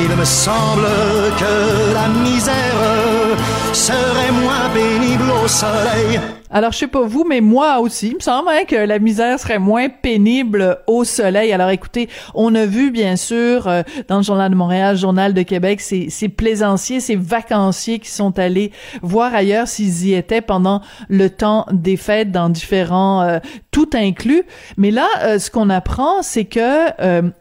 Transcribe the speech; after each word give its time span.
Il 0.00 0.14
me 0.16 0.24
semble 0.24 0.86
que 1.38 1.92
la 1.92 2.08
misère 2.08 2.76
serait 3.72 4.30
moins 4.30 4.67
Alors, 6.50 6.72
je 6.72 6.78
sais 6.78 6.86
pas 6.86 7.02
vous, 7.02 7.24
mais 7.28 7.42
moi 7.42 7.78
aussi, 7.80 8.08
il 8.08 8.14
me 8.14 8.20
semble 8.20 8.48
hein, 8.48 8.64
que 8.66 8.74
la 8.74 8.98
misère 8.98 9.38
serait 9.38 9.58
moins 9.58 9.90
pénible 9.90 10.78
au 10.86 11.04
soleil. 11.04 11.52
Alors, 11.52 11.68
écoutez, 11.68 12.08
on 12.34 12.54
a 12.54 12.64
vu, 12.64 12.90
bien 12.90 13.16
sûr, 13.16 13.68
euh, 13.68 13.82
dans 14.08 14.16
le 14.16 14.22
Journal 14.22 14.50
de 14.50 14.56
Montréal, 14.56 14.96
Journal 14.96 15.34
de 15.34 15.42
Québec, 15.42 15.82
ces, 15.82 16.28
plaisanciers, 16.28 17.00
ces 17.00 17.16
vacanciers 17.16 17.98
qui 17.98 18.10
sont 18.10 18.38
allés 18.38 18.72
voir 19.02 19.34
ailleurs 19.34 19.68
s'ils 19.68 20.06
y 20.06 20.14
étaient 20.14 20.40
pendant 20.40 20.80
le 21.10 21.28
temps 21.28 21.66
des 21.70 21.98
fêtes 21.98 22.32
dans 22.32 22.48
différents, 22.48 23.22
euh, 23.22 23.40
tout 23.70 23.90
inclus. 23.92 24.44
Mais 24.78 24.90
là, 24.90 25.06
euh, 25.22 25.38
ce 25.38 25.50
qu'on 25.50 25.68
apprend, 25.68 26.22
c'est 26.22 26.46
que 26.46 26.88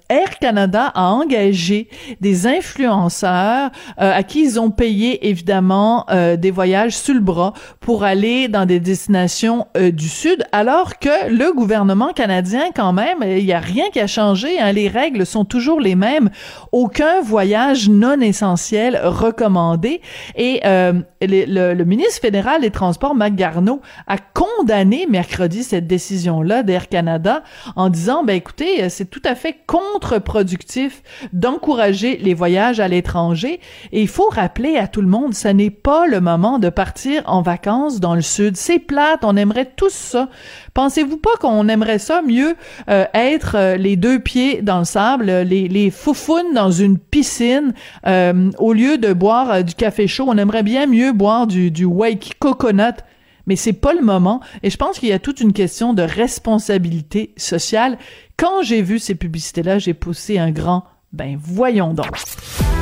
Air 0.10 0.40
Canada 0.40 0.92
a 0.94 1.12
engagé 1.12 1.90
des 2.20 2.46
influenceurs 2.48 3.72
à 3.98 4.24
qui 4.24 4.44
ils 4.44 4.60
ont 4.60 4.70
payé, 4.70 5.28
évidemment, 5.28 6.06
des 6.38 6.52
voyages 6.52 6.96
sur 6.96 7.17
bras 7.22 7.54
pour 7.80 8.04
aller 8.04 8.48
dans 8.48 8.66
des 8.66 8.80
destination 8.88 9.68
euh, 9.76 9.92
du 9.92 10.08
Sud, 10.08 10.44
alors 10.52 11.00
que 11.00 11.30
le 11.30 11.54
gouvernement 11.54 12.14
canadien, 12.14 12.72
quand 12.76 12.94
même, 12.94 13.20
il 13.22 13.46
n'y 13.46 13.54
a 13.54 13.60
rien 13.60 13.90
qui 13.92 14.00
a 14.00 14.08
changé. 14.08 14.60
Hein, 14.60 14.72
les 14.72 14.88
règles 14.88 15.26
sont 15.26 15.46
toujours 15.46 15.80
les 15.80 15.96
mêmes. 15.96 16.30
Aucun 16.72 17.22
voyage 17.22 17.90
non 17.90 18.20
essentiel 18.22 19.00
recommandé. 19.04 20.02
Et 20.36 20.62
euh, 20.66 20.94
le, 21.22 21.84
ministre 21.84 22.22
fédéral 22.22 22.62
des 22.62 22.72
Transports, 22.72 23.16
Mac 23.16 23.36
Garneau, 23.36 23.82
a 24.08 24.18
condamné 24.18 25.06
mercredi 25.08 25.64
cette 25.64 25.88
décision-là 25.88 26.64
d'Air 26.64 26.88
Canada 26.90 27.44
en 27.76 27.90
disant, 27.90 28.24
ben 28.24 28.36
écoutez, 28.36 28.90
c'est 28.90 29.10
tout 29.10 29.22
à 29.26 29.36
fait 29.36 29.58
contre-productif 29.68 31.04
d'encourager 31.34 32.18
les 32.18 32.34
voyages 32.34 32.80
à 32.80 32.88
l'étranger. 32.88 33.60
Et 33.92 34.02
il 34.02 34.08
faut 34.08 34.30
rappeler 34.30 34.78
à 34.78 34.88
tout 34.88 35.02
le 35.02 35.08
monde, 35.08 35.34
ce 35.34 35.48
n'est 35.48 35.70
pas 35.70 36.08
le 36.08 36.22
moment 36.22 36.60
de 36.60 36.70
partir 36.70 37.07
en 37.26 37.42
vacances 37.42 38.00
dans 38.00 38.16
le 38.16 38.22
Sud. 38.22 38.58
C'est 38.58 38.80
plate, 38.80 39.20
on 39.24 39.36
aimerait 39.36 39.72
tous 39.76 39.94
ça. 39.94 40.30
Pensez-vous 40.74 41.18
pas 41.18 41.36
qu'on 41.40 41.68
aimerait 41.68 42.00
ça 42.00 42.22
mieux 42.22 42.56
euh, 42.90 43.06
être 43.14 43.56
euh, 43.56 43.78
les 43.78 43.96
deux 43.96 44.20
pieds 44.20 44.62
dans 44.62 44.80
le 44.80 44.86
sable, 44.86 45.26
les, 45.26 45.68
les 45.68 45.90
foufounes 45.90 46.54
dans 46.54 46.72
une 46.72 46.98
piscine, 46.98 47.74
euh, 48.06 48.52
au 48.60 48.74
lieu 48.74 48.98
de 48.98 49.14
boire 49.14 49.64
du 49.64 49.74
café 49.74 50.08
chaud, 50.08 50.26
on 50.28 50.38
aimerait 50.38 50.64
bien 50.64 50.86
mieux 50.86 51.14
boire 51.14 51.48
du, 51.48 51.72
du 51.72 51.86
wake 51.86 52.36
coconut 52.40 53.04
mais 53.48 53.56
c'est 53.56 53.74
pas 53.74 53.94
le 53.94 54.02
moment. 54.02 54.42
Et 54.62 54.70
je 54.70 54.76
pense 54.78 55.00
qu'il 55.00 55.10
y 55.10 55.14
a 55.14 55.20
toute 55.20 55.40
une 55.40 55.54
question 55.54 55.94
de 55.94 56.04
responsabilité 56.04 57.34
sociale. 57.38 57.98
Quand 58.36 58.62
j'ai 58.62 58.82
vu 58.82 59.00
ces 59.00 59.16
publicités-là, 59.16 59.80
j'ai 59.80 59.94
poussé 59.94 60.38
un 60.38 60.52
grand 60.52 60.84
ben 61.18 61.40
voyons 61.44 61.94
donc. 61.94 62.16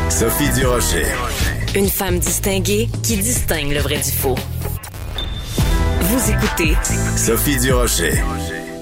Sophie 0.10 0.50
Durocher. 0.54 1.06
Une 1.74 1.88
femme 1.88 2.20
distinguée 2.20 2.90
qui 3.02 3.18
distingue 3.18 3.72
le 3.72 3.80
vrai 3.80 3.98
du 3.98 4.12
faux. 4.12 4.36
Vous 6.02 6.32
écoutez 6.32 6.76
Sophie 7.16 7.58
Durocher. 7.58 8.14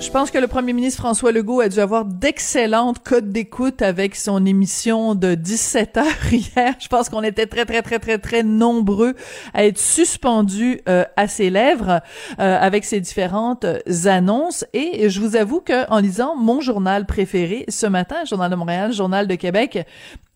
Je 0.03 0.12
pense 0.12 0.31
que 0.31 0.38
le 0.38 0.47
premier 0.47 0.74
ministre 0.74 1.00
François 1.00 1.31
Legault 1.31 1.62
a 1.62 1.69
dû 1.69 1.80
avoir 1.80 2.03
d'excellentes 2.03 3.00
codes 3.00 3.31
d'écoute 3.31 3.81
avec 3.81 4.18
son 4.18 4.46
émission 4.46 5.16
de 5.16 5.34
17 5.34 5.96
heures 5.96 6.06
hier. 6.31 6.75
Je 6.78 6.90
pense 6.90 7.08
qu'on 7.08 7.24
était 7.24 7.47
très, 7.47 7.64
très, 7.64 7.81
très, 7.81 8.00
très, 8.00 8.18
très 8.18 8.44
nombreux 8.44 9.16
à 9.53 9.66
être 9.66 9.80
suspendus 9.80 10.81
euh, 10.90 11.06
à 11.16 11.30
ses 11.30 11.50
lèvres 11.50 12.02
euh, 12.38 12.59
avec 12.59 12.84
ses 12.84 13.00
différentes 13.00 13.66
annonces. 14.03 14.66
Et 14.74 15.09
je 15.09 15.22
vous 15.22 15.38
avoue 15.38 15.62
que 15.62 15.90
en 15.90 16.00
lisant 16.00 16.36
mon 16.36 16.59
journal 16.59 17.06
préféré 17.06 17.63
ce 17.69 17.88
matin, 17.88 18.25
Journal 18.25 18.52
de 18.52 18.58
Montréal, 18.58 18.92
Journal 18.92 19.25
de 19.25 19.36
Québec, 19.36 19.88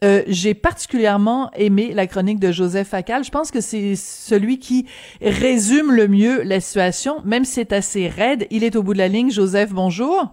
euh, 0.03 0.23
j'ai 0.27 0.53
particulièrement 0.53 1.51
aimé 1.53 1.91
la 1.93 2.05
chronique 2.05 2.39
de 2.39 2.51
Joseph 2.51 2.89
Facal. 2.89 3.23
Je 3.23 3.31
pense 3.31 3.49
que 3.49 3.61
c'est 3.61 3.95
celui 3.95 4.59
qui 4.59 4.85
résume 5.21 5.91
le 5.91 6.07
mieux 6.07 6.43
la 6.43 6.59
situation, 6.59 7.21
même 7.25 7.45
si 7.45 7.53
c'est 7.53 7.73
assez 7.73 8.07
raide. 8.07 8.45
Il 8.51 8.63
est 8.63 8.75
au 8.75 8.83
bout 8.83 8.93
de 8.93 8.99
la 8.99 9.07
ligne. 9.07 9.31
Joseph, 9.31 9.71
bonjour. 9.71 10.27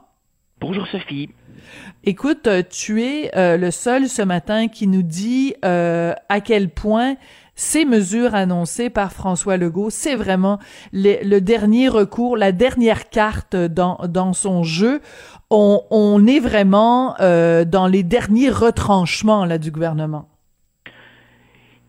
Bonjour 0.60 0.86
Sophie. 0.88 1.30
Écoute, 2.04 2.47
euh, 2.47 2.62
tu 2.69 3.02
es 3.02 3.34
euh, 3.36 3.56
le 3.56 3.70
seul 3.70 4.08
ce 4.08 4.20
matin 4.20 4.69
qui 4.69 4.86
nous 4.86 5.02
dit 5.02 5.54
à 5.62 6.41
quel 6.44 6.69
point 6.69 7.16
ces 7.54 7.84
mesures 7.84 8.34
annoncées 8.34 8.91
par 8.91 9.12
François 9.12 9.56
Legault, 9.56 9.91
c'est 9.91 10.16
vraiment 10.16 10.59
le, 10.92 11.38
dernier 11.41 11.88
recours, 11.88 12.37
la 12.37 12.53
dernière 12.53 13.09
carte 13.09 13.56
dans, 13.56 13.98
dans 14.09 14.32
son 14.32 14.62
jeu. 14.62 15.00
On, 15.50 15.82
on 15.91 16.26
est 16.26 16.41
vraiment 16.41 17.14
euh, 17.20 17.64
dans 17.64 17.87
les 17.87 18.03
derniers 18.03 18.50
retranchements 18.50 19.44
là, 19.44 19.59
du 19.59 19.70
gouvernement. 19.70 20.28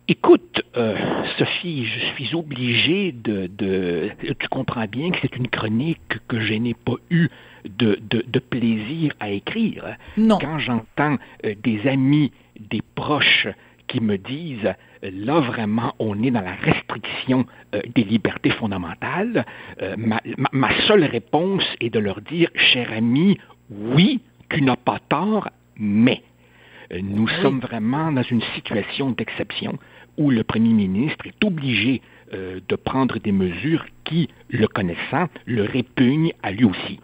Écoute, 0.07 0.61
euh, 0.77 0.95
Sophie, 1.39 1.87
je 1.87 1.99
suis 2.13 2.35
obligé 2.35 3.11
de, 3.11 3.47
de, 3.47 4.11
Tu 4.39 4.47
comprends 4.49 4.85
bien 4.85 5.09
que 5.09 5.17
c'est 5.23 5.35
une 5.35 5.47
chronique 5.47 6.19
que 6.27 6.39
je 6.39 6.53
n'ai 6.53 6.75
pas 6.75 6.93
eu 7.09 7.29
de, 7.67 7.97
de, 8.07 8.23
de, 8.27 8.39
plaisir 8.39 9.13
à 9.19 9.31
écrire. 9.31 9.97
Non. 10.15 10.37
Quand 10.37 10.59
j'entends 10.59 11.17
euh, 11.43 11.55
des 11.63 11.87
amis, 11.87 12.31
des 12.59 12.83
proches 12.93 13.47
qui 13.87 13.99
me 13.99 14.19
disent 14.19 14.75
là 15.13 15.39
vraiment 15.39 15.93
on 15.99 16.21
est 16.23 16.31
dans 16.31 16.41
la 16.41 16.55
restriction 16.55 17.45
euh, 17.73 17.81
des 17.93 18.03
libertés 18.03 18.51
fondamentales, 18.51 19.45
euh, 19.81 19.95
ma, 19.97 20.21
ma, 20.51 20.69
seule 20.87 21.03
réponse 21.03 21.63
est 21.79 21.89
de 21.89 21.99
leur 21.99 22.21
dire, 22.21 22.49
cher 22.55 22.91
ami, 22.93 23.37
oui, 23.69 24.21
tu 24.49 24.61
n'as 24.61 24.75
pas 24.75 24.99
tort, 25.09 25.49
mais 25.77 26.21
euh, 26.93 26.99
nous 27.01 27.27
sommes 27.41 27.59
vraiment 27.59 28.11
dans 28.11 28.23
une 28.23 28.41
situation 28.55 29.11
d'exception 29.11 29.77
où 30.17 30.31
le 30.31 30.43
Premier 30.43 30.73
ministre 30.73 31.27
est 31.27 31.43
obligé 31.43 32.01
de 32.31 32.75
prendre 32.75 33.19
des 33.19 33.31
mesures 33.31 33.85
qui, 34.03 34.29
le 34.49 34.67
connaissant, 34.67 35.27
le 35.45 35.63
répugnent 35.63 36.33
à 36.41 36.51
lui 36.51 36.65
aussi. 36.65 36.99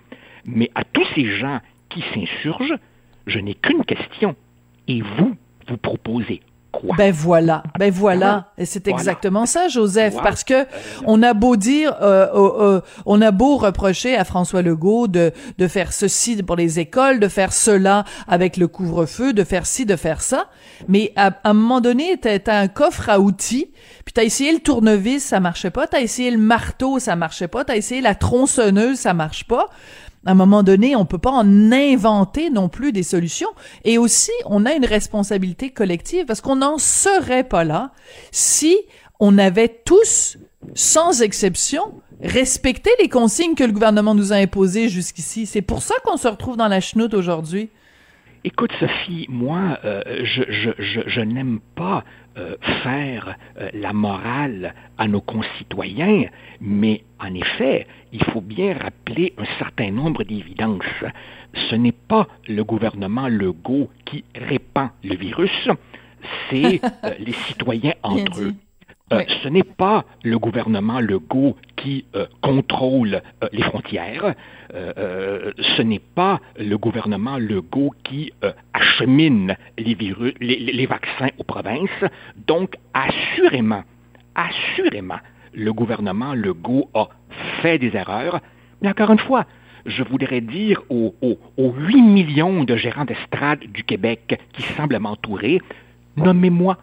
Mais 0.46 0.72
à 0.74 0.84
tous 0.84 1.06
ces 1.14 1.26
gens 1.38 1.60
qui 1.90 2.04
s'insurgent, 2.14 2.78
je 3.28 3.40
n'ai 3.40 3.54
qu'une 3.54 3.86
question. 3.86 4.36
Et 4.88 5.02
vous, 5.02 5.36
vous 5.68 5.78
proposez 5.78 6.42
ben 6.98 7.12
voilà, 7.12 7.64
ben 7.78 7.92
voilà, 7.92 8.52
et 8.58 8.66
c'est 8.66 8.88
exactement 8.88 9.46
ça, 9.46 9.68
Joseph, 9.68 10.16
parce 10.24 10.44
que 10.44 10.66
on 11.06 11.22
a 11.22 11.34
beau 11.34 11.56
dire, 11.56 11.96
euh, 12.02 12.28
euh, 12.34 12.78
euh, 12.78 12.82
on 13.06 13.22
a 13.22 13.32
beau 13.32 13.58
reprocher 13.58 14.16
à 14.16 14.24
François 14.24 14.62
Legault 14.62 15.08
de 15.08 15.32
de 15.58 15.68
faire 15.68 15.92
ceci 15.92 16.42
pour 16.42 16.56
les 16.56 16.80
écoles, 16.80 17.20
de 17.20 17.28
faire 17.28 17.52
cela 17.52 18.06
avec 18.28 18.58
le 18.58 18.68
couvre-feu, 18.68 19.34
de 19.34 19.44
faire 19.44 19.66
ci, 19.66 19.86
de 19.86 19.96
faire 19.96 20.22
ça, 20.22 20.48
mais 20.88 21.12
à, 21.18 21.32
un 21.44 21.54
moment 21.54 21.82
donné, 21.82 22.18
t'as 22.18 22.38
as 22.48 22.60
un 22.60 22.68
coffre 22.68 23.10
à 23.10 23.20
outils, 23.20 23.72
puis 24.06 24.14
t'as 24.14 24.24
essayé 24.24 24.54
le 24.54 24.60
tournevis, 24.60 25.24
ça 25.24 25.40
marchait 25.40 25.72
pas, 25.72 25.88
t'as 25.88 26.02
essayé 26.02 26.32
le 26.32 26.38
marteau, 26.38 27.00
ça 27.00 27.16
marchait 27.16 27.50
pas, 27.50 27.66
t'as 27.66 27.76
essayé 27.76 28.02
la 28.02 28.16
tronçonneuse, 28.16 28.98
ça 28.98 29.14
marche 29.14 29.44
pas 29.44 29.68
à 30.26 30.32
un 30.32 30.36
moment 30.36 30.62
donné, 30.64 30.96
on 30.96 31.06
peut 31.06 31.18
pas 31.18 31.32
en 31.32 31.72
inventer 31.72 32.50
non 32.50 32.70
plus 32.70 32.92
des 32.92 33.04
solutions. 33.04 33.50
Et 33.86 33.98
aussi, 33.98 34.32
on 34.46 34.66
a 34.66 34.74
une 34.74 34.86
responsabilité 34.86 35.72
collective 35.72 36.26
parce 36.26 36.42
qu'on 36.42 36.58
n'en 36.58 36.78
serait 36.78 37.44
pas 37.44 37.64
là 37.64 37.92
si 38.32 38.78
on 39.20 39.38
avait 39.38 39.82
tous, 39.86 40.38
sans 40.76 41.22
exception, 41.22 42.02
respecté 42.22 42.92
les 43.00 43.10
consignes 43.10 43.56
que 43.56 43.64
le 43.64 43.72
gouvernement 43.72 44.14
nous 44.14 44.32
a 44.32 44.36
imposées 44.36 44.90
jusqu'ici. 44.90 45.46
C'est 45.46 45.62
pour 45.62 45.82
ça 45.82 45.96
qu'on 46.04 46.18
se 46.18 46.28
retrouve 46.28 46.58
dans 46.58 46.68
la 46.68 46.82
chenoute 46.82 47.14
aujourd'hui. 47.14 47.70
Écoute, 48.44 48.72
Sophie, 48.80 49.28
moi, 49.30 49.78
euh, 49.86 50.02
je, 50.24 50.42
je, 50.50 50.70
je, 50.80 51.02
je 51.06 51.22
n'aime 51.22 51.60
pas 51.76 52.04
euh, 52.38 52.56
faire 52.84 53.36
euh, 53.60 53.70
la 53.74 53.94
morale 53.94 54.74
à 54.98 55.08
nos 55.08 55.22
concitoyens, 55.22 56.26
mais 56.60 57.04
en 57.20 57.34
effet, 57.34 57.88
il 58.14 58.24
faut 58.26 58.42
bien 58.42 58.78
rappeler 58.78 59.34
un 59.38 59.46
certain 59.60 59.92
nombre 59.92 60.24
d'évidences. 60.24 61.04
Ce 61.70 61.76
n'est 61.76 61.92
pas 61.92 62.28
le 62.48 62.64
gouvernement 62.64 63.28
Legault 63.28 63.90
qui 64.06 64.24
répand 64.36 64.90
le 65.04 65.16
virus, 65.16 65.70
c'est 66.50 66.82
les 67.20 67.34
citoyens 67.34 67.94
entre 68.04 68.42
eux. 68.42 68.54
Euh, 69.12 69.24
ce 69.44 69.50
n'est 69.50 69.64
pas 69.64 70.06
le 70.24 70.40
gouvernement 70.40 71.00
Legault 71.00 71.58
qui 71.76 72.06
euh, 72.16 72.28
contrôle 72.42 73.22
euh, 73.44 73.48
les 73.52 73.64
frontières. 73.64 74.36
ce 74.74 75.82
n'est 75.82 76.00
pas 76.00 76.40
le 76.58 76.78
gouvernement 76.78 77.38
Legault 77.38 77.94
qui 78.04 78.32
achemine 78.74 79.58
les, 79.78 79.96
virus, 79.96 80.34
les, 80.40 80.58
les, 80.60 80.86
vaccins 80.86 81.30
aux 81.38 81.44
provinces. 81.44 82.06
Donc, 82.48 82.76
assurément, 82.94 83.84
assurément, 84.36 85.20
le 85.54 85.74
gouvernement 85.74 86.34
Legault 86.34 86.90
a 86.94 87.10
fait 87.62 87.80
des 87.80 87.96
erreurs. 87.98 88.40
Mais 88.82 88.90
encore 88.90 89.12
une 89.12 89.20
fois, 89.20 89.46
je 89.86 90.04
voudrais 90.04 90.40
dire 90.40 90.82
aux, 90.90 91.14
aux, 91.22 91.38
aux 91.58 91.74
8 91.74 92.02
millions 92.02 92.64
de 92.64 92.78
gérants 92.78 93.06
d'estrade 93.06 93.60
du 93.60 93.84
Québec 93.84 94.40
qui 94.54 94.62
semblent 94.62 95.00
m'entourer, 95.00 95.60
nommez-moi 96.16 96.78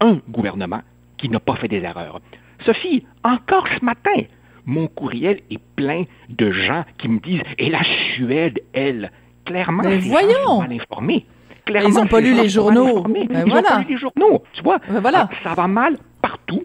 un 0.00 0.20
gouvernement 0.28 0.82
qui 1.20 1.28
n'a 1.28 1.40
pas 1.40 1.54
fait 1.56 1.68
des 1.68 1.82
erreurs. 1.82 2.20
Sophie, 2.64 3.04
encore 3.22 3.66
ce 3.78 3.84
matin, 3.84 4.22
mon 4.64 4.86
courriel 4.88 5.40
est 5.50 5.60
plein 5.76 6.04
de 6.28 6.50
gens 6.50 6.84
qui 6.98 7.08
me 7.08 7.20
disent 7.20 7.42
Et 7.58 7.70
la 7.70 7.82
Suède, 8.14 8.60
elle, 8.72 9.10
clairement, 9.44 9.82
Mais 9.84 9.98
voyons. 9.98 10.60
mal 10.60 10.72
informés. 10.72 11.26
Clairement, 11.66 11.88
ils 11.88 11.94
n'ont 11.94 12.06
pas 12.06 12.20
lu 12.20 12.34
les 12.34 12.48
journaux. 12.48 13.02
Ben 13.02 13.26
ils 13.30 13.50
voilà. 13.50 13.68
pas 13.68 13.78
lu 13.80 13.86
les 13.90 13.96
journaux. 13.98 14.42
Tu 14.54 14.62
vois, 14.62 14.78
ben 14.88 15.00
voilà. 15.00 15.28
ça 15.42 15.54
va 15.54 15.68
mal 15.68 15.98
partout. 16.22 16.64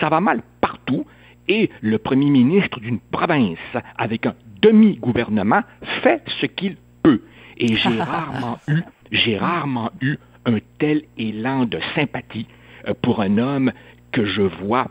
Ça 0.00 0.08
va 0.08 0.20
mal 0.20 0.42
partout. 0.60 1.06
Et 1.48 1.70
le 1.80 1.98
premier 1.98 2.30
ministre 2.30 2.80
d'une 2.80 2.98
province 2.98 3.58
avec 3.96 4.26
un 4.26 4.34
demi-gouvernement 4.60 5.62
fait 6.02 6.22
ce 6.40 6.46
qu'il 6.46 6.76
peut. 7.02 7.22
Et 7.56 7.76
j'ai 7.76 8.02
rarement 8.02 8.58
eu, 8.68 8.82
j'ai 9.10 9.38
rarement 9.38 9.90
eu 10.00 10.16
un 10.44 10.58
tel 10.78 11.02
élan 11.18 11.64
de 11.66 11.78
sympathie 11.94 12.46
euh, 12.88 12.94
pour 13.00 13.20
un 13.20 13.38
homme 13.38 13.72
que 14.12 14.24
je 14.24 14.42
vois 14.42 14.88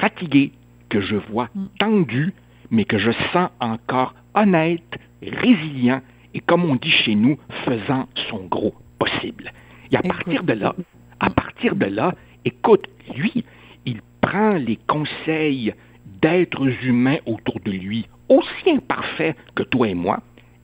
fatigué, 0.00 0.52
que 0.88 1.00
je 1.00 1.16
vois 1.16 1.48
tendu, 1.78 2.32
mais 2.70 2.84
que 2.84 2.98
je 2.98 3.10
sens 3.32 3.50
encore 3.60 4.14
honnête, 4.34 4.98
résilient 5.22 6.00
et, 6.34 6.40
comme 6.40 6.64
on 6.64 6.76
dit 6.76 6.90
chez 6.90 7.14
nous, 7.14 7.38
faisant 7.64 8.08
son 8.30 8.44
gros 8.46 8.74
possible. 8.98 9.52
Et 9.90 9.96
à 9.96 10.02
partir 10.02 10.42
de 10.44 10.52
là, 10.52 10.74
à 11.20 11.30
partir 11.30 11.74
de 11.74 11.86
là, 11.86 12.14
écoute, 12.44 12.86
lui, 13.14 13.44
il 13.86 14.00
prend 14.20 14.52
les 14.52 14.78
conseils 14.86 15.74
d'êtres 16.22 16.68
humains 16.84 17.18
autour 17.26 17.60
de 17.60 17.72
lui, 17.72 18.06
aussi 18.28 18.70
imparfaits 18.70 19.36
que 19.54 19.62
toi 19.62 19.88
et 19.88 19.94
moi. 19.94 20.20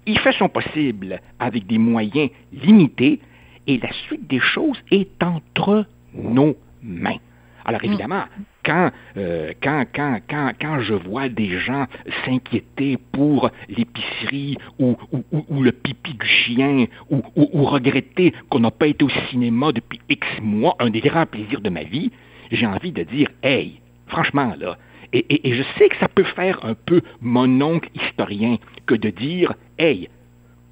Il 0.07 0.19
fait 0.19 0.33
son 0.33 0.49
possible 0.49 1.21
avec 1.39 1.67
des 1.67 1.79
moyens 1.79 2.31
limités 2.53 3.21
et 3.67 3.79
la 3.79 3.93
suite 4.07 4.29
des 4.29 4.41
choses 4.41 4.79
est 4.91 5.23
entre 5.23 5.87
nos 6.13 6.55
mains. 6.83 7.19
Alors 7.65 7.83
évidemment, 7.83 8.25
quand, 8.65 8.91
euh, 9.17 9.53
quand, 9.63 9.85
quand, 9.95 10.21
quand, 10.29 10.53
quand 10.61 10.81
je 10.81 10.95
vois 10.95 11.29
des 11.29 11.59
gens 11.59 11.87
s'inquiéter 12.25 12.99
pour 13.13 13.51
l'épicerie 13.69 14.59
ou, 14.79 14.97
ou, 15.13 15.45
ou, 15.49 15.63
le 15.63 15.73
pipi 15.73 16.15
du 16.15 16.27
chien 16.27 16.87
ou, 17.11 17.23
ou 17.37 17.65
regretter 17.65 18.35
qu'on 18.51 18.61
n'a 18.61 18.71
pas 18.71 18.87
été 18.87 19.05
au 19.05 19.11
cinéma 19.31 19.73
depuis 19.73 20.01
X 20.09 20.27
mois, 20.43 20.77
un 20.79 20.91
des 20.91 21.01
grands 21.01 21.27
plaisirs 21.27 21.61
de 21.61 21.71
ma 21.71 21.85
vie, 21.85 22.11
j'ai 22.51 22.67
envie 22.67 22.93
de 22.93 23.03
dire, 23.03 23.29
hey, 23.43 23.81
franchement 24.07 24.55
là, 24.59 24.77
et, 25.13 25.25
et, 25.33 25.49
et, 25.49 25.55
je 25.55 25.63
sais 25.79 25.89
que 25.89 25.97
ça 25.99 26.09
peut 26.09 26.25
faire 26.25 26.59
un 26.65 26.75
peu 26.75 27.01
mon 27.21 27.61
oncle 27.61 27.89
historien 27.95 28.57
que 28.87 28.97
de 28.97 29.11
dire, 29.11 29.55
hey, 29.79 30.09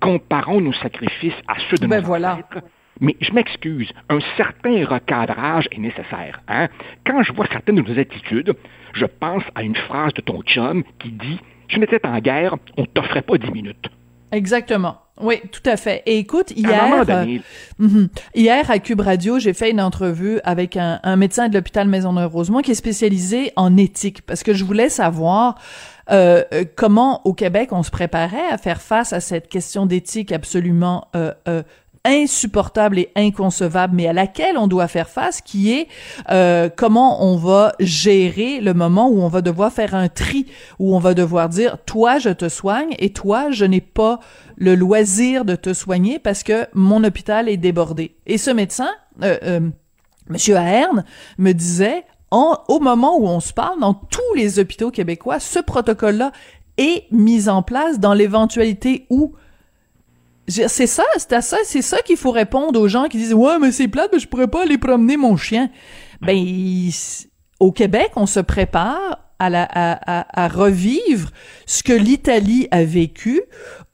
comparons 0.00 0.61
nos 0.61 0.73
sacrifices 0.73 1.33
à 1.47 1.55
ceux 1.71 1.77
de 1.77 1.87
ben 1.87 2.00
nos 2.00 2.06
voilà. 2.06 2.35
ancêtres 2.35 2.67
mais 3.03 3.17
je 3.21 3.33
m'excuse, 3.33 3.91
un 4.09 4.21
certain 4.37 4.87
recadrage 4.87 5.69
est 5.73 5.79
nécessaire. 5.79 6.41
Hein? 6.49 6.69
Quand 7.05 7.23
je 7.23 7.33
vois 7.33 7.47
certaines 7.51 7.75
de 7.75 7.83
nos 7.83 7.99
attitudes, 7.99 8.55
je 8.95 9.05
pense 9.05 9.43
à 9.57 9.63
une 9.65 9.77
phrase 9.77 10.15
de 10.15 10.21
ton 10.21 10.41
chum 10.43 10.85
qui 11.01 11.11
dit 11.11 11.41
Si 11.69 11.79
on 11.79 11.83
était 11.83 12.07
en 12.07 12.19
guerre, 12.21 12.55
on 12.79 12.87
t'offrait 12.87 13.23
pas 13.23 13.37
dix 13.37 13.51
minutes. 13.51 13.91
Exactement. 14.31 14.99
Oui, 15.21 15.41
tout 15.51 15.69
à 15.69 15.77
fait. 15.77 16.03
Et 16.07 16.19
écoute, 16.19 16.53
hier, 16.53 17.05
euh, 17.09 17.39
mm, 17.79 18.07
hier 18.35 18.71
à 18.71 18.79
Cube 18.79 19.01
Radio, 19.01 19.39
j'ai 19.39 19.53
fait 19.53 19.71
une 19.71 19.81
entrevue 19.81 20.41
avec 20.43 20.77
un, 20.77 21.01
un 21.03 21.17
médecin 21.17 21.49
de 21.49 21.55
l'hôpital 21.55 21.87
Maisonneuve-Rosemont 21.89 22.63
qui 22.63 22.71
est 22.71 22.77
spécialisé 22.77 23.53
en 23.57 23.77
éthique, 23.77 24.23
parce 24.23 24.43
que 24.43 24.55
je 24.55 24.65
voulais 24.65 24.89
savoir 24.89 25.57
euh, 26.11 26.43
comment 26.77 27.25
au 27.25 27.33
Québec 27.33 27.69
on 27.73 27.83
se 27.83 27.91
préparait 27.91 28.49
à 28.51 28.59
faire 28.59 28.83
face 28.83 29.13
à 29.13 29.21
cette 29.21 29.49
question 29.49 29.87
d'éthique 29.87 30.33
absolument 30.33 31.09
euh, 31.15 31.33
euh, 31.47 31.63
insupportable 32.05 32.99
et 32.99 33.13
inconcevable, 33.15 33.95
mais 33.95 34.09
à 34.09 34.13
laquelle 34.13 34.59
on 34.59 34.67
doit 34.67 34.89
faire 34.89 35.09
face, 35.09 35.41
qui 35.41 35.73
est 35.73 35.89
euh, 36.31 36.69
comment 36.75 37.25
on 37.25 37.37
va 37.37 37.75
gérer 37.79 38.61
le 38.61 38.75
moment 38.75 39.09
où 39.09 39.23
on 39.23 39.29
va 39.29 39.41
devoir 39.41 39.73
faire 39.73 39.95
un 39.95 40.09
tri, 40.09 40.47
où 40.79 40.95
on 40.95 40.99
va 40.99 41.15
devoir 41.15 41.49
dire, 41.49 41.79
toi, 41.85 42.19
je 42.19 42.31
te 42.31 42.49
soigne 42.49 42.95
et 42.99 43.11
toi, 43.11 43.51
je 43.51 43.65
n'ai 43.65 43.81
pas 43.81 44.21
le 44.57 44.75
loisir 44.75 45.45
de 45.45 45.55
te 45.55 45.73
soigner 45.73 46.19
parce 46.19 46.43
que 46.43 46.67
mon 46.75 47.05
hôpital 47.05 47.49
est 47.49 47.57
débordé. 47.57 48.17
Et 48.27 48.39
ce 48.39 48.51
médecin, 48.51 48.91
euh, 49.23 49.39
euh, 49.45 49.61
Monsieur 50.29 50.57
Ahern, 50.57 51.05
me 51.39 51.53
disait, 51.53 52.05
au 52.31 52.81
moment 52.81 53.19
où 53.19 53.27
on 53.27 53.41
se 53.41 53.53
parle, 53.53 53.81
dans 53.81 53.93
tous 53.93 54.35
les 54.37 54.59
hôpitaux 54.59 54.91
québécois, 54.91 55.39
ce 55.39 55.59
protocole-là 55.59 56.33
est 56.79 57.05
mis 57.11 57.49
en 57.49 57.63
place 57.63 58.01
dans 58.01 58.15
l'éventualité 58.15 59.07
où 59.11 59.35
c'est 60.49 60.87
ça, 60.87 61.05
c'est 61.17 61.33
à 61.33 61.41
ça, 61.41 61.56
c'est 61.65 61.83
ça 61.83 61.99
qu'il 62.03 62.17
faut 62.17 62.31
répondre 62.33 62.81
aux 62.81 62.89
gens 62.89 63.09
qui 63.09 63.19
disent 63.19 63.35
ouais 63.35 63.59
mais 63.61 63.73
c'est 63.73 63.89
plate, 63.89 64.11
mais 64.12 64.19
je 64.19 64.29
pourrais 64.29 64.49
pas 64.49 64.62
aller 64.62 64.79
promener 64.79 65.17
mon 65.17 65.37
chien. 65.37 65.71
Ben 66.21 66.37
au 67.61 67.73
Québec, 67.73 68.11
on 68.17 68.27
se 68.27 68.41
prépare 68.41 69.19
à, 69.50 70.49
revivre 70.49 71.31
ce 71.67 71.83
que 71.83 71.93
l'Italie 71.93 72.69
a 72.71 72.85
vécu 72.85 73.43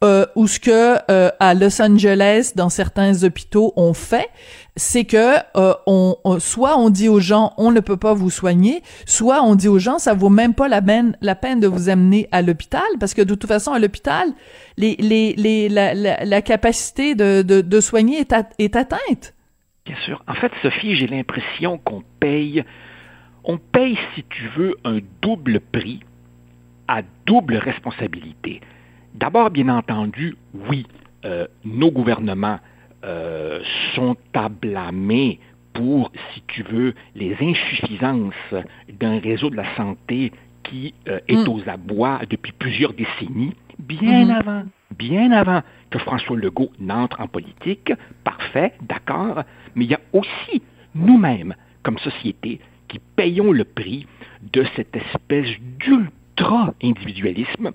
euh, 0.04 0.26
ou 0.36 0.46
ce 0.46 0.60
que 0.60 0.96
euh, 1.10 1.30
à 1.40 1.54
Los 1.54 1.80
Angeles 1.82 2.52
dans 2.54 2.68
certains 2.68 3.24
hôpitaux 3.24 3.72
on 3.76 3.94
fait, 3.94 4.28
c'est 4.76 5.04
que 5.04 5.36
euh, 5.56 6.38
soit 6.38 6.78
on 6.78 6.90
dit 6.90 7.08
aux 7.08 7.20
gens 7.20 7.52
on 7.56 7.72
ne 7.72 7.80
peut 7.80 7.96
pas 7.96 8.14
vous 8.14 8.30
soigner, 8.30 8.82
soit 9.06 9.42
on 9.42 9.54
dit 9.54 9.68
aux 9.68 9.78
gens 9.78 9.98
ça 9.98 10.14
vaut 10.14 10.28
même 10.28 10.54
pas 10.54 10.68
la 10.68 10.82
peine 10.82 11.16
la 11.20 11.34
peine 11.34 11.60
de 11.60 11.66
vous 11.66 11.88
amener 11.88 12.28
à 12.32 12.42
l'hôpital 12.42 12.82
parce 13.00 13.14
que 13.14 13.22
de 13.22 13.34
toute 13.34 13.48
façon 13.48 13.72
à 13.72 13.78
l'hôpital 13.78 14.28
la, 14.76 16.42
capacité 16.42 17.14
de, 17.14 17.42
de, 17.42 17.80
soigner 17.80 18.18
est 18.58 18.76
atteinte. 18.76 19.34
Bien 19.88 19.96
sûr. 20.04 20.22
En 20.28 20.34
fait, 20.34 20.52
Sophie, 20.60 20.96
j'ai 20.96 21.06
l'impression 21.06 21.78
qu'on 21.78 22.02
paye 22.20 22.62
on 23.48 23.56
paye, 23.56 23.98
si 24.14 24.22
tu 24.28 24.46
veux, 24.56 24.76
un 24.84 24.98
double 25.22 25.60
prix 25.72 26.00
à 26.86 27.00
double 27.26 27.56
responsabilité. 27.56 28.60
D'abord, 29.14 29.50
bien 29.50 29.68
entendu, 29.70 30.36
oui, 30.54 30.86
euh, 31.24 31.46
nos 31.64 31.90
gouvernements 31.90 32.60
euh, 33.04 33.60
sont 33.94 34.16
à 34.34 34.48
blâmer 34.50 35.40
pour, 35.72 36.12
si 36.34 36.42
tu 36.46 36.62
veux, 36.62 36.94
les 37.14 37.36
insuffisances 37.40 38.54
d'un 39.00 39.18
réseau 39.18 39.48
de 39.50 39.56
la 39.56 39.74
santé 39.76 40.30
qui 40.64 40.94
euh, 41.08 41.18
est 41.26 41.36
mm. 41.36 41.48
aux 41.48 41.68
abois 41.68 42.20
depuis 42.28 42.52
plusieurs 42.52 42.92
décennies, 42.92 43.54
bien 43.78 44.26
mm. 44.26 44.30
avant, 44.30 44.62
bien 44.96 45.32
avant 45.32 45.62
que 45.90 45.98
François 45.98 46.36
Legault 46.36 46.70
n'entre 46.78 47.20
en 47.20 47.28
politique. 47.28 47.92
Parfait, 48.24 48.74
d'accord, 48.82 49.42
mais 49.74 49.86
il 49.86 49.90
y 49.90 49.94
a 49.94 50.00
aussi 50.12 50.62
nous-mêmes, 50.94 51.54
comme 51.82 51.98
société, 51.98 52.60
qui 52.88 52.98
payons 53.16 53.52
le 53.52 53.64
prix 53.64 54.06
de 54.52 54.64
cette 54.76 54.96
espèce 54.96 55.50
d'ultra-individualisme 55.78 57.72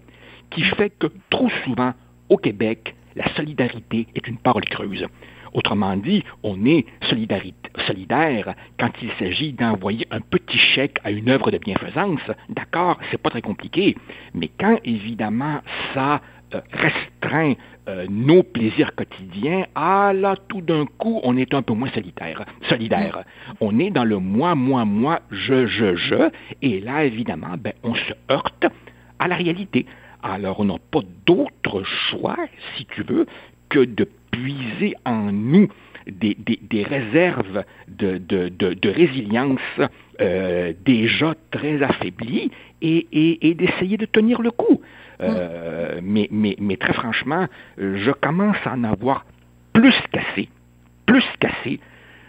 qui 0.49 0.63
fait 0.63 0.91
que 0.91 1.07
trop 1.29 1.49
souvent, 1.63 1.93
au 2.29 2.37
Québec, 2.37 2.95
la 3.15 3.33
solidarité 3.35 4.07
est 4.15 4.27
une 4.27 4.37
parole 4.37 4.65
creuse. 4.65 5.05
Autrement 5.53 5.95
dit, 5.95 6.23
on 6.41 6.65
est 6.65 6.85
solidaire 7.07 8.55
quand 8.79 8.89
il 9.01 9.11
s'agit 9.19 9.53
d'envoyer 9.53 10.07
un 10.09 10.19
petit 10.19 10.57
chèque 10.57 10.97
à 11.03 11.11
une 11.11 11.29
œuvre 11.29 11.51
de 11.51 11.59
bienfaisance. 11.59 12.21
D'accord, 12.49 12.97
c'est 13.11 13.21
pas 13.21 13.29
très 13.29 13.43
compliqué. 13.43 13.95
Mais 14.33 14.49
quand, 14.59 14.79
évidemment, 14.83 15.61
ça 15.93 16.21
restreint 16.71 17.53
euh, 17.87 18.05
nos 18.09 18.43
plaisirs 18.43 18.95
quotidiens, 18.95 19.65
ah 19.75 20.13
là, 20.13 20.35
tout 20.47 20.61
d'un 20.61 20.85
coup, 20.85 21.19
on 21.23 21.35
est 21.35 21.53
un 21.53 21.61
peu 21.61 21.73
moins 21.73 21.89
solitaire, 21.91 22.45
solidaire. 22.69 23.23
On 23.59 23.77
est 23.79 23.89
dans 23.89 24.05
le 24.05 24.19
moi, 24.19 24.55
moi, 24.55 24.85
moi, 24.85 25.19
je, 25.31 25.65
je, 25.65 25.95
je, 25.95 26.29
et 26.61 26.79
là, 26.79 27.03
évidemment, 27.03 27.55
ben, 27.59 27.73
on 27.83 27.93
se 27.95 28.13
heurte 28.31 28.65
à 29.19 29.27
la 29.27 29.35
réalité. 29.35 29.85
Alors, 30.21 30.61
on 30.61 30.65
n'a 30.65 30.77
pas 30.91 31.01
d'autre 31.25 31.83
choix, 31.83 32.37
si 32.77 32.85
tu 32.85 33.03
veux, 33.03 33.25
que 33.69 33.83
de 33.83 34.07
puiser 34.31 34.95
en 35.05 35.31
nous 35.31 35.67
des, 36.07 36.35
des, 36.35 36.83
réserves 36.83 37.63
de, 37.87 38.17
de, 38.17 38.49
de, 38.49 38.89
résilience 38.89 39.59
euh, 40.21 40.73
déjà 40.85 41.33
très 41.51 41.81
affaiblies 41.81 42.51
et, 42.83 43.07
et, 43.11 43.49
et 43.49 43.53
d'essayer 43.55 43.97
de 43.97 44.05
tenir 44.05 44.41
le 44.41 44.51
coup. 44.51 44.81
Euh, 45.21 45.99
mm. 45.99 46.03
mais, 46.03 46.27
mais, 46.31 46.55
mais, 46.59 46.77
très 46.77 46.93
franchement, 46.93 47.47
je 47.77 48.11
commence 48.11 48.57
à 48.65 48.73
en 48.73 48.83
avoir 48.83 49.25
plus 49.73 49.95
qu'assez, 50.11 50.49
plus 51.05 51.23
qu'assez 51.39 51.79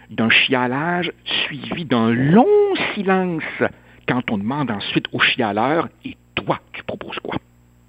d'un 0.09 0.29
chialage 0.29 1.11
suivi 1.25 1.85
d'un 1.85 2.11
long 2.11 2.75
silence 2.93 3.43
quand 4.07 4.31
on 4.31 4.37
demande 4.37 4.71
ensuite 4.71 5.07
au 5.11 5.19
chialeur 5.19 5.89
Et 6.03 6.15
toi, 6.35 6.59
tu 6.73 6.83
proposes 6.83 7.19
quoi? 7.19 7.35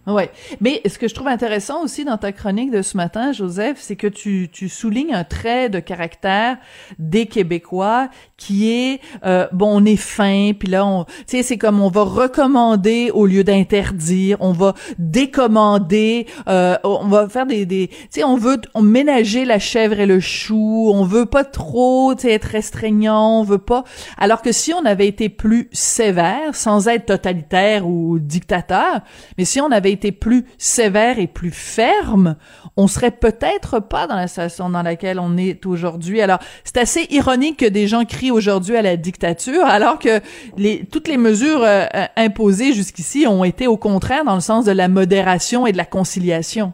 Ouais, 0.06 0.30
mais 0.60 0.80
ce 0.86 1.00
que 1.00 1.08
je 1.08 1.14
trouve 1.14 1.26
intéressant 1.26 1.82
aussi 1.82 2.04
dans 2.04 2.16
ta 2.16 2.30
chronique 2.30 2.70
de 2.70 2.80
ce 2.80 2.96
matin, 2.96 3.32
Joseph, 3.32 3.78
c'est 3.80 3.96
que 3.96 4.06
tu, 4.06 4.48
tu 4.52 4.68
soulignes 4.68 5.12
un 5.12 5.24
trait 5.24 5.68
de 5.68 5.80
caractère 5.80 6.58
des 7.00 7.26
Québécois 7.26 8.08
qui 8.36 8.70
est 8.70 9.00
euh, 9.24 9.48
bon, 9.52 9.82
on 9.82 9.84
est 9.84 9.96
fin, 9.96 10.52
puis 10.56 10.68
là, 10.68 10.86
on, 10.86 11.04
tu 11.04 11.12
sais, 11.26 11.42
c'est 11.42 11.58
comme 11.58 11.80
on 11.80 11.88
va 11.88 12.02
recommander 12.04 13.10
au 13.12 13.26
lieu 13.26 13.42
d'interdire, 13.42 14.36
on 14.38 14.52
va 14.52 14.74
décommander, 14.98 16.26
euh, 16.46 16.76
on 16.84 17.08
va 17.08 17.28
faire 17.28 17.46
des, 17.46 17.66
des 17.66 17.88
tu 17.88 17.96
sais, 18.10 18.24
on 18.24 18.36
veut 18.36 18.60
on 18.74 18.82
ménager 18.82 19.44
la 19.44 19.58
chèvre 19.58 19.98
et 19.98 20.06
le 20.06 20.20
chou, 20.20 20.88
on 20.94 21.02
veut 21.02 21.26
pas 21.26 21.42
trop, 21.42 22.14
tu 22.14 22.22
sais, 22.22 22.32
être 22.32 22.44
restreignant, 22.44 23.40
on 23.40 23.42
veut 23.42 23.58
pas. 23.58 23.82
Alors 24.18 24.42
que 24.42 24.52
si 24.52 24.72
on 24.72 24.84
avait 24.84 25.08
été 25.08 25.28
plus 25.28 25.68
sévère, 25.72 26.54
sans 26.54 26.86
être 26.86 27.06
totalitaire 27.06 27.88
ou 27.88 28.20
dictateur, 28.20 29.00
mais 29.36 29.44
si 29.44 29.60
on 29.60 29.72
avait 29.72 29.95
été 29.96 30.12
plus 30.12 30.44
sévère 30.58 31.18
et 31.18 31.26
plus 31.26 31.50
ferme, 31.50 32.36
on 32.76 32.88
serait 32.88 33.10
peut-être 33.10 33.80
pas 33.80 34.06
dans 34.06 34.16
la 34.16 34.28
situation 34.28 34.68
dans 34.68 34.82
laquelle 34.82 35.18
on 35.18 35.36
est 35.36 35.64
aujourd'hui. 35.64 36.20
Alors, 36.20 36.38
c'est 36.62 36.76
assez 36.76 37.06
ironique 37.10 37.58
que 37.58 37.66
des 37.66 37.86
gens 37.86 38.04
crient 38.04 38.30
aujourd'hui 38.30 38.76
à 38.76 38.82
la 38.82 38.96
dictature, 38.96 39.64
alors 39.66 39.98
que 39.98 40.20
les, 40.56 40.84
toutes 40.84 41.08
les 41.08 41.16
mesures 41.16 41.62
euh, 41.62 41.86
euh, 41.94 42.04
imposées 42.16 42.72
jusqu'ici 42.72 43.26
ont 43.26 43.44
été 43.44 43.66
au 43.66 43.76
contraire 43.76 44.24
dans 44.24 44.34
le 44.34 44.40
sens 44.40 44.64
de 44.64 44.72
la 44.72 44.88
modération 44.88 45.66
et 45.66 45.72
de 45.72 45.78
la 45.78 45.86
conciliation. 45.86 46.72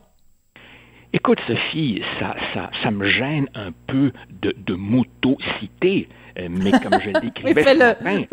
Écoute, 1.15 1.39
Sophie, 1.47 2.03
ça, 2.19 2.35
ça, 2.55 2.71
ça 2.83 2.91
me 2.91 3.07
gêne 3.07 3.47
un 3.55 3.71
peu 3.87 4.13
de, 4.41 4.55
de 4.57 4.75
m'auto-citer, 4.75 6.09
euh, 6.39 6.49
mais 6.51 6.71
comme 6.73 6.99
je 7.01 7.11
l'écrivais 7.23 7.75
matin, 7.75 8.25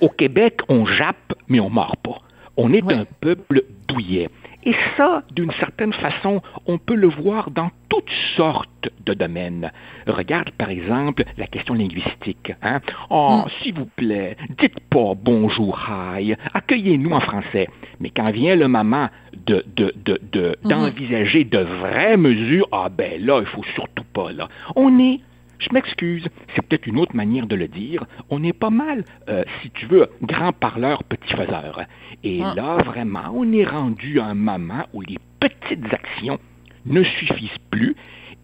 au 0.00 0.08
Québec, 0.08 0.60
on 0.68 0.86
jappe, 0.86 1.34
mais 1.48 1.58
on 1.58 1.70
mord 1.70 1.96
pas. 1.96 2.22
On 2.60 2.72
est 2.72 2.92
un 2.92 3.06
peuple 3.20 3.62
douillet. 3.86 4.28
Et 4.64 4.74
ça, 4.96 5.22
d'une 5.30 5.52
certaine 5.52 5.92
façon, 5.92 6.42
on 6.66 6.76
peut 6.76 6.96
le 6.96 7.06
voir 7.06 7.52
dans 7.52 7.70
toutes 7.88 8.10
sortes 8.36 8.90
de 9.06 9.14
domaines. 9.14 9.70
Regarde 10.08 10.50
par 10.50 10.68
exemple 10.68 11.22
la 11.36 11.46
question 11.46 11.74
linguistique. 11.74 12.52
Hein? 12.60 12.80
Oh, 13.10 13.44
mm. 13.46 13.50
s'il 13.62 13.74
vous 13.74 13.86
plaît, 13.86 14.36
dites 14.60 14.80
pas 14.90 15.14
bonjour, 15.14 15.78
hi, 15.88 16.34
accueillez-nous 16.52 17.12
en 17.12 17.20
français. 17.20 17.68
Mais 18.00 18.10
quand 18.10 18.30
vient 18.32 18.56
le 18.56 18.66
moment 18.66 19.08
de, 19.46 19.64
mm-hmm. 19.76 20.68
d'envisager 20.68 21.44
de, 21.44 21.58
vraies 21.60 22.16
mesures, 22.16 22.66
ah 22.72 22.88
ben 22.88 23.24
là, 23.24 23.38
il 23.40 23.46
faut 23.46 23.64
surtout 23.76 24.04
pas 24.12 24.32
là. 24.32 24.48
On 24.74 24.98
est 24.98 25.20
je 25.58 25.68
m'excuse, 25.72 26.26
c'est 26.54 26.66
peut-être 26.66 26.86
une 26.86 26.98
autre 26.98 27.16
manière 27.16 27.46
de 27.46 27.56
le 27.56 27.68
dire. 27.68 28.04
On 28.30 28.42
est 28.44 28.52
pas 28.52 28.70
mal, 28.70 29.04
euh, 29.28 29.44
si 29.60 29.70
tu 29.70 29.86
veux, 29.86 30.08
grand 30.22 30.52
parleur, 30.52 31.02
petit 31.04 31.34
faiseur. 31.34 31.82
Et 32.22 32.40
ah. 32.44 32.54
là, 32.54 32.76
vraiment, 32.82 33.30
on 33.34 33.52
est 33.52 33.64
rendu 33.64 34.20
à 34.20 34.26
un 34.26 34.34
moment 34.34 34.86
où 34.92 35.02
les 35.02 35.18
petites 35.40 35.92
actions 35.92 36.38
ne 36.86 37.02
suffisent 37.02 37.58
plus 37.70 37.96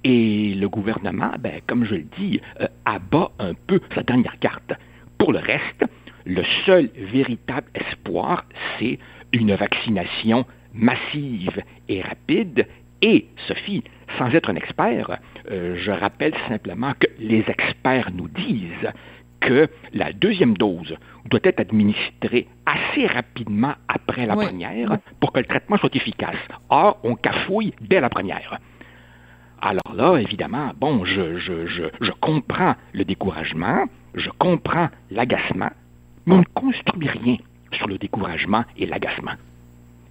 et 0.05 0.55
le 0.55 0.69
gouvernement, 0.69 1.33
ben, 1.39 1.61
comme 1.67 1.85
je 1.85 1.95
le 1.95 2.07
dis, 2.19 2.41
euh, 2.61 2.67
abat 2.85 3.31
un 3.39 3.55
peu 3.55 3.81
sa 3.95 4.03
dernière 4.03 4.39
carte. 4.39 4.75
Pour 5.19 5.33
le 5.33 5.39
reste, 5.39 5.85
le 6.27 6.43
seul 6.67 6.91
véritable 6.95 7.69
espoir, 7.75 8.45
c'est 8.79 8.99
une 9.33 9.55
vaccination 9.55 10.45
massive 10.75 11.63
et 11.89 12.03
rapide. 12.03 12.67
Et, 13.01 13.27
Sophie, 13.49 13.85
sans 14.19 14.31
être 14.35 14.51
un 14.51 14.57
expert, 14.57 15.19
euh, 15.51 15.77
je 15.77 15.91
rappelle 15.91 16.35
simplement 16.49 16.93
que 16.99 17.07
les 17.19 17.45
experts 17.49 18.11
nous 18.13 18.29
disent 18.29 18.93
que 19.41 19.69
la 19.93 20.13
deuxième 20.13 20.57
dose 20.57 20.97
doit 21.27 21.41
être 21.45 21.61
administrée 21.61 22.49
assez 22.65 23.07
rapidement 23.07 23.75
après 23.89 24.27
la 24.27 24.37
première 24.37 24.99
pour 25.21 25.33
que 25.33 25.41
le 25.41 25.45
traitement 25.45 25.77
soit 25.77 25.95
efficace. 25.95 26.37
Or, 26.71 26.99
on 27.03 27.15
cafouille 27.15 27.75
dès 27.81 28.01
la 28.01 28.09
première. 28.09 28.59
Alors 29.61 29.95
là, 29.95 30.17
évidemment, 30.19 30.73
bon, 30.79 31.05
je, 31.05 31.39
je, 31.39 31.67
je, 31.67 31.85
je 32.01 32.11
comprends 32.21 32.75
le 32.93 33.05
découragement, 33.05 33.87
je 34.15 34.31
comprends 34.39 34.89
l'agacement, 35.11 35.71
mais 36.27 36.35
on 36.35 36.39
ne 36.41 36.45
construit 36.55 37.09
rien 37.09 37.37
sur 37.73 37.89
le 37.89 37.99
découragement 37.99 38.65
et 38.77 38.87
l'agacement. 38.87 39.33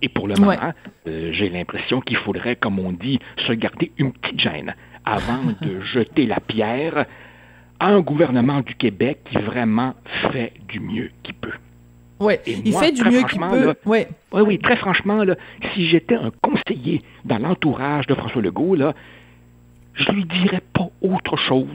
Et 0.01 0.09
pour 0.09 0.27
le 0.27 0.35
moment, 0.35 0.73
euh, 1.07 1.31
j'ai 1.31 1.49
l'impression 1.49 2.01
qu'il 2.01 2.17
faudrait, 2.17 2.57
comme 2.57 2.77
on 2.77 2.91
dit, 2.91 3.19
se 3.47 3.53
garder 3.53 3.91
une 3.97 4.11
petite 4.11 4.39
gêne 4.39 4.75
avant 5.05 5.43
de 5.61 5.81
jeter 5.81 6.25
la 6.25 6.39
pierre 6.39 7.05
à 7.79 7.87
un 7.87 8.01
gouvernement 8.01 8.61
du 8.61 8.75
Québec 8.75 9.19
qui 9.29 9.37
vraiment 9.37 9.93
fait 10.31 10.53
du 10.67 10.79
mieux 10.79 11.11
qu'il 11.23 11.35
peut. 11.35 11.53
Oui, 12.19 12.35
il 12.45 12.73
fait 12.73 12.91
du 12.91 13.03
mieux 13.03 13.23
qu'il 13.23 13.39
peut. 13.39 13.75
oui. 13.85 14.05
oui, 14.31 14.41
oui, 14.41 14.59
très 14.59 14.77
franchement, 14.77 15.23
là, 15.23 15.35
si 15.73 15.87
j'étais 15.87 16.15
un 16.15 16.31
conseiller 16.41 17.01
dans 17.25 17.39
l'entourage 17.39 18.07
de 18.07 18.15
François 18.15 18.41
Legault, 18.41 18.75
là, 18.75 18.93
je 19.95 20.11
lui 20.11 20.25
dirais 20.25 20.61
pas 20.73 20.87
autre 21.01 21.35
chose 21.37 21.67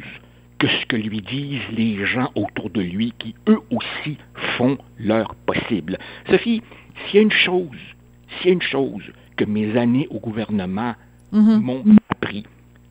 que 0.58 0.66
ce 0.66 0.86
que 0.86 0.96
lui 0.96 1.20
disent 1.20 1.68
les 1.70 2.04
gens 2.06 2.30
autour 2.34 2.70
de 2.70 2.80
lui 2.80 3.12
qui, 3.18 3.34
eux 3.48 3.60
aussi, 3.70 4.16
font 4.56 4.78
leur 4.98 5.34
possible. 5.34 5.98
Sophie, 6.28 6.62
s'il 7.06 7.16
y 7.16 7.18
a 7.18 7.22
une 7.22 7.32
chose 7.32 7.76
s'il 8.36 8.46
y 8.46 8.50
a 8.50 8.52
une 8.52 8.62
chose 8.62 9.02
que 9.36 9.44
mes 9.44 9.76
années 9.76 10.08
au 10.10 10.18
gouvernement 10.18 10.94
mhm. 11.32 11.60
m'ont 11.60 11.80
appris, 11.80 11.97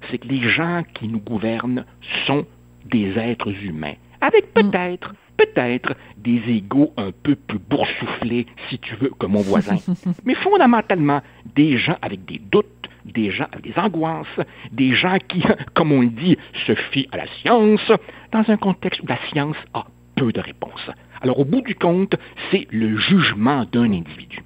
c'est 0.09 0.17
que 0.17 0.27
les 0.27 0.49
gens 0.49 0.83
qui 0.93 1.07
nous 1.07 1.19
gouvernent 1.19 1.85
sont 2.25 2.45
des 2.85 3.17
êtres 3.17 3.51
humains, 3.63 3.95
avec 4.21 4.55
mhm. 4.55 4.71
peut-être, 4.71 5.13
peut-être 5.37 5.95
des 6.17 6.41
égaux 6.47 6.93
un 6.97 7.11
peu 7.11 7.35
plus 7.35 7.59
boursouflés, 7.59 8.47
si 8.69 8.79
tu 8.79 8.95
veux, 8.95 9.11
que 9.19 9.25
mon 9.25 9.41
voisin, 9.41 9.77
mais 10.25 10.35
fondamentalement 10.35 11.21
des 11.55 11.77
gens 11.77 11.97
avec 12.01 12.25
des 12.25 12.39
doutes, 12.39 12.65
des 13.05 13.31
gens 13.31 13.47
avec 13.51 13.73
des 13.73 13.79
angoisses, 13.79 14.39
des 14.71 14.93
gens 14.93 15.17
qui, 15.27 15.43
comme 15.73 15.91
on 15.91 16.01
le 16.01 16.09
dit, 16.09 16.37
se 16.65 16.75
fient 16.91 17.07
à 17.11 17.17
la 17.17 17.27
science, 17.41 17.91
dans 18.31 18.43
un 18.47 18.57
contexte 18.57 19.01
où 19.01 19.07
la 19.07 19.17
science 19.29 19.57
a 19.73 19.85
peu 20.15 20.31
de 20.31 20.39
réponses. 20.39 20.89
Alors, 21.21 21.39
au 21.39 21.45
bout 21.45 21.61
du 21.61 21.75
compte, 21.75 22.15
c'est 22.51 22.67
le 22.71 22.97
jugement 22.97 23.65
d'un 23.71 23.91
individu. 23.91 24.43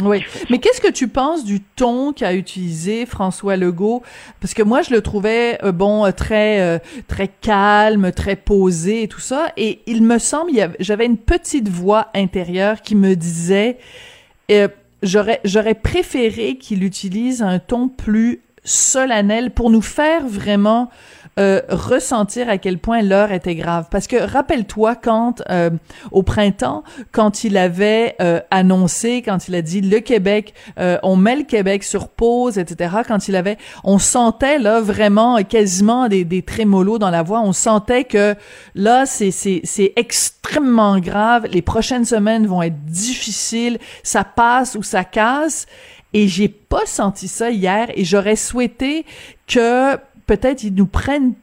Oui, 0.00 0.24
mais 0.48 0.58
qu'est-ce 0.58 0.80
que 0.80 0.90
tu 0.90 1.06
penses 1.06 1.44
du 1.44 1.60
ton 1.60 2.14
qu'a 2.14 2.32
utilisé 2.32 3.04
François 3.04 3.56
Legault? 3.56 4.02
Parce 4.40 4.54
que 4.54 4.62
moi, 4.62 4.80
je 4.80 4.90
le 4.90 5.02
trouvais 5.02 5.62
euh, 5.62 5.70
bon, 5.70 6.06
euh, 6.06 6.12
très 6.12 6.60
euh, 6.60 6.78
très 7.08 7.28
calme, 7.28 8.10
très 8.10 8.36
posé 8.36 9.02
et 9.02 9.08
tout 9.08 9.20
ça. 9.20 9.52
Et 9.58 9.80
il 9.86 10.02
me 10.02 10.18
semble, 10.18 10.52
j'avais 10.80 11.04
une 11.04 11.18
petite 11.18 11.68
voix 11.68 12.08
intérieure 12.14 12.80
qui 12.80 12.94
me 12.94 13.14
disait, 13.14 13.76
j'aurais 15.02 15.40
j'aurais 15.44 15.74
préféré 15.74 16.56
qu'il 16.56 16.84
utilise 16.84 17.42
un 17.42 17.58
ton 17.58 17.88
plus 17.88 18.40
solennel 18.64 19.50
pour 19.50 19.70
nous 19.70 19.82
faire 19.82 20.26
vraiment 20.26 20.88
euh, 21.38 21.62
ressentir 21.70 22.50
à 22.50 22.58
quel 22.58 22.76
point 22.76 23.00
l'heure 23.00 23.32
était 23.32 23.54
grave. 23.54 23.86
Parce 23.90 24.06
que 24.06 24.16
rappelle-toi 24.16 24.96
quand 24.96 25.42
euh, 25.48 25.70
au 26.10 26.22
printemps, 26.22 26.84
quand 27.10 27.42
il 27.42 27.56
avait 27.56 28.16
euh, 28.20 28.40
annoncé, 28.50 29.22
quand 29.22 29.48
il 29.48 29.54
a 29.54 29.62
dit 29.62 29.80
le 29.80 30.00
Québec, 30.00 30.52
on 31.02 31.16
met 31.16 31.36
le 31.36 31.44
Québec 31.44 31.84
sur 31.84 32.08
pause, 32.08 32.58
etc. 32.58 32.96
Quand 33.08 33.28
il 33.28 33.36
avait, 33.36 33.56
on 33.82 33.98
sentait 33.98 34.58
là 34.58 34.82
vraiment 34.82 35.42
quasiment 35.42 36.08
des, 36.08 36.24
des 36.24 36.42
trémolos 36.42 36.98
dans 36.98 37.10
la 37.10 37.22
voix. 37.22 37.40
On 37.40 37.54
sentait 37.54 38.04
que 38.04 38.34
là 38.74 39.06
c'est 39.06 39.30
c'est 39.30 39.62
c'est 39.64 39.94
extrêmement 39.96 40.98
grave. 40.98 41.46
Les 41.50 41.62
prochaines 41.62 42.04
semaines 42.04 42.46
vont 42.46 42.60
être 42.60 42.84
difficiles. 42.84 43.78
Ça 44.02 44.24
passe 44.24 44.74
ou 44.74 44.82
ça 44.82 45.04
casse. 45.04 45.66
Et 46.14 46.28
j'ai 46.28 46.48
pas 46.48 46.84
senti 46.84 47.26
ça 47.26 47.50
hier 47.50 47.88
et 47.94 48.04
j'aurais 48.04 48.36
souhaité 48.36 49.06
que 49.46 49.96
peut-être 50.26 50.64
ils 50.64 50.74
nous 50.74 50.86
prennent 50.86 51.34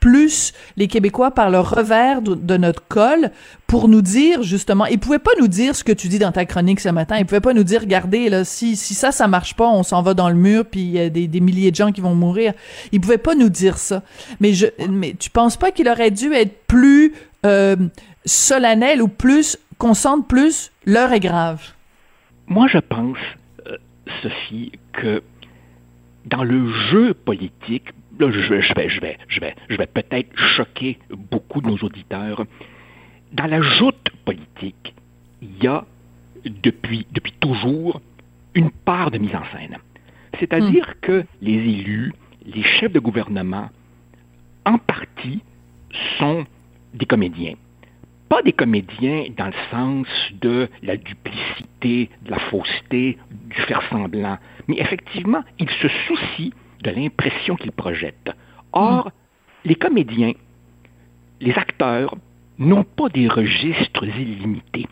plus 0.00 0.52
les 0.76 0.86
Québécois 0.86 1.32
par 1.32 1.50
le 1.50 1.58
revers 1.58 2.22
de, 2.22 2.56
notre 2.56 2.86
col 2.86 3.30
pour 3.66 3.88
nous 3.88 4.00
dire 4.00 4.42
justement, 4.42 4.86
ils 4.86 4.98
pouvaient 4.98 5.18
pas 5.18 5.32
nous 5.40 5.48
dire 5.48 5.74
ce 5.74 5.82
que 5.82 5.92
tu 5.92 6.08
dis 6.08 6.20
dans 6.20 6.30
ta 6.30 6.44
chronique 6.44 6.80
ce 6.80 6.88
matin, 6.88 7.16
ils 7.18 7.26
pouvaient 7.26 7.40
pas 7.40 7.52
nous 7.52 7.64
dire, 7.64 7.80
regardez 7.80 8.28
là, 8.28 8.44
si 8.44 8.76
si 8.76 8.94
ça 8.94 9.10
ça 9.10 9.26
marche 9.26 9.54
pas, 9.54 9.68
on 9.68 9.82
s'en 9.82 10.02
va 10.02 10.14
dans 10.14 10.28
le 10.28 10.36
mur 10.36 10.64
puis 10.64 10.80
il 10.80 10.90
y 10.90 11.00
a 11.00 11.08
des, 11.08 11.26
des, 11.26 11.40
milliers 11.40 11.70
de 11.70 11.76
gens 11.76 11.90
qui 11.90 12.00
vont 12.00 12.14
mourir. 12.14 12.52
Ils 12.92 13.00
pouvaient 13.00 13.18
pas 13.18 13.34
nous 13.34 13.48
dire 13.48 13.78
ça. 13.78 14.02
Mais 14.40 14.52
je 14.52 14.66
mais 14.88 15.14
tu 15.18 15.30
penses 15.30 15.56
pas 15.56 15.72
qu'il 15.72 15.88
aurait 15.88 16.12
dû 16.12 16.32
être 16.32 16.66
plus 16.66 17.14
euh, 17.44 17.76
solennel 18.24 19.02
ou 19.02 19.08
plus 19.08 19.58
qu'on 19.78 19.94
sente 19.94 20.28
plus 20.28 20.72
l'heure 20.84 21.12
est 21.12 21.20
grave? 21.20 21.62
Moi 22.46 22.66
je 22.68 22.78
pense, 22.78 23.18
euh, 23.66 23.76
Sophie, 24.22 24.72
que 24.92 25.22
dans 26.26 26.44
le 26.44 26.70
jeu 26.90 27.14
politique, 27.14 27.90
là, 28.18 28.30
je, 28.30 28.40
je 28.40 28.74
vais, 28.74 28.88
je 28.88 29.00
vais, 29.00 29.18
je 29.28 29.40
vais, 29.40 29.54
je 29.68 29.76
vais 29.76 29.86
peut-être 29.86 30.36
choquer 30.56 30.98
beaucoup 31.10 31.60
de 31.60 31.68
nos 31.68 31.78
auditeurs. 31.78 32.44
Dans 33.32 33.46
la 33.46 33.60
joute 33.60 34.10
politique, 34.24 34.94
il 35.42 35.62
y 35.62 35.66
a 35.66 35.84
depuis, 36.44 37.06
depuis 37.12 37.32
toujours 37.32 38.00
une 38.54 38.70
part 38.70 39.10
de 39.10 39.18
mise 39.18 39.34
en 39.34 39.44
scène. 39.52 39.78
C'est-à-dire 40.38 40.94
que 41.00 41.24
les 41.42 41.52
élus, 41.52 42.12
les 42.46 42.62
chefs 42.62 42.92
de 42.92 43.00
gouvernement, 43.00 43.70
en 44.64 44.78
partie, 44.78 45.42
sont 46.18 46.46
des 46.94 47.06
comédiens. 47.06 47.54
Pas 48.28 48.42
des 48.42 48.52
comédiens 48.52 49.24
dans 49.36 49.46
le 49.46 49.52
sens 49.70 50.06
de 50.40 50.68
la 50.82 50.96
duplicité, 50.96 52.10
de 52.24 52.30
la 52.30 52.38
fausseté, 52.38 53.16
du 53.30 53.56
faire 53.62 53.82
semblant, 53.88 54.38
mais 54.66 54.76
effectivement, 54.78 55.42
ils 55.58 55.70
se 55.70 55.88
soucient 56.06 56.52
de 56.82 56.90
l'impression 56.90 57.56
qu'ils 57.56 57.72
projettent. 57.72 58.30
Or, 58.72 59.10
les 59.64 59.74
comédiens, 59.74 60.32
les 61.40 61.54
acteurs, 61.54 62.14
n'ont 62.58 62.84
pas 62.84 63.08
des 63.08 63.28
registres 63.28 64.04
illimités. 64.04 64.86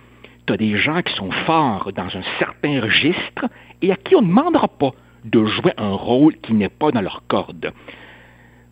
Tu 0.47 0.52
as 0.52 0.57
des 0.57 0.76
gens 0.76 1.02
qui 1.02 1.14
sont 1.14 1.31
forts 1.31 1.93
dans 1.93 2.16
un 2.16 2.23
certain 2.38 2.81
registre 2.81 3.47
et 3.83 3.93
à 3.93 3.97
qui 3.97 4.14
on 4.14 4.23
ne 4.23 4.28
demandera 4.28 4.69
pas 4.69 4.93
de 5.25 5.45
jouer 5.45 5.73
un 5.76 5.93
rôle 5.93 6.37
qui 6.37 6.55
n'est 6.55 6.69
pas 6.69 6.93
dans 6.93 7.00
leur 7.00 7.23
corde. 7.26 7.73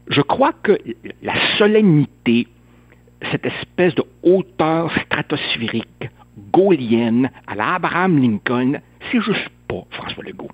Je 0.09 0.21
crois 0.21 0.53
que 0.53 0.79
la 1.23 1.35
solennité, 1.59 2.47
cette 3.33 3.47
espèce 3.47 3.95
de 3.95 4.05
hauteur 4.23 4.93
stratosphérique 5.07 6.09
gaulienne 6.53 7.31
à 7.47 7.55
la 7.55 7.75
Abraham 7.75 8.21
Lincoln, 8.21 8.81
c'est 9.11 9.21
juste 9.21 9.49
pas 9.67 9.83
François 9.91 10.23
Legault. 10.23 10.51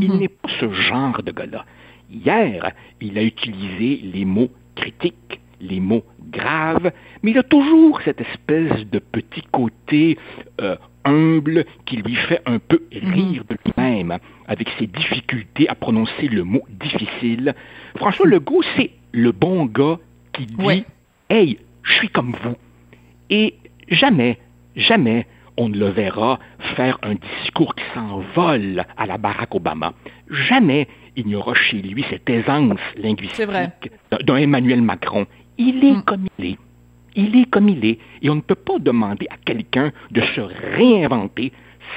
Il 0.00 0.14
n'est 0.16 0.28
pas 0.28 0.48
ce 0.60 0.70
genre 0.72 1.22
de 1.22 1.30
gars-là. 1.30 1.64
Hier, 2.10 2.72
il 3.00 3.18
a 3.18 3.22
utilisé 3.22 4.00
les 4.02 4.24
mots 4.24 4.50
critiques, 4.74 5.40
les 5.60 5.80
mots 5.80 6.04
graves, 6.30 6.92
mais 7.22 7.30
il 7.30 7.38
a 7.38 7.42
toujours 7.42 8.00
cette 8.02 8.20
espèce 8.20 8.86
de 8.90 8.98
petit 8.98 9.42
côté 9.52 10.18
euh, 10.60 10.76
humble 11.04 11.64
qui 11.86 11.96
lui 11.96 12.14
fait 12.14 12.40
un 12.46 12.58
peu 12.58 12.82
rire 12.92 13.44
de 13.48 13.56
lui-même 13.64 14.18
avec 14.46 14.68
ses 14.78 14.86
difficultés 14.86 15.68
à 15.68 15.74
prononcer 15.74 16.28
le 16.28 16.44
mot 16.44 16.62
difficile. 16.68 17.54
François 17.96 18.26
Legault, 18.26 18.62
c'est 18.76 18.90
le 19.12 19.32
bon 19.32 19.66
gars 19.66 19.98
qui 20.32 20.46
dit 20.46 20.84
Hey, 21.30 21.58
je 21.82 21.92
suis 21.94 22.08
comme 22.08 22.34
vous. 22.42 22.56
Et 23.30 23.54
jamais, 23.88 24.38
jamais 24.76 25.26
on 25.56 25.68
ne 25.68 25.78
le 25.78 25.88
verra 25.88 26.38
faire 26.76 26.98
un 27.02 27.14
discours 27.14 27.74
qui 27.74 27.84
s'envole 27.94 28.84
à 28.96 29.06
la 29.06 29.18
Barack 29.18 29.54
Obama. 29.54 29.92
Jamais 30.28 30.88
il 31.16 31.26
n'y 31.26 31.34
aura 31.34 31.54
chez 31.54 31.80
lui 31.80 32.04
cette 32.10 32.28
aisance 32.28 32.80
linguistique 32.96 33.90
d'un 34.10 34.36
Emmanuel 34.36 34.82
Macron. 34.82 35.26
Il 35.58 35.84
est 35.84 36.04
comme 36.04 36.26
il 36.38 36.46
est. 36.46 36.58
Il 37.16 37.36
est 37.36 37.50
comme 37.50 37.68
il 37.68 37.84
est. 37.84 37.98
Et 38.22 38.30
on 38.30 38.36
ne 38.36 38.40
peut 38.40 38.54
pas 38.56 38.78
demander 38.78 39.26
à 39.30 39.36
quelqu'un 39.44 39.92
de 40.10 40.20
se 40.20 40.40
réinventer 40.40 41.52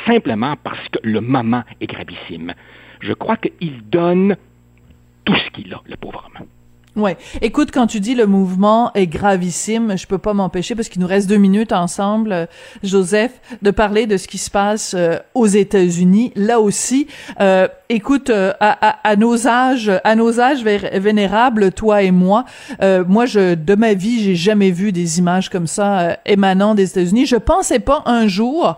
simplement 0.05 0.55
parce 0.63 0.87
que 0.89 0.99
le 1.03 1.21
moment 1.21 1.63
est 1.81 1.87
gravissime. 1.87 2.53
Je 2.99 3.13
crois 3.13 3.37
qu'il 3.37 3.81
donne 3.89 4.35
tout 5.25 5.35
ce 5.35 5.49
qu'il 5.51 5.73
a, 5.73 5.81
le 5.85 5.95
pauvre 5.95 6.29
homme. 6.39 6.45
Ouais. 6.97 7.15
Écoute, 7.43 7.69
quand 7.71 7.85
tu 7.85 7.99
dis 7.99 8.15
le 8.15 8.25
mouvement 8.25 8.91
est 8.95 9.05
gravissime, 9.05 9.95
je 9.95 10.07
peux 10.07 10.17
pas 10.17 10.33
m'empêcher 10.33 10.73
parce 10.73 10.89
qu'il 10.89 10.99
nous 10.99 11.07
reste 11.07 11.29
deux 11.29 11.37
minutes 11.37 11.71
ensemble, 11.71 12.31
euh, 12.31 12.45
Joseph, 12.81 13.39
de 13.61 13.69
parler 13.69 14.07
de 14.07 14.17
ce 14.17 14.27
qui 14.27 14.39
se 14.39 14.49
passe 14.49 14.95
euh, 14.97 15.19
aux 15.35 15.45
États-Unis. 15.45 16.31
Là 16.35 16.59
aussi, 16.59 17.05
euh, 17.39 17.67
écoute, 17.89 18.31
à, 18.31 19.15
nos 19.15 19.47
âges, 19.47 19.91
à 20.03 20.15
nos 20.15 20.39
âges 20.39 20.63
vénérables, 20.63 21.71
toi 21.71 22.01
et 22.01 22.09
moi, 22.09 22.45
moi, 23.07 23.27
je 23.27 23.53
de 23.53 23.75
ma 23.75 23.93
vie, 23.93 24.23
j'ai 24.23 24.35
jamais 24.35 24.71
vu 24.71 24.91
des 24.91 25.19
images 25.19 25.49
comme 25.49 25.67
ça 25.67 26.17
émanant 26.25 26.73
des 26.73 26.89
États-Unis. 26.89 27.27
Je 27.27 27.35
pensais 27.35 27.79
pas 27.79 28.01
un 28.05 28.27
jour 28.27 28.75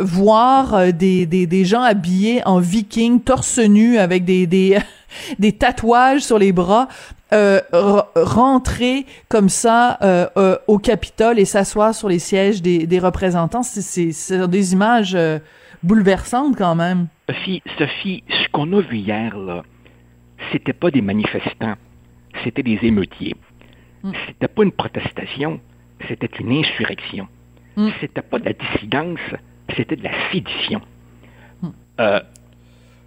voir 0.00 0.92
des, 0.92 1.26
des, 1.26 1.64
gens 1.64 1.82
habillés 1.82 2.42
en 2.46 2.60
viking, 2.60 3.20
torse 3.20 3.58
nu, 3.58 3.98
avec 3.98 4.24
des 4.24 4.46
des 4.46 4.78
des 5.38 5.52
tatouages 5.52 6.22
sur 6.22 6.38
les 6.38 6.52
bras, 6.52 6.88
euh, 7.32 7.60
rentrer 8.14 9.04
comme 9.28 9.48
ça 9.48 9.98
euh, 10.02 10.26
euh, 10.36 10.56
au 10.66 10.78
Capitole 10.78 11.38
et 11.38 11.44
s'asseoir 11.44 11.94
sur 11.94 12.08
les 12.08 12.18
sièges 12.18 12.62
des, 12.62 12.86
des 12.86 12.98
représentants, 12.98 13.62
c'est 13.62 14.48
des 14.48 14.72
images 14.72 15.16
bouleversantes 15.82 16.56
quand 16.56 16.74
même. 16.74 17.08
Sophie, 17.28 17.62
Sophie, 17.78 18.24
ce 18.28 18.48
qu'on 18.50 18.72
a 18.72 18.80
vu 18.80 18.98
hier, 18.98 19.36
là, 19.36 19.62
c'était 20.52 20.72
pas 20.72 20.90
des 20.90 21.02
manifestants, 21.02 21.74
c'était 22.44 22.62
des 22.62 22.78
émeutiers. 22.82 23.36
Mm. 24.02 24.12
C'était 24.26 24.48
pas 24.48 24.62
une 24.62 24.72
protestation, 24.72 25.60
c'était 26.08 26.30
une 26.40 26.52
insurrection. 26.52 27.28
Mm. 27.76 27.88
C'était 28.00 28.22
pas 28.22 28.38
de 28.38 28.46
la 28.46 28.52
dissidence, 28.52 29.20
c'était 29.76 29.96
de 29.96 30.04
la 30.04 30.30
sédition. 30.32 30.80
Mm. 31.62 31.68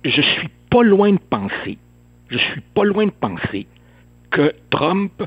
Je 0.06 0.22
suis 0.22 0.50
pas 0.70 0.84
loin 0.84 1.12
de 1.12 1.20
penser 1.30 1.78
je 2.32 2.38
suis 2.38 2.62
pas 2.74 2.84
loin 2.84 3.06
de 3.06 3.12
penser 3.12 3.68
que 4.32 4.54
Trump 4.70 5.24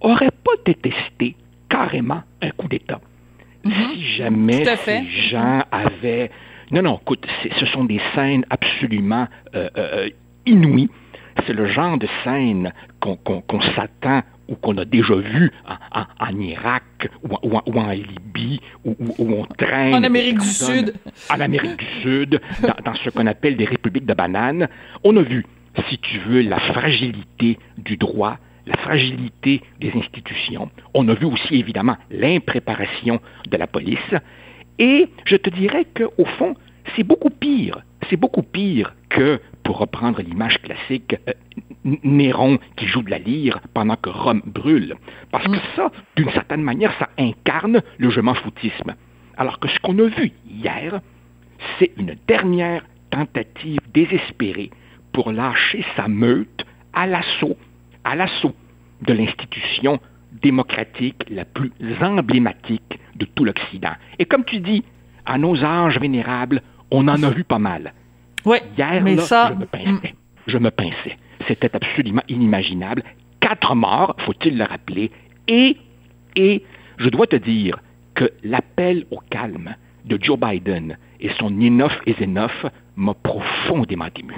aurait 0.00 0.30
pas 0.30 0.52
détesté 0.64 1.36
carrément 1.68 2.22
un 2.42 2.50
coup 2.50 2.68
d'État. 2.68 3.00
Mhm. 3.64 3.72
Si 3.92 4.02
jamais 4.16 4.64
ces 4.84 5.04
gens 5.28 5.64
avaient... 5.72 6.30
Non, 6.70 6.82
non, 6.82 6.98
écoute, 7.00 7.26
ce 7.58 7.66
sont 7.66 7.84
des 7.84 8.00
scènes 8.14 8.44
absolument 8.50 9.26
euh, 9.54 9.68
euh, 9.76 10.08
inouïes. 10.46 10.90
C'est 11.46 11.52
le 11.52 11.66
genre 11.66 11.98
de 11.98 12.08
scène 12.24 12.72
qu'on 13.00 13.60
s'attend 13.74 14.22
ou 14.48 14.54
qu'on 14.54 14.76
a 14.78 14.84
déjà 14.84 15.14
vu 15.16 15.52
en, 15.92 16.40
Irak 16.40 17.08
ou, 17.22 17.78
en 17.78 17.90
Libye, 17.90 18.60
où, 18.84 18.94
on 19.18 19.44
traîne... 19.44 19.94
En 19.94 20.02
Amérique 20.02 20.38
du 20.38 20.48
Sud. 20.48 20.94
En 21.30 21.40
Amérique 21.40 21.76
du 21.76 21.86
Sud, 22.02 22.40
dans 22.84 22.94
ce 22.94 23.10
qu'on 23.10 23.26
appelle 23.26 23.56
des 23.56 23.64
républiques 23.66 24.06
de 24.06 24.14
bananes. 24.14 24.68
On 25.04 25.16
a 25.16 25.22
vu 25.22 25.44
si 25.88 25.98
tu 25.98 26.18
veux, 26.18 26.42
la 26.42 26.58
fragilité 26.58 27.58
du 27.78 27.96
droit, 27.96 28.38
la 28.66 28.76
fragilité 28.76 29.62
des 29.80 29.92
institutions. 29.94 30.70
On 30.94 31.08
a 31.08 31.14
vu 31.14 31.26
aussi 31.26 31.54
évidemment 31.56 31.96
l'impréparation 32.10 33.20
de 33.48 33.56
la 33.56 33.66
police. 33.66 34.14
Et 34.78 35.08
je 35.24 35.36
te 35.36 35.50
dirais 35.50 35.86
qu'au 35.96 36.24
fond, 36.38 36.54
c'est 36.94 37.04
beaucoup 37.04 37.30
pire. 37.30 37.82
C'est 38.08 38.16
beaucoup 38.16 38.42
pire 38.42 38.94
que, 39.08 39.40
pour 39.62 39.78
reprendre 39.78 40.20
l'image 40.20 40.60
classique, 40.62 41.16
euh, 41.28 41.32
Néron 42.02 42.58
qui 42.76 42.86
joue 42.86 43.02
de 43.02 43.10
la 43.10 43.18
lyre 43.18 43.60
pendant 43.72 43.96
que 43.96 44.10
Rome 44.10 44.42
brûle. 44.44 44.94
Parce 45.30 45.44
que 45.44 45.56
mm. 45.56 45.60
ça, 45.76 45.90
d'une 46.16 46.30
certaine 46.30 46.62
manière, 46.62 46.92
ça 46.98 47.08
incarne 47.18 47.82
le 47.98 48.10
je 48.10 48.20
m'en 48.20 48.34
foutisme. 48.34 48.94
Alors 49.36 49.58
que 49.58 49.68
ce 49.68 49.78
qu'on 49.80 49.98
a 49.98 50.06
vu 50.06 50.32
hier, 50.48 51.00
c'est 51.78 51.92
une 51.96 52.16
dernière 52.26 52.84
tentative 53.10 53.80
désespérée 53.92 54.70
pour 55.16 55.32
lâcher 55.32 55.82
sa 55.96 56.08
meute 56.08 56.66
à 56.92 57.06
l'assaut, 57.06 57.56
à 58.04 58.14
l'assaut 58.14 58.54
de 59.00 59.14
l'institution 59.14 59.98
démocratique 60.42 61.24
la 61.30 61.46
plus 61.46 61.72
emblématique 62.02 63.00
de 63.14 63.24
tout 63.24 63.46
l'Occident. 63.46 63.94
Et 64.18 64.26
comme 64.26 64.44
tu 64.44 64.60
dis, 64.60 64.84
à 65.24 65.38
nos 65.38 65.64
âges 65.64 65.98
vénérables, 65.98 66.60
on 66.90 67.08
en 67.08 67.22
a 67.22 67.30
vu 67.30 67.44
pas 67.44 67.58
mal. 67.58 67.94
Oui, 68.44 68.58
Hier, 68.76 69.02
mais 69.02 69.16
ça... 69.16 69.54
je 69.54 69.58
me 69.58 69.64
pinçais. 69.64 70.14
Je 70.48 70.58
me 70.58 70.70
pinçais. 70.70 71.16
C'était 71.48 71.74
absolument 71.74 72.22
inimaginable. 72.28 73.02
Quatre 73.40 73.74
morts, 73.74 74.16
faut-il 74.18 74.58
le 74.58 74.64
rappeler, 74.64 75.10
et, 75.48 75.78
et 76.36 76.62
je 76.98 77.08
dois 77.08 77.26
te 77.26 77.36
dire 77.36 77.78
que 78.14 78.30
l'appel 78.44 79.06
au 79.10 79.20
calme 79.30 79.76
de 80.04 80.18
Joe 80.22 80.38
Biden 80.38 80.98
et 81.20 81.30
son 81.38 81.58
enough 81.58 82.02
is 82.06 82.22
enough 82.22 82.66
m'a 82.96 83.14
profondément 83.14 84.08
ému. 84.14 84.34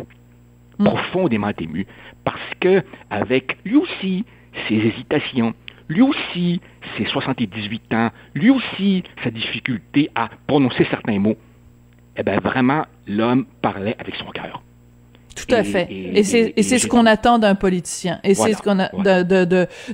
Mm. 0.79 0.85
profondément 0.85 1.51
ému, 1.59 1.87
parce 2.25 2.55
que 2.61 2.83
avec 3.11 3.59
lui 3.65 3.77
aussi 3.77 4.25
ses 4.69 4.75
hésitations, 4.75 5.55
lui 5.89 6.03
aussi 6.03 6.61
ses 6.97 7.07
78 7.07 7.95
ans, 7.95 8.11
lui 8.35 8.51
aussi 8.51 9.03
sa 9.25 9.31
difficulté 9.31 10.11
à 10.15 10.29
prononcer 10.47 10.87
certains 10.91 11.19
mots, 11.19 11.37
eh 12.17 12.23
bien 12.23 12.39
vraiment, 12.41 12.85
l'homme 13.07 13.47
parlait 13.63 13.97
avec 13.99 14.15
son 14.17 14.27
cœur. 14.27 14.63
Tout 15.47 15.55
à 15.55 15.65
fait. 15.65 15.89
Et, 15.91 16.23
c'est 16.23 16.79
ce 16.79 16.87
qu'on 16.87 17.07
attend 17.07 17.39
d'un 17.39 17.55
politicien. 17.55 18.21
Et 18.25 18.35
c'est 18.35 18.53
ce 18.53 18.63
qu'on 18.63 18.79
a 18.81 18.91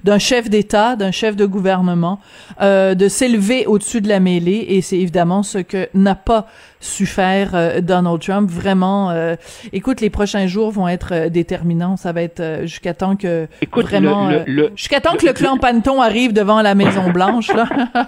d'un 0.04 0.18
chef 0.18 0.48
d'État, 0.48 0.96
d'un 0.96 1.10
chef 1.10 1.36
de 1.36 1.46
gouvernement, 1.46 2.20
euh, 2.60 2.94
de 2.94 3.08
s'élever 3.08 3.66
au-dessus 3.66 4.00
de 4.00 4.08
la 4.08 4.20
mêlée. 4.20 4.66
Et 4.68 4.82
c'est 4.82 4.98
évidemment 4.98 5.42
ce 5.42 5.58
que 5.58 5.88
n'a 5.94 6.14
pas 6.14 6.46
su 6.84 7.06
faire 7.06 7.54
euh, 7.54 7.80
Donald 7.80 8.20
Trump. 8.20 8.50
Vraiment, 8.50 9.10
euh, 9.10 9.36
écoute, 9.72 10.00
les 10.00 10.10
prochains 10.10 10.46
jours 10.46 10.70
vont 10.70 10.86
être 10.86 11.12
euh, 11.12 11.28
déterminants. 11.28 11.96
Ça 11.96 12.12
va 12.12 12.22
être 12.22 12.60
jusqu'à 12.62 12.94
temps 12.94 13.16
que 13.16 13.48
vraiment, 13.72 14.30
jusqu'à 14.76 15.00
temps 15.00 15.16
que 15.16 15.26
le 15.26 15.32
clan 15.32 15.56
Panton 15.56 16.00
arrive 16.00 16.32
devant 16.32 16.62
la 16.62 16.74
Maison 16.74 17.10
Blanche. 17.10 17.48
Là. 17.48 17.66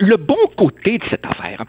le 0.00 0.16
bon 0.16 0.36
côté 0.56 0.98
de 0.98 1.04
cette 1.10 1.26
affaire 1.26 1.64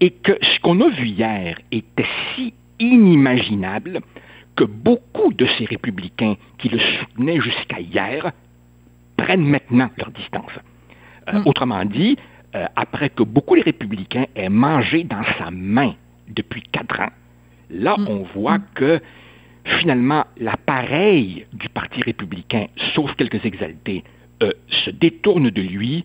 est 0.00 0.10
que 0.22 0.32
ce 0.40 0.60
qu'on 0.60 0.80
a 0.80 0.88
vu 0.88 1.08
hier 1.08 1.56
était 1.70 2.06
si 2.34 2.54
inimaginable 2.82 4.00
que 4.56 4.64
beaucoup 4.64 5.32
de 5.32 5.46
ces 5.56 5.64
républicains 5.64 6.36
qui 6.58 6.68
le 6.68 6.78
soutenaient 6.78 7.40
jusqu'à 7.40 7.80
hier 7.80 8.32
prennent 9.16 9.46
maintenant 9.46 9.90
leur 9.96 10.10
distance. 10.10 10.52
Euh, 11.28 11.38
hmm. 11.38 11.42
Autrement 11.46 11.84
dit, 11.84 12.16
euh, 12.54 12.66
après 12.76 13.08
que 13.08 13.22
beaucoup 13.22 13.56
de 13.56 13.62
républicains 13.62 14.26
aient 14.34 14.48
mangé 14.48 15.04
dans 15.04 15.22
sa 15.38 15.50
main 15.50 15.94
depuis 16.28 16.62
quatre 16.62 17.00
ans, 17.00 17.12
là, 17.70 17.96
hmm. 17.96 18.08
on 18.08 18.22
voit 18.34 18.58
hmm. 18.58 18.66
que 18.74 19.00
finalement, 19.64 20.24
l'appareil 20.38 21.46
du 21.52 21.68
Parti 21.68 22.02
républicain, 22.02 22.66
sauf 22.94 23.14
quelques 23.14 23.44
exaltés, 23.44 24.02
euh, 24.42 24.50
se 24.84 24.90
détourne 24.90 25.50
de 25.50 25.62
lui 25.62 26.04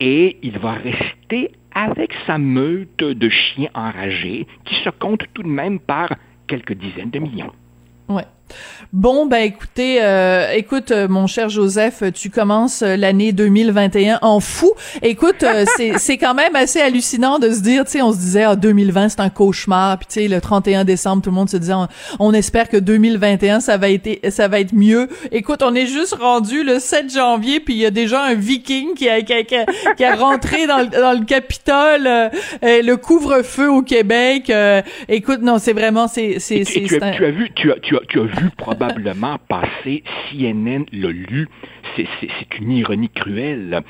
et 0.00 0.38
il 0.42 0.58
va 0.58 0.72
rester 0.72 1.52
avec 1.74 2.12
sa 2.26 2.38
meute 2.38 2.98
de 2.98 3.28
chiens 3.28 3.70
enragés 3.74 4.46
qui 4.64 4.74
se 4.76 4.90
compte 4.90 5.24
tout 5.34 5.42
de 5.42 5.48
même 5.48 5.78
par 5.78 6.08
quelques 6.46 6.74
dizaines 6.74 7.10
de 7.10 7.18
millions. 7.18 7.52
Ouais. 8.08 8.24
Bon, 8.94 9.26
ben 9.26 9.38
écoutez, 9.38 9.98
euh, 10.00 10.52
écoute, 10.52 10.92
euh, 10.92 11.08
mon 11.08 11.26
cher 11.26 11.48
Joseph, 11.48 12.04
tu 12.14 12.30
commences 12.30 12.82
euh, 12.82 12.96
l'année 12.96 13.32
2021 13.32 14.20
en 14.22 14.38
fou. 14.38 14.70
Écoute, 15.02 15.44
c'est 15.76 15.98
c'est 15.98 16.16
quand 16.16 16.34
même 16.34 16.54
assez 16.54 16.80
hallucinant 16.80 17.40
de 17.40 17.50
se 17.50 17.60
dire, 17.60 17.84
tu 17.86 17.90
sais, 17.90 18.02
on 18.02 18.12
se 18.12 18.18
disait, 18.18 18.44
ah, 18.44 18.54
2020 18.54 19.08
c'est 19.08 19.20
un 19.20 19.30
cauchemar, 19.30 19.98
puis 19.98 20.06
tu 20.06 20.20
sais, 20.20 20.28
le 20.28 20.40
31 20.40 20.84
décembre, 20.84 21.22
tout 21.22 21.30
le 21.30 21.34
monde 21.34 21.50
se 21.50 21.56
disait, 21.56 21.74
on, 22.20 22.32
espère 22.32 22.68
que 22.68 22.76
2021 22.76 23.58
ça 23.58 23.78
va 23.78 23.90
être 23.90 24.08
ça 24.30 24.46
va 24.46 24.60
être 24.60 24.72
mieux. 24.72 25.08
Écoute, 25.32 25.64
on 25.64 25.74
est 25.74 25.86
juste 25.86 26.14
rendu 26.14 26.62
le 26.62 26.78
7 26.78 27.12
janvier, 27.12 27.58
puis 27.58 27.74
il 27.74 27.80
y 27.80 27.86
a 27.86 27.90
déjà 27.90 28.22
un 28.22 28.34
Viking 28.34 28.94
qui 28.94 29.08
a 29.08 29.22
qui 29.22 29.32
a, 29.32 29.42
qui 29.42 30.04
a, 30.04 30.14
rentré 30.14 30.68
dans 30.68 30.78
le, 30.78 30.86
dans 30.86 31.18
le 31.18 31.24
Capitole, 31.24 32.30
le 32.62 32.94
couvre-feu 32.94 33.68
au 33.68 33.82
Québec. 33.82 34.52
écoute, 35.08 35.40
non, 35.42 35.58
c'est 35.58 35.72
vraiment 35.72 36.06
c'est 36.06 36.38
c'est 36.38 36.62
tu, 36.62 36.86
tu, 36.86 36.96
as 36.96 37.30
vu 37.32 37.50
tu 37.56 37.72
as 37.72 37.76
tu 37.80 37.96
as 37.96 38.00
tu 38.08 38.20
as 38.20 38.22
vu 38.22 38.33
probablement 38.56 39.38
passer, 39.48 40.02
CNN 40.30 40.84
l'a 40.92 41.10
lu, 41.10 41.48
c'est 41.96 42.58
une 42.58 42.72
ironie 42.72 43.08
cruelle, 43.08 43.82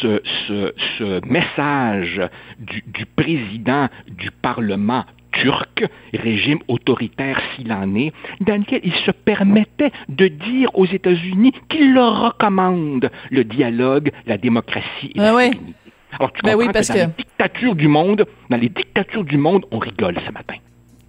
ce, 0.00 0.20
ce, 0.46 1.26
message 1.26 2.20
du, 2.58 2.82
du, 2.86 3.06
président 3.06 3.88
du 4.08 4.30
Parlement 4.30 5.04
turc, 5.32 5.84
régime 6.14 6.58
autoritaire 6.68 7.40
s'il 7.54 7.72
en 7.72 7.94
est, 7.94 8.12
dans 8.40 8.58
lequel 8.60 8.80
il 8.84 8.94
se 8.94 9.10
permettait 9.10 9.92
de 10.08 10.28
dire 10.28 10.70
aux 10.74 10.86
États-Unis 10.86 11.52
qu'il 11.68 11.92
leur 11.92 12.26
recommande 12.26 13.10
le 13.30 13.44
dialogue, 13.44 14.10
la 14.26 14.38
démocratie 14.38 15.12
et 15.14 15.18
la 15.18 15.36
ah 15.36 16.18
Alors 16.18 16.32
tu 16.32 16.42
ben 16.42 16.56
comprends 16.56 16.72
que 16.72 16.86
dans 16.86 16.94
les 16.94 17.06
dictatures 17.18 17.74
du 17.74 17.88
monde, 17.88 18.26
dans 18.48 18.56
les 18.56 18.68
dictatures 18.68 19.24
du 19.24 19.36
monde, 19.36 19.66
on 19.70 19.78
rigole 19.78 20.16
ce 20.26 20.30
matin. 20.32 20.54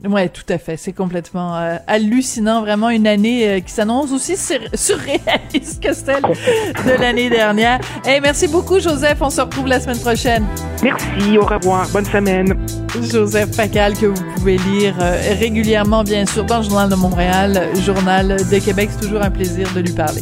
Ouais, 0.05 0.29
tout 0.29 0.43
à 0.49 0.60
fait. 0.60 0.77
C'est 0.77 0.93
complètement 0.93 1.57
euh, 1.57 1.77
hallucinant, 1.88 2.62
vraiment 2.62 2.89
une 2.89 3.07
année 3.07 3.47
euh, 3.49 3.60
qui 3.62 3.71
s'annonce 3.71 4.12
aussi 4.12 4.38
surréaliste 4.38 5.81
que 5.81 5.93
celle 5.93 6.21
de 6.21 7.01
l'année 7.01 7.31
dernière. 7.31 7.79
Hey, 8.05 8.21
merci 8.21 8.47
beaucoup, 8.47 8.79
Joseph. 8.79 9.17
On 9.21 9.31
se 9.31 9.41
retrouve 9.41 9.67
la 9.67 9.79
semaine 9.79 9.99
prochaine. 9.99 10.45
Merci. 10.83 11.38
Au 11.39 11.45
revoir. 11.45 11.88
Bonne 11.89 12.05
semaine. 12.05 12.53
Joseph 13.01 13.55
Facal 13.55 13.97
que 13.97 14.05
vous 14.05 14.23
pouvez 14.36 14.57
lire 14.57 14.95
euh, 15.01 15.19
régulièrement, 15.39 16.03
bien 16.03 16.27
sûr, 16.27 16.45
dans 16.45 16.57
le 16.57 16.63
Journal 16.63 16.89
de 16.89 16.95
Montréal, 16.95 17.69
Journal 17.83 18.38
de 18.51 18.60
Québec. 18.60 18.89
C'est 18.91 19.07
toujours 19.07 19.23
un 19.23 19.31
plaisir 19.31 19.67
de 19.73 19.79
lui 19.79 19.93
parler. 19.93 20.21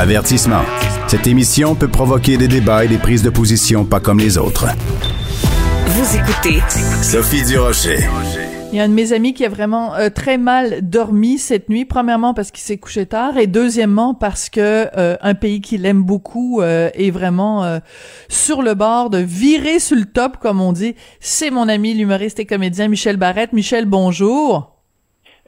Avertissement. 0.00 0.62
Cette 1.08 1.26
émission 1.26 1.74
peut 1.74 1.86
provoquer 1.86 2.38
des 2.38 2.48
débats 2.48 2.86
et 2.86 2.88
des 2.88 2.96
prises 2.96 3.22
de 3.22 3.28
position 3.28 3.84
pas 3.84 4.00
comme 4.00 4.18
les 4.18 4.38
autres. 4.38 4.66
Vous 5.88 6.16
écoutez 6.16 6.62
Sophie 7.02 7.44
Durocher. 7.44 7.98
Il 8.72 8.78
y 8.78 8.80
a 8.80 8.84
un 8.84 8.88
de 8.88 8.94
mes 8.94 9.12
amis 9.12 9.34
qui 9.34 9.44
a 9.44 9.50
vraiment 9.50 9.94
euh, 9.96 10.08
très 10.08 10.38
mal 10.38 10.88
dormi 10.88 11.36
cette 11.36 11.68
nuit. 11.68 11.84
Premièrement 11.84 12.32
parce 12.32 12.50
qu'il 12.50 12.62
s'est 12.62 12.78
couché 12.78 13.04
tard 13.04 13.36
et 13.36 13.46
deuxièmement 13.46 14.14
parce 14.14 14.48
que 14.48 14.88
euh, 14.96 15.18
un 15.20 15.34
pays 15.34 15.60
qu'il 15.60 15.84
aime 15.84 16.02
beaucoup 16.02 16.62
euh, 16.62 16.88
est 16.94 17.10
vraiment 17.10 17.78
sur 18.30 18.62
le 18.62 18.72
bord 18.72 19.10
de 19.10 19.18
virer 19.18 19.80
sur 19.80 19.98
le 19.98 20.06
top, 20.06 20.38
comme 20.38 20.62
on 20.62 20.72
dit. 20.72 20.94
C'est 21.20 21.50
mon 21.50 21.68
ami 21.68 21.92
l'humoriste 21.92 22.40
et 22.40 22.46
comédien 22.46 22.88
Michel 22.88 23.18
Barrette. 23.18 23.52
Michel, 23.52 23.84
bonjour. 23.84 24.79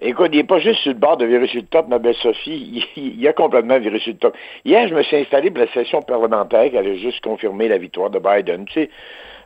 Écoute, 0.05 0.31
il 0.33 0.38
n'est 0.38 0.45
pas 0.45 0.59
juste 0.59 0.81
sur 0.81 0.93
le 0.93 0.99
bord 0.99 1.17
de 1.17 1.25
virer 1.25 1.47
sur 1.47 1.61
le 1.61 1.67
top, 1.67 1.87
ma 1.87 1.99
belle 1.99 2.17
Sophie, 2.17 2.85
il, 2.97 3.29
a 3.29 3.33
complètement 3.33 3.79
viré 3.79 4.01
sur 4.01 4.12
le 4.12 4.19
top. 4.19 4.37
Hier, 4.65 4.88
je 4.88 4.95
me 4.95 5.03
suis 5.03 5.17
installé 5.17 5.51
pour 5.51 5.61
la 5.61 5.73
session 5.73 6.03
parlementaire 6.03 6.69
qui 6.71 6.77
allait 6.77 6.99
juste 6.99 7.23
confirmer 7.23 7.69
la 7.69 7.79
victoire 7.79 8.11
de 8.11 8.19
Biden. 8.19 8.65
Tu 8.65 8.73
sais, 8.73 8.91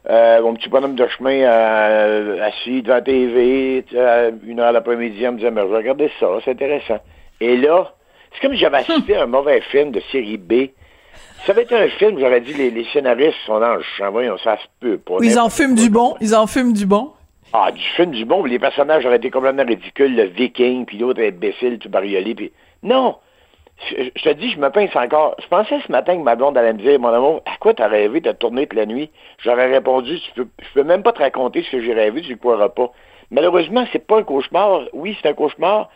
euh, 0.08 0.40
mon 0.40 0.54
petit 0.54 0.70
bonhomme 0.70 0.94
de 0.94 1.06
chemin 1.08 1.42
euh, 1.42 2.40
assis 2.42 2.80
devant 2.80 2.94
la 2.94 3.02
TV, 3.02 3.84
une 4.46 4.60
heure 4.60 4.72
l'après-midi, 4.72 5.18
il 5.20 5.30
me 5.30 5.36
disait, 5.36 5.50
mais 5.50 5.60
regardez 5.60 6.10
ça, 6.18 6.26
c'est 6.44 6.52
intéressant. 6.52 7.00
Et 7.40 7.58
là, 7.58 7.92
c'est 8.32 8.40
comme 8.40 8.52
si 8.52 8.58
j'avais 8.58 8.78
assisté 8.78 9.16
à 9.16 9.24
un 9.24 9.26
mauvais 9.26 9.60
film 9.60 9.90
de 9.90 10.00
série 10.10 10.38
B. 10.38 10.70
Ça 11.44 11.52
avait 11.52 11.64
été 11.64 11.76
un 11.76 11.88
film, 11.88 12.18
j'aurais 12.18 12.40
dit, 12.40 12.54
les, 12.54 12.84
scénaristes 12.92 13.36
sont 13.44 13.60
dans 13.60 13.74
le 13.74 13.82
champ, 13.82 14.10
voyons, 14.10 14.38
ça 14.38 14.56
se 14.56 14.64
peut 14.80 14.98
pas. 14.98 15.16
Ils 15.22 15.38
en 15.38 15.50
fument 15.50 15.74
du 15.74 15.90
bon, 15.90 16.16
ils 16.20 16.34
en 16.34 16.46
fument 16.46 16.72
du 16.72 16.86
bon. 16.86 17.12
Ah, 17.58 17.72
du 17.72 17.80
film 17.80 18.10
du 18.10 18.26
bon, 18.26 18.44
les 18.44 18.58
personnages 18.58 19.06
auraient 19.06 19.16
été 19.16 19.30
complètement 19.30 19.64
ridicules, 19.64 20.14
le 20.14 20.24
viking, 20.24 20.84
puis 20.84 20.98
l'autre 20.98 21.22
imbécile, 21.22 21.78
tout 21.78 21.88
bariolé, 21.88 22.34
puis... 22.34 22.52
Non! 22.82 23.16
Je, 23.88 24.22
te 24.22 24.28
dis, 24.34 24.50
je 24.50 24.58
me 24.58 24.68
pince 24.68 24.94
encore. 24.94 25.36
Je 25.42 25.48
pensais 25.48 25.80
ce 25.80 25.90
matin 25.90 26.18
que 26.18 26.22
ma 26.22 26.36
blonde 26.36 26.58
allait 26.58 26.74
me 26.74 26.78
dire, 26.78 27.00
mon 27.00 27.08
amour, 27.08 27.40
à 27.46 27.56
quoi 27.56 27.72
t'as 27.72 27.88
rêvé 27.88 28.20
de 28.20 28.30
tourner 28.32 28.66
toute 28.66 28.78
la 28.78 28.84
nuit? 28.84 29.10
J'aurais 29.38 29.72
répondu, 29.72 30.18
je 30.18 30.42
peux, 30.42 30.48
je 30.60 30.68
peux 30.74 30.82
même 30.82 31.02
pas 31.02 31.14
te 31.14 31.22
raconter 31.22 31.62
ce 31.62 31.70
que 31.70 31.80
j'ai 31.80 31.94
rêvé, 31.94 32.20
tu 32.20 32.32
ne 32.32 32.36
croiras 32.36 32.68
pas. 32.68 32.92
Malheureusement, 33.30 33.86
c'est 33.90 34.06
pas 34.06 34.18
un 34.18 34.22
cauchemar. 34.22 34.82
Oui, 34.92 35.16
c'est 35.22 35.28
un 35.30 35.32
cauchemar, 35.32 35.88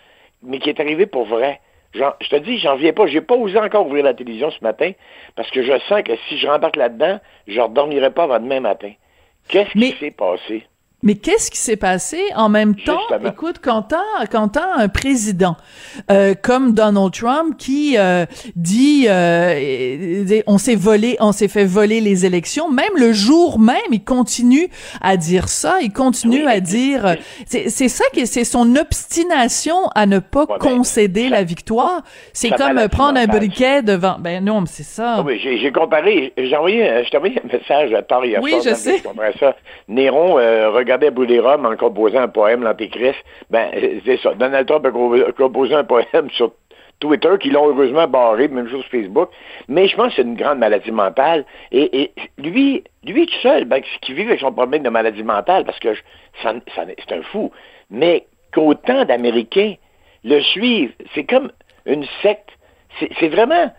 mais 0.42 0.60
qui 0.60 0.70
est 0.70 0.80
arrivé 0.80 1.04
pour 1.04 1.26
vrai. 1.26 1.60
je 1.92 2.28
te 2.30 2.36
dis, 2.36 2.56
j'en 2.56 2.76
viens 2.76 2.94
pas. 2.94 3.06
J'ai 3.06 3.20
pas 3.20 3.36
osé 3.36 3.58
encore 3.58 3.86
ouvrir 3.86 4.04
la 4.04 4.14
télévision 4.14 4.50
ce 4.50 4.64
matin 4.64 4.92
parce 5.36 5.50
que 5.50 5.62
je 5.62 5.78
sens 5.80 6.02
que 6.04 6.16
si 6.26 6.38
je 6.38 6.46
rembarque 6.46 6.76
là-dedans, 6.76 7.20
je 7.46 7.58
ne 7.58 7.64
redormirai 7.64 8.12
pas 8.12 8.22
avant 8.22 8.40
demain 8.40 8.60
matin. 8.60 8.92
Qu'est-ce 9.48 9.72
qui 9.72 9.92
s'est 9.98 10.10
passé? 10.10 10.64
Mais 11.02 11.14
qu'est-ce 11.14 11.50
qui 11.50 11.58
s'est 11.58 11.76
passé? 11.76 12.20
En 12.36 12.48
même 12.48 12.74
temps 12.74 13.00
Écoute, 13.24 13.56
quand 13.62 13.82
t'as 13.82 14.26
quand 14.30 14.50
un 14.56 14.88
président 14.88 15.56
euh, 16.10 16.34
comme 16.40 16.74
Donald 16.74 17.12
Trump 17.12 17.56
qui 17.58 17.96
euh, 17.96 18.26
dit 18.56 19.06
euh, 19.08 20.40
on 20.46 20.58
s'est 20.58 20.74
volé, 20.74 21.16
on 21.20 21.32
s'est 21.32 21.48
fait 21.48 21.64
voler 21.64 22.00
les 22.00 22.26
élections, 22.26 22.70
même 22.70 22.92
le 22.96 23.12
jour 23.12 23.58
même, 23.58 23.76
il 23.90 24.04
continue 24.04 24.68
à 25.00 25.16
dire 25.16 25.48
ça, 25.48 25.78
il 25.80 25.92
continue 25.92 26.46
à 26.46 26.60
dire 26.60 27.16
c'est 27.46 27.88
ça 27.88 28.04
qui 28.12 28.26
c'est 28.26 28.44
son 28.44 28.76
obstination 28.76 29.88
à 29.94 30.06
ne 30.06 30.18
pas 30.18 30.46
concéder 30.46 31.28
la 31.28 31.42
victoire. 31.42 32.02
C'est 32.32 32.50
comme 32.50 32.88
prendre 32.88 33.18
un 33.18 33.26
briquet 33.26 33.82
devant. 33.82 34.16
Ben 34.18 34.44
non, 34.44 34.64
c'est 34.66 34.82
ça. 34.82 35.16
Ah 35.18 35.22
oui, 35.24 35.40
j'ai 35.40 35.72
comparé, 35.72 36.32
j'ai 36.36 36.56
envoyé, 36.56 37.04
je 37.04 37.10
t'ai 37.10 37.16
envoyé 37.16 37.40
un 37.42 37.46
message 37.46 37.92
à 37.94 38.26
hier 38.26 38.40
Oui, 38.42 38.54
je 38.64 38.74
sais. 38.74 39.02
ça. 39.38 39.56
Néron 39.88 40.38
regardait 40.90 41.10
Brûler 41.10 41.38
Rome 41.38 41.66
en 41.66 41.76
composant 41.76 42.20
un 42.20 42.28
poème, 42.28 42.62
l'Antéchrist, 42.62 43.18
ben, 43.50 43.70
c'est 44.04 44.20
ça. 44.20 44.34
Donald 44.34 44.66
Trump 44.66 44.84
a 44.86 45.32
composé 45.32 45.74
un 45.74 45.84
poème 45.84 46.30
sur 46.32 46.52
Twitter, 46.98 47.30
qui 47.40 47.50
l'ont 47.50 47.68
heureusement 47.68 48.06
barré, 48.06 48.48
même 48.48 48.68
chose 48.68 48.82
sur 48.82 48.90
Facebook. 48.90 49.30
Mais 49.68 49.88
je 49.88 49.96
pense 49.96 50.08
que 50.08 50.16
c'est 50.16 50.22
une 50.22 50.34
grande 50.34 50.58
maladie 50.58 50.90
mentale. 50.90 51.46
Et, 51.72 52.12
lui, 52.36 52.84
lui 53.04 53.26
tout 53.26 53.40
seul, 53.42 53.64
ben, 53.64 53.80
qui 54.02 54.12
vit 54.12 54.22
avec 54.22 54.40
son 54.40 54.52
problème 54.52 54.82
de 54.82 54.90
maladie 54.90 55.22
mentale, 55.22 55.64
parce 55.64 55.78
que 55.78 55.94
c'est 56.42 57.12
un 57.12 57.22
fou. 57.22 57.50
Mais 57.90 58.26
qu'autant 58.52 59.04
d'Américains 59.04 59.74
le 60.24 60.40
suivent, 60.40 60.92
c'est 61.14 61.24
comme 61.24 61.52
une 61.86 62.04
secte. 62.20 62.50
C'est 62.98 63.28
vraiment, 63.28 63.72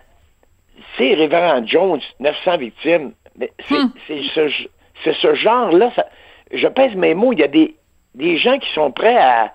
c'est 0.97 1.13
Révérend 1.13 1.67
Jones, 1.67 2.01
900 2.21 2.57
victimes. 2.57 3.11
Mais 3.37 3.51
c'est 3.69 3.75
hmm. 3.75 4.49
ce, 5.03 5.11
ce 5.11 5.35
genre-là, 5.35 5.91
je 6.53 6.67
pèse 6.67 6.95
mes 6.95 7.13
mots, 7.13 7.33
il 7.33 7.39
y 7.39 7.43
a 7.43 7.47
des, 7.47 7.75
des 8.15 8.37
gens 8.37 8.57
qui 8.59 8.71
sont 8.73 8.91
prêts 8.91 9.17
à, 9.17 9.51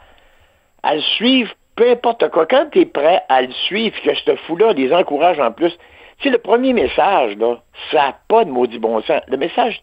à 0.83 0.95
le 0.95 1.01
suivre 1.03 1.51
peu 1.77 1.91
importe 1.91 2.31
quoi, 2.31 2.47
quand 2.47 2.71
tu 2.73 2.81
es 2.81 2.87
prêt 2.87 3.23
à 3.29 3.43
le 3.43 3.53
suivre, 3.53 3.95
que 4.03 4.15
ce 4.15 4.35
fou-là 4.47 4.73
les 4.73 4.95
encourage 4.95 5.39
en 5.39 5.53
plus, 5.53 5.77
tu 6.19 6.23
sais, 6.23 6.31
le 6.31 6.39
premier 6.39 6.73
message, 6.73 7.37
là, 7.37 7.57
ça 7.91 7.97
n'a 7.99 8.19
pas 8.29 8.47
de 8.47 8.51
maudit 8.51 8.79
bon 8.79 9.03
sens. 9.03 9.21
Le 9.29 9.37
message 9.37 9.83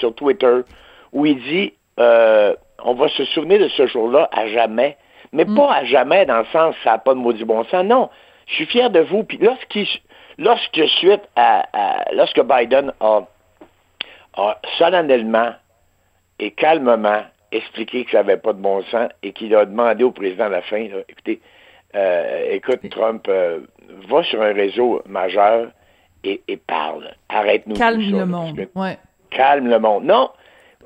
sur 0.00 0.12
Twitter 0.16 0.62
où 1.12 1.26
il 1.26 1.40
dit 1.40 1.74
euh, 2.00 2.56
on 2.84 2.94
va 2.94 3.06
se 3.08 3.24
souvenir 3.26 3.60
de 3.60 3.68
ce 3.68 3.86
jour-là 3.86 4.28
à 4.32 4.48
jamais, 4.48 4.96
mais 5.32 5.44
Mm. 5.44 5.54
pas 5.54 5.72
à 5.74 5.84
jamais 5.84 6.26
dans 6.26 6.38
le 6.38 6.44
sens 6.46 6.74
ça 6.82 6.90
n'a 6.92 6.98
pas 6.98 7.14
de 7.14 7.20
maudit 7.20 7.44
bon 7.44 7.62
sens. 7.66 7.84
Non, 7.84 8.10
je 8.48 8.54
suis 8.54 8.66
fier 8.66 8.90
de 8.90 8.98
vous. 9.00 9.22
Puis 9.22 9.38
lorsqu'il, 9.38 9.86
lorsque 10.38 10.88
suite 10.98 11.22
à, 11.36 11.66
à- 11.72 12.12
lorsque 12.14 12.42
Biden 12.42 12.92
a, 13.00 13.20
a 14.36 14.58
solennellement 14.76 15.52
et 16.38 16.50
calmement 16.50 17.22
expliqué 17.52 18.04
que 18.04 18.10
ça 18.10 18.18
n'avait 18.18 18.36
pas 18.36 18.52
de 18.52 18.60
bon 18.60 18.82
sens 18.84 19.10
et 19.22 19.32
qu'il 19.32 19.54
a 19.54 19.64
demandé 19.64 20.04
au 20.04 20.10
président 20.10 20.44
à 20.44 20.50
la 20.50 20.62
fin, 20.62 20.88
là, 20.88 20.98
écoutez, 21.08 21.40
euh, 21.94 22.50
écoute, 22.50 22.80
Trump, 22.90 23.26
euh, 23.28 23.60
va 24.08 24.22
sur 24.22 24.42
un 24.42 24.52
réseau 24.52 25.02
majeur 25.06 25.68
et, 26.24 26.42
et 26.48 26.56
parle. 26.56 27.10
Arrête-nous. 27.28 27.76
Calme 27.76 28.02
tout 28.02 28.10
ça, 28.10 28.18
le 28.18 28.26
monde. 28.26 28.66
Ouais. 28.74 28.98
calme 29.30 29.68
le 29.68 29.78
monde. 29.78 30.04
Non, 30.04 30.30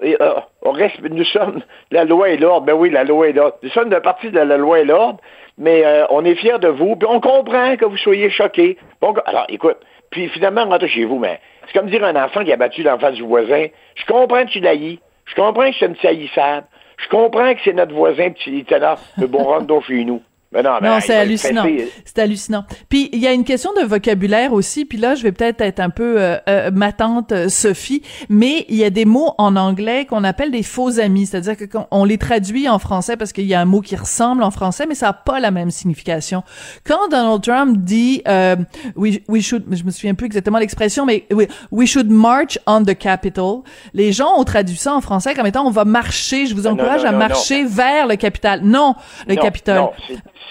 et, 0.01 0.17
euh, 0.21 0.35
on 0.63 0.73
reste, 0.73 1.01
nous 1.01 1.25
sommes 1.25 1.61
la 1.91 2.05
loi 2.05 2.31
et 2.31 2.37
l'ordre. 2.37 2.67
Ben 2.67 2.75
oui, 2.75 2.91
la 2.91 3.05
loi 3.05 3.29
et 3.29 3.33
l'ordre. 3.33 3.57
Nous 3.63 3.71
sommes 3.71 3.89
de 3.89 3.99
partie 3.99 4.31
de 4.31 4.39
la 4.39 4.57
loi 4.57 4.81
et 4.81 4.85
l'ordre, 4.85 5.21
mais 5.59 5.85
euh, 5.85 6.07
on 6.11 6.25
est 6.25 6.35
fiers 6.35 6.59
de 6.59 6.69
vous. 6.69 6.97
Puis 6.97 7.09
on 7.11 7.21
comprend 7.21 7.77
que 7.77 7.85
vous 7.85 7.97
soyez 7.97 8.31
choqués. 8.31 8.79
Bon, 9.01 9.15
alors, 9.27 9.47
écoute, 9.49 9.79
puis 10.11 10.29
finalement, 10.29 10.65
rentrez 10.65 10.89
chez 10.89 11.05
vous, 11.05 11.19
mais 11.19 11.41
c'est 11.67 11.79
comme 11.79 11.91
dire 11.91 12.05
un 12.05 12.17
enfant 12.17 12.45
qui 12.45 12.53
a 12.53 12.57
battu 12.57 12.83
l'enfant 12.83 13.11
du 13.11 13.23
voisin. 13.23 13.67
Je 13.95 14.05
comprends 14.07 14.45
que 14.45 14.51
tu 14.51 14.61
l'haïs. 14.61 14.99
Je 15.33 15.41
comprends 15.41 15.71
que 15.71 15.77
c'est 15.79 15.87
une 15.87 15.97
saillissable. 15.97 16.67
Je 16.99 17.09
comprends 17.09 17.55
que 17.55 17.61
c'est 17.65 17.73
notre 17.73 17.95
voisin, 17.95 18.33
était 18.47 18.79
là. 18.79 18.97
Mais 19.17 19.27
bon, 19.27 19.61
donc 19.63 19.85
chez 19.85 20.05
nous. 20.05 20.23
Mais 20.53 20.63
non, 20.63 20.73
mais, 20.83 20.89
Non, 20.89 20.99
c'est 21.01 21.17
hallucinant. 21.17 21.65
C'est 22.05 22.19
hallucinant. 22.19 22.65
Puis 22.89 23.09
il 23.13 23.21
y 23.21 23.27
a 23.27 23.33
une 23.33 23.45
question 23.45 23.71
de 23.75 23.87
vocabulaire 23.87 24.53
aussi. 24.53 24.85
Puis 24.85 24.99
là, 24.99 25.15
je 25.15 25.23
vais 25.23 25.33
peut-être 25.33 25.63
être 25.63 25.81
un 25.81 25.89
peu 25.89 26.21
euh, 26.21 26.37
euh, 26.49 26.71
ma 26.71 26.93
tante 26.93 27.33
euh, 27.33 27.49
Sophie, 27.49 28.03
mais 28.29 28.67
il 28.69 28.77
y 28.77 28.85
a 28.85 28.91
des 28.91 29.07
mots 29.07 29.35
en 29.39 29.57
anglais 29.57 30.05
qu'on 30.05 30.25
appelle 30.25 30.51
des 30.51 30.63
faux 30.63 31.01
amis, 31.01 31.27
c'est-à-dire 31.27 31.57
que 31.57 31.65
on 31.91 32.05
les 32.05 32.19
traduit 32.19 32.69
en 32.69 32.79
français 32.79 33.17
parce 33.17 33.33
qu'il 33.33 33.47
y 33.47 33.55
a 33.55 33.61
un 33.61 33.65
mot 33.65 33.81
qui 33.81 33.97
ressemble 33.97 34.43
en 34.43 34.51
français, 34.51 34.85
mais 34.87 34.95
ça 34.95 35.07
n'a 35.07 35.13
pas 35.15 35.41
la 35.41 35.51
même 35.51 35.71
signification. 35.71 36.43
Quand 36.85 37.09
Donald 37.09 37.43
Trump 37.43 37.79
dit 37.79 38.23
euh, 38.29 38.57
we, 38.95 39.21
we 39.29 39.43
should, 39.43 39.65
je 39.71 39.85
me 39.85 39.91
souviens 39.91 40.15
plus 40.15 40.27
exactement 40.27 40.59
l'expression, 40.59 41.07
mais 41.07 41.25
we, 41.33 41.47
we 41.71 41.89
should 41.89 42.11
march 42.11 42.59
on 42.67 42.85
the 42.85 42.97
Capitol, 42.97 43.63
les 43.95 44.13
gens 44.13 44.39
ont 44.39 44.45
traduit 44.45 44.77
ça 44.77 44.95
en 44.95 45.01
français 45.01 45.35
comme 45.35 45.47
étant 45.47 45.67
on 45.67 45.71
va 45.71 45.87
marcher. 45.87 46.45
Je 46.47 46.55
vous 46.55 46.63
Non, 46.63 46.73
encourage 46.73 47.03
non, 47.03 47.09
à 47.09 47.13
non, 47.13 47.19
marcher 47.19 47.65
vers 47.65 48.07
le 48.07 48.17
Capitole. 48.17 48.61
Non, 48.63 48.95
le 49.27 49.37
Capitole. 49.37 49.89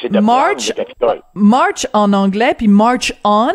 C'est- 0.01 0.10
de 0.10 0.19
March, 0.19 0.71
le 0.77 1.41
march 1.41 1.88
en 1.93 2.13
anglais, 2.13 2.54
puis 2.58 2.67
march 2.67 3.13
on 3.23 3.51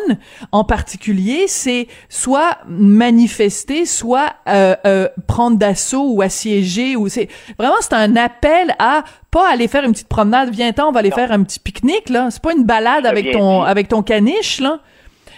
en 0.51 0.63
particulier, 0.63 1.47
c'est 1.47 1.87
soit 2.09 2.57
manifester, 2.67 3.85
soit 3.85 4.33
euh, 4.47 4.75
euh, 4.85 5.07
prendre 5.27 5.57
d'assaut 5.57 6.05
ou 6.13 6.21
assiéger. 6.21 6.95
Ou 6.95 7.07
c'est 7.09 7.29
vraiment 7.57 7.75
c'est 7.81 7.93
un 7.93 8.15
appel 8.15 8.75
à 8.79 9.03
pas 9.31 9.49
aller 9.51 9.67
faire 9.67 9.83
une 9.83 9.91
petite 9.91 10.07
promenade. 10.09 10.49
Viens-t'en, 10.49 10.89
on 10.89 10.91
va 10.91 10.99
aller 10.99 11.11
faire 11.11 11.31
un 11.31 11.43
petit 11.43 11.59
pique-nique 11.59 12.09
là. 12.09 12.29
C'est 12.31 12.41
pas 12.41 12.53
une 12.53 12.65
balade 12.65 13.05
avec 13.05 13.31
ton 13.31 13.61
avec 13.63 13.87
ton 13.87 14.01
caniche 14.03 14.59
là. 14.59 14.79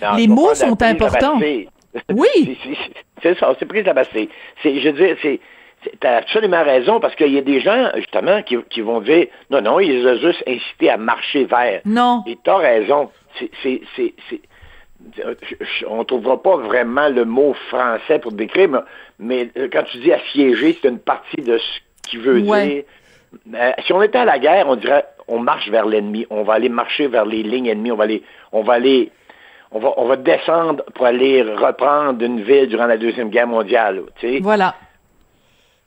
Non, 0.02 0.16
Les 0.16 0.28
mots 0.28 0.56
sont 0.56 0.82
importants. 0.82 1.38
Oui. 2.12 2.58
C'est- 3.22 3.38
ça, 3.38 3.54
c'est 3.60 3.66
prise 3.66 3.86
abassée. 3.86 4.30
C'est, 4.64 4.80
je 4.80 4.88
veux 4.88 4.94
dire, 5.08 5.18
c'est, 5.22 5.42
c'est- 5.84 6.00
t'as 6.00 6.18
absolument 6.18 6.64
raison 6.64 7.00
parce 7.00 7.16
qu'il 7.16 7.34
y 7.34 7.38
a 7.38 7.42
des 7.42 7.60
gens, 7.62 7.90
justement, 7.96 8.42
qui, 8.44 8.58
qui 8.70 8.82
vont 8.82 9.02
dire, 9.02 9.28
non, 9.50 9.62
non, 9.62 9.80
ils 9.80 10.06
ont 10.08 10.18
juste 10.18 10.44
incité 10.48 10.90
à 10.90 10.98
marcher 10.98 11.46
vers. 11.46 11.82
Non. 11.86 12.24
Et 12.28 12.38
raison. 12.46 13.10
C'est, 13.40 13.50
c'est- 13.62 13.82
je- 15.18 15.56
je- 15.80 15.86
on 15.86 16.04
trouvera 16.04 16.42
pas 16.42 16.58
vraiment 16.58 17.08
le 17.10 17.26
mot 17.26 17.54
français 17.70 18.20
pour 18.20 18.32
décrire, 18.34 18.70
mais, 18.70 18.80
mais, 19.20 19.50
euh, 19.58 19.68
quand 19.72 19.84
tu 19.84 19.98
dis 20.00 20.12
assiéger, 20.12 20.78
c'est 20.82 20.90
une 20.90 21.00
partie 21.00 21.42
de 21.42 21.58
ce 21.58 22.10
qu'il 22.10 22.20
veut 22.20 22.42
Ouais. 22.42 22.66
dire. 22.68 22.84
Euh, 23.56 23.72
si 23.86 23.94
on 23.94 24.02
était 24.02 24.18
à 24.18 24.26
la 24.26 24.40
guerre, 24.40 24.68
on 24.68 24.76
dirait 24.76 25.06
on 25.32 25.38
marche 25.40 25.70
vers 25.70 25.86
l'ennemi, 25.86 26.26
on 26.32 26.42
va 26.42 26.54
aller 26.54 26.70
marcher 26.70 27.06
vers 27.08 27.24
les 27.26 27.44
lignes 27.44 27.68
ennemies, 27.68 27.92
on 27.92 27.96
va 27.96 28.06
aller, 28.06 28.24
on 28.52 28.64
va 28.64 28.74
aller, 28.74 29.12
on 29.72 29.78
va, 29.80 29.94
on 29.98 30.06
va 30.06 30.16
descendre 30.16 30.84
pour 30.96 31.06
aller 31.06 31.44
reprendre 31.44 32.24
une 32.26 32.42
ville 32.42 32.68
durant 32.68 32.88
la 32.88 32.98
deuxième 32.98 33.30
guerre 33.30 33.46
mondiale. 33.46 34.02
Tu 34.20 34.28
sais. 34.28 34.40
Voilà. 34.42 34.74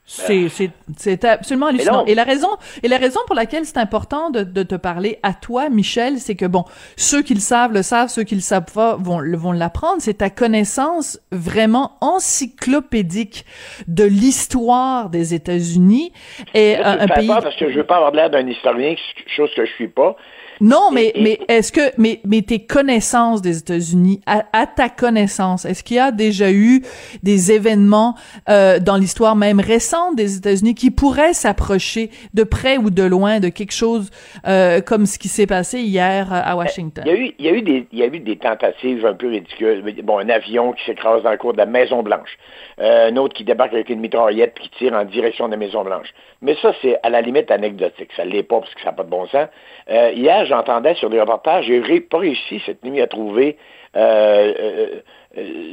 C'est, 0.05 0.49
c'est, 0.49 0.71
c'est 0.97 1.25
absolument 1.25 1.67
hallucinant. 1.69 2.05
Et 2.07 2.15
la 2.15 2.25
raison, 2.25 2.49
et 2.83 2.89
la 2.89 2.99
raison 2.99 3.21
pour 3.27 3.37
laquelle 3.37 3.65
c'est 3.65 3.79
important 3.79 4.31
de, 4.31 4.43
de 4.43 4.63
te 4.65 4.75
parler 4.75 5.19
à 5.23 5.33
toi, 5.33 5.69
Michel, 5.69 6.19
c'est 6.19 6.35
que 6.35 6.45
bon, 6.45 6.65
ceux 6.97 7.23
qui 7.23 7.35
le 7.35 7.41
savent 7.41 7.73
le 7.73 7.83
savent, 7.83 8.09
ceux 8.09 8.25
qui 8.25 8.35
le 8.35 8.41
savent 8.41 8.71
pas 8.75 8.97
vont, 8.97 9.23
vont 9.37 9.53
l'apprendre. 9.53 9.97
C'est 10.01 10.19
ta 10.19 10.29
connaissance 10.29 11.21
vraiment 11.31 11.93
encyclopédique 12.01 13.47
de 13.87 14.05
l'histoire 14.05 15.09
des 15.09 15.35
États-Unis 15.35 16.13
et 16.53 16.77
Là, 16.77 17.03
un, 17.03 17.07
pays. 17.07 17.29
peur 17.29 17.43
parce 17.43 17.57
que 17.57 17.71
je 17.71 17.77
veux 17.77 17.87
pas 17.87 17.97
avoir 17.97 18.11
l'air 18.11 18.29
d'un 18.29 18.47
historien, 18.47 18.95
chose 19.29 19.51
que 19.55 19.65
je 19.65 19.73
suis 19.73 19.89
pas. 19.89 20.17
Non, 20.61 20.91
mais, 20.93 21.13
Et- 21.15 21.23
mais 21.23 21.39
est-ce 21.49 21.73
que, 21.73 21.81
mais, 21.99 22.21
mais 22.25 22.43
tes 22.43 22.61
connaissances 22.65 23.43
des 23.43 23.59
États-Unis, 23.59 24.21
à, 24.27 24.45
à 24.53 24.67
ta 24.67 24.89
connaissance, 24.89 25.65
est-ce 25.65 25.83
qu'il 25.83 25.97
y 25.97 26.01
a 26.01 26.13
déjà 26.13 26.53
eu 26.53 26.83
des 27.23 27.53
événements 27.53 28.15
euh, 28.49 28.79
dans 28.79 28.97
l'histoire 28.97 29.35
même 29.37 29.61
récente 29.61 30.17
des 30.17 30.37
États-Unis 30.37 30.75
qui 30.75 30.91
pourraient 30.91 31.33
s'approcher 31.35 32.11
de 32.35 32.45
près 32.45 32.77
ou 32.77 32.91
de 32.91 33.03
loin 33.03 33.41
de 33.41 33.49
quelque 33.49 33.73
chose 33.73 34.11
euh, 34.47 34.81
comme 34.81 35.07
ce 35.07 35.19
qui 35.19 35.29
s'est 35.29 35.47
passé 35.47 35.81
hier 35.81 36.33
euh, 36.33 36.41
à 36.45 36.57
Washington? 36.57 37.05
Il 37.07 37.13
y 37.13 37.15
a 37.15 37.19
eu, 37.19 37.35
il 37.39 37.45
y 37.47 37.49
a 37.49 37.53
eu 37.53 37.63
des, 37.63 37.87
il 37.93 37.99
y 37.99 38.03
a 38.03 38.07
eu 38.07 38.21
des 38.21 38.37
tentatives 38.37 39.05
un 39.07 39.15
peu 39.15 39.29
ridicules. 39.29 39.83
Bon, 40.05 40.19
un 40.19 40.29
avion 40.29 40.73
qui 40.73 40.85
s'écrase 40.85 41.23
dans 41.23 41.31
le 41.33 41.39
cours 41.39 41.53
de 41.53 41.59
la 41.59 41.67
Maison 41.67 42.03
Blanche, 42.03 42.39
Euh, 42.83 43.09
un 43.11 43.17
autre 43.17 43.35
qui 43.35 43.45
débarque 43.45 43.73
avec 43.73 43.89
une 43.91 44.01
mitraillette 44.01 44.59
qui 44.59 44.69
tire 44.71 44.93
en 44.95 45.05
direction 45.05 45.47
de 45.47 45.53
la 45.53 45.57
Maison 45.57 45.85
Blanche. 45.85 46.13
Mais 46.41 46.57
ça, 46.61 46.75
c'est 46.83 46.99
à 47.05 47.11
la 47.11 47.21
limite 47.21 47.51
anecdotique. 47.53 48.11
Ça 48.17 48.25
l'est 48.25 48.43
pas 48.43 48.59
parce 48.59 48.75
que 48.75 48.81
ça 48.81 48.87
n'a 48.91 48.93
pas 48.97 49.05
de 49.05 49.09
bon 49.11 49.25
sens. 49.29 49.47
Euh, 49.89 50.11
hier, 50.17 50.45
j'entendais 50.47 50.95
sur 50.97 51.09
des 51.09 51.21
reportages, 51.21 51.67
j'ai 51.67 51.79
ré- 51.79 52.01
pas 52.01 52.19
réussi 52.19 52.61
cette 52.67 52.83
nuit 52.85 53.01
à 53.01 53.07
trouver 53.07 53.57
euh, 53.95 55.01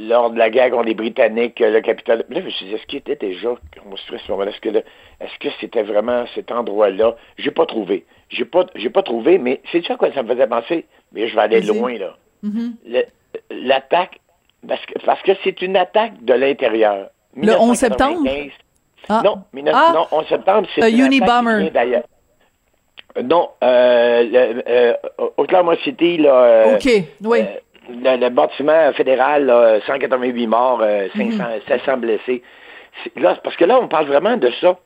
lors 0.07 0.29
de 0.29 0.37
la 0.37 0.49
guerre 0.49 0.69
contre 0.71 0.85
les 0.85 0.93
Britanniques, 0.93 1.59
le 1.59 1.79
Capitole. 1.81 2.25
Là, 2.29 2.39
je 2.41 2.45
me 2.45 2.49
suis 2.51 2.65
dit, 2.67 2.73
est-ce 2.75 2.85
qu'il 2.85 2.99
était 2.99 3.15
déjà 3.15 3.49
construit 3.89 4.19
à 4.19 4.23
ce 4.25 4.31
moment-là? 4.31 4.51
Est-ce 4.51 5.39
que, 5.39 5.49
c'était 5.59 5.83
vraiment 5.83 6.25
cet 6.35 6.51
endroit-là? 6.51 7.15
J'ai 7.37 7.51
pas 7.51 7.65
trouvé. 7.65 8.05
J'ai 8.29 8.45
pas, 8.45 8.65
j'ai 8.75 8.89
pas 8.89 9.01
trouvé, 9.03 9.37
mais 9.37 9.61
c'est 9.71 9.83
ça 9.85 9.95
quoi 9.95 10.11
ça 10.13 10.21
me 10.23 10.31
faisait 10.33 10.47
penser? 10.47 10.85
Mais 11.11 11.27
je 11.27 11.35
vais 11.35 11.41
aller 11.41 11.61
loin, 11.61 11.97
là. 11.97 12.15
Mhm. 12.43 12.75
Le- 12.87 13.05
L'attaque, 13.51 14.19
parce 14.67 14.85
que 14.85 14.93
parce 15.05 15.21
que 15.21 15.31
c'est 15.43 15.61
une 15.61 15.77
attaque 15.77 16.23
de 16.23 16.33
l'intérieur. 16.33 17.09
Le 17.35 17.53
11 17.53 17.77
septembre? 17.77 18.21
1995. 18.21 18.51
Ah. 19.07 19.21
Non, 19.23 19.43
19 19.53 19.73
Ah. 19.75 19.91
non, 19.93 20.05
11 20.11 20.27
septembre, 20.27 20.67
c'est 20.75 20.83
Un 20.83 20.87
une 20.87 20.93
attaque 21.63 21.73
d'ailleurs. 21.73 22.03
Euh, 23.17 23.21
Non, 23.23 23.49
euh, 23.63 24.23
le, 24.23 24.63
euh, 24.67 24.93
Oklahoma 25.37 25.75
City, 25.83 26.17
là, 26.17 26.33
euh, 26.33 26.75
OK, 26.75 26.89
oui. 27.23 27.39
euh, 27.41 27.45
le, 27.89 28.17
le 28.17 28.29
bâtiment 28.29 28.91
fédéral, 28.93 29.45
là, 29.45 29.79
188 29.87 30.47
morts, 30.47 30.81
euh, 30.83 31.07
Mhm. 31.15 31.31
500, 31.37 31.43
700 31.67 31.97
blessés. 31.97 32.43
Là, 33.15 33.35
parce 33.43 33.55
que 33.55 33.65
là, 33.65 33.79
on 33.81 33.87
parle 33.87 34.05
vraiment 34.07 34.37
de 34.37 34.51
ça. 34.61 34.77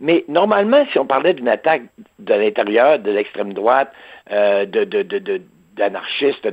Mais 0.00 0.24
normalement, 0.28 0.84
si 0.92 0.98
on 0.98 1.06
parlait 1.06 1.32
d'une 1.34 1.48
attaque 1.48 1.82
de 2.18 2.34
l'intérieur, 2.34 2.98
de 2.98 3.10
l'extrême 3.10 3.52
droite, 3.52 3.90
euh, 4.30 4.64
de, 4.64 4.84
de, 4.84 5.02
de, 5.02 5.18
de- 5.18 5.42
d'anarchistes, 5.76 6.46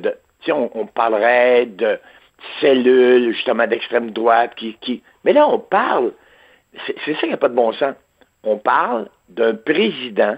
sais, 0.45 0.51
on, 0.51 0.69
on 0.75 0.85
parlerait 0.85 1.65
de 1.65 1.99
cellules, 2.61 3.33
justement, 3.33 3.67
d'extrême 3.67 4.11
droite 4.11 4.53
qui, 4.55 4.75
qui... 4.81 5.01
Mais 5.23 5.33
là, 5.33 5.47
on 5.47 5.59
parle, 5.59 6.11
c'est, 6.85 7.13
ça 7.15 7.21
qui 7.21 7.29
n'a 7.29 7.37
pas 7.37 7.49
de 7.49 7.55
bon 7.55 7.71
sens. 7.73 7.95
On 8.43 8.57
parle 8.57 9.07
d'un 9.29 9.53
président 9.55 10.37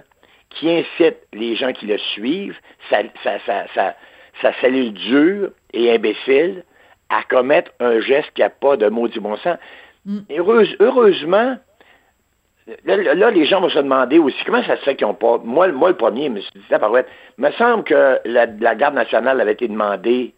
qui 0.49 0.69
incite 0.69 1.17
les 1.33 1.55
gens 1.55 1.71
qui 1.73 1.85
le 1.85 1.97
suivent, 1.97 2.57
sa, 2.89 2.99
sa, 3.23 3.39
sa, 3.45 3.67
sa, 3.73 3.95
sa 4.41 4.53
cellule 4.61 4.93
dure 4.93 5.51
et 5.73 5.91
imbécile, 5.93 6.63
à 7.09 7.23
commettre 7.29 7.71
un 7.79 7.99
geste 7.99 8.31
qui 8.33 8.41
n'a 8.41 8.49
pas 8.49 8.77
de 8.77 8.87
maudit 8.87 9.19
bon 9.19 9.35
sens. 9.37 9.57
Heureuse- 10.29 10.75
heureusement, 10.79 11.57
là, 12.85 12.97
là, 13.13 13.31
les 13.31 13.45
gens 13.45 13.61
vont 13.61 13.69
se 13.69 13.79
demander 13.79 14.17
aussi 14.17 14.37
comment 14.45 14.63
ça 14.63 14.77
se 14.77 14.81
fait 14.83 14.95
qu'ils 14.95 15.07
n'ont 15.07 15.13
pas. 15.13 15.37
Moi, 15.43 15.67
le- 15.67 15.73
moi, 15.73 15.89
le 15.89 15.95
premier, 15.97 16.25
je 16.25 16.29
me 16.29 16.39
suis 16.41 16.51
dit, 16.55 16.65
il 16.69 17.43
me 17.43 17.51
semble 17.51 17.83
que 17.83 18.19
la, 18.25 18.45
la 18.45 18.75
garde 18.75 18.95
nationale 18.95 19.39
avait 19.41 19.53
été 19.53 19.67
demandée 19.67 20.33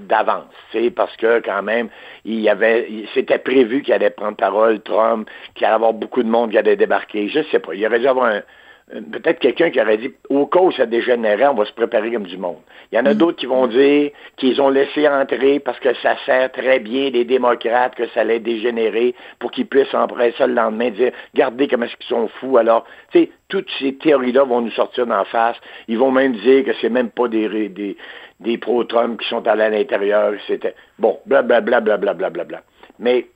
d'avance, 0.00 0.44
tu 0.70 0.84
sais, 0.84 0.90
parce 0.90 1.16
que 1.16 1.40
quand 1.40 1.62
même, 1.62 1.88
il 2.24 2.40
y 2.40 2.48
avait, 2.48 2.88
c'était 3.14 3.38
prévu 3.38 3.82
qu'il 3.82 3.94
allait 3.94 4.10
prendre 4.10 4.36
parole 4.36 4.80
Trump, 4.80 5.28
qu'il 5.54 5.64
allait 5.64 5.72
y 5.72 5.76
avoir 5.76 5.92
beaucoup 5.92 6.22
de 6.22 6.28
monde 6.28 6.50
qui 6.50 6.58
allait 6.58 6.76
débarquer. 6.76 7.28
Je 7.28 7.42
sais 7.50 7.58
pas. 7.58 7.74
Il 7.74 7.86
aurait 7.86 8.00
dû 8.00 8.06
avoir 8.06 8.26
un, 8.26 8.42
peut-être 8.88 9.38
quelqu'un 9.38 9.70
qui 9.70 9.80
aurait 9.80 9.96
dit 9.96 10.12
au 10.28 10.46
cas 10.46 10.60
où 10.60 10.70
ça 10.72 10.86
dégénérait, 10.86 11.46
on 11.46 11.54
va 11.54 11.64
se 11.64 11.72
préparer 11.72 12.12
comme 12.12 12.26
du 12.26 12.36
monde. 12.36 12.58
Il 12.92 12.96
y 12.96 13.00
en 13.00 13.06
a 13.06 13.14
d'autres 13.14 13.38
qui 13.38 13.46
vont 13.46 13.66
dire 13.66 14.10
qu'ils 14.36 14.60
ont 14.60 14.68
laissé 14.68 15.08
entrer 15.08 15.58
parce 15.58 15.78
que 15.80 15.94
ça 15.94 16.16
sert 16.26 16.52
très 16.52 16.80
bien 16.80 17.10
les 17.10 17.24
démocrates, 17.24 17.94
que 17.94 18.06
ça 18.08 18.20
allait 18.20 18.40
dégénérer 18.40 19.14
pour 19.38 19.50
qu'ils 19.50 19.66
puissent 19.66 19.94
emprunter 19.94 20.34
ça 20.36 20.46
le 20.46 20.54
lendemain, 20.54 20.90
dire 20.90 21.12
regardez 21.34 21.66
comment 21.66 21.86
est-ce 21.86 21.96
qu'ils 21.96 22.08
sont 22.08 22.28
fous. 22.40 22.58
Alors, 22.58 22.84
tu 23.10 23.20
sais, 23.20 23.30
toutes 23.48 23.70
ces 23.78 23.94
théories-là 23.94 24.44
vont 24.44 24.60
nous 24.60 24.70
sortir 24.72 25.06
d'en 25.06 25.24
face. 25.24 25.56
Ils 25.88 25.98
vont 25.98 26.10
même 26.10 26.34
dire 26.34 26.64
que 26.64 26.72
c'est 26.80 26.90
même 26.90 27.10
pas 27.10 27.28
des, 27.28 27.68
des, 27.68 27.96
des 28.44 28.58
pro-Trump 28.58 29.20
qui 29.20 29.28
sont 29.28 29.46
allés 29.48 29.64
à 29.64 29.70
l'intérieur. 29.70 30.34
C'était 30.46 30.74
bon, 30.98 31.18
blablabla, 31.26 31.80
blablabla, 31.80 32.44
bla, 32.44 32.62
Mais, 32.98 33.26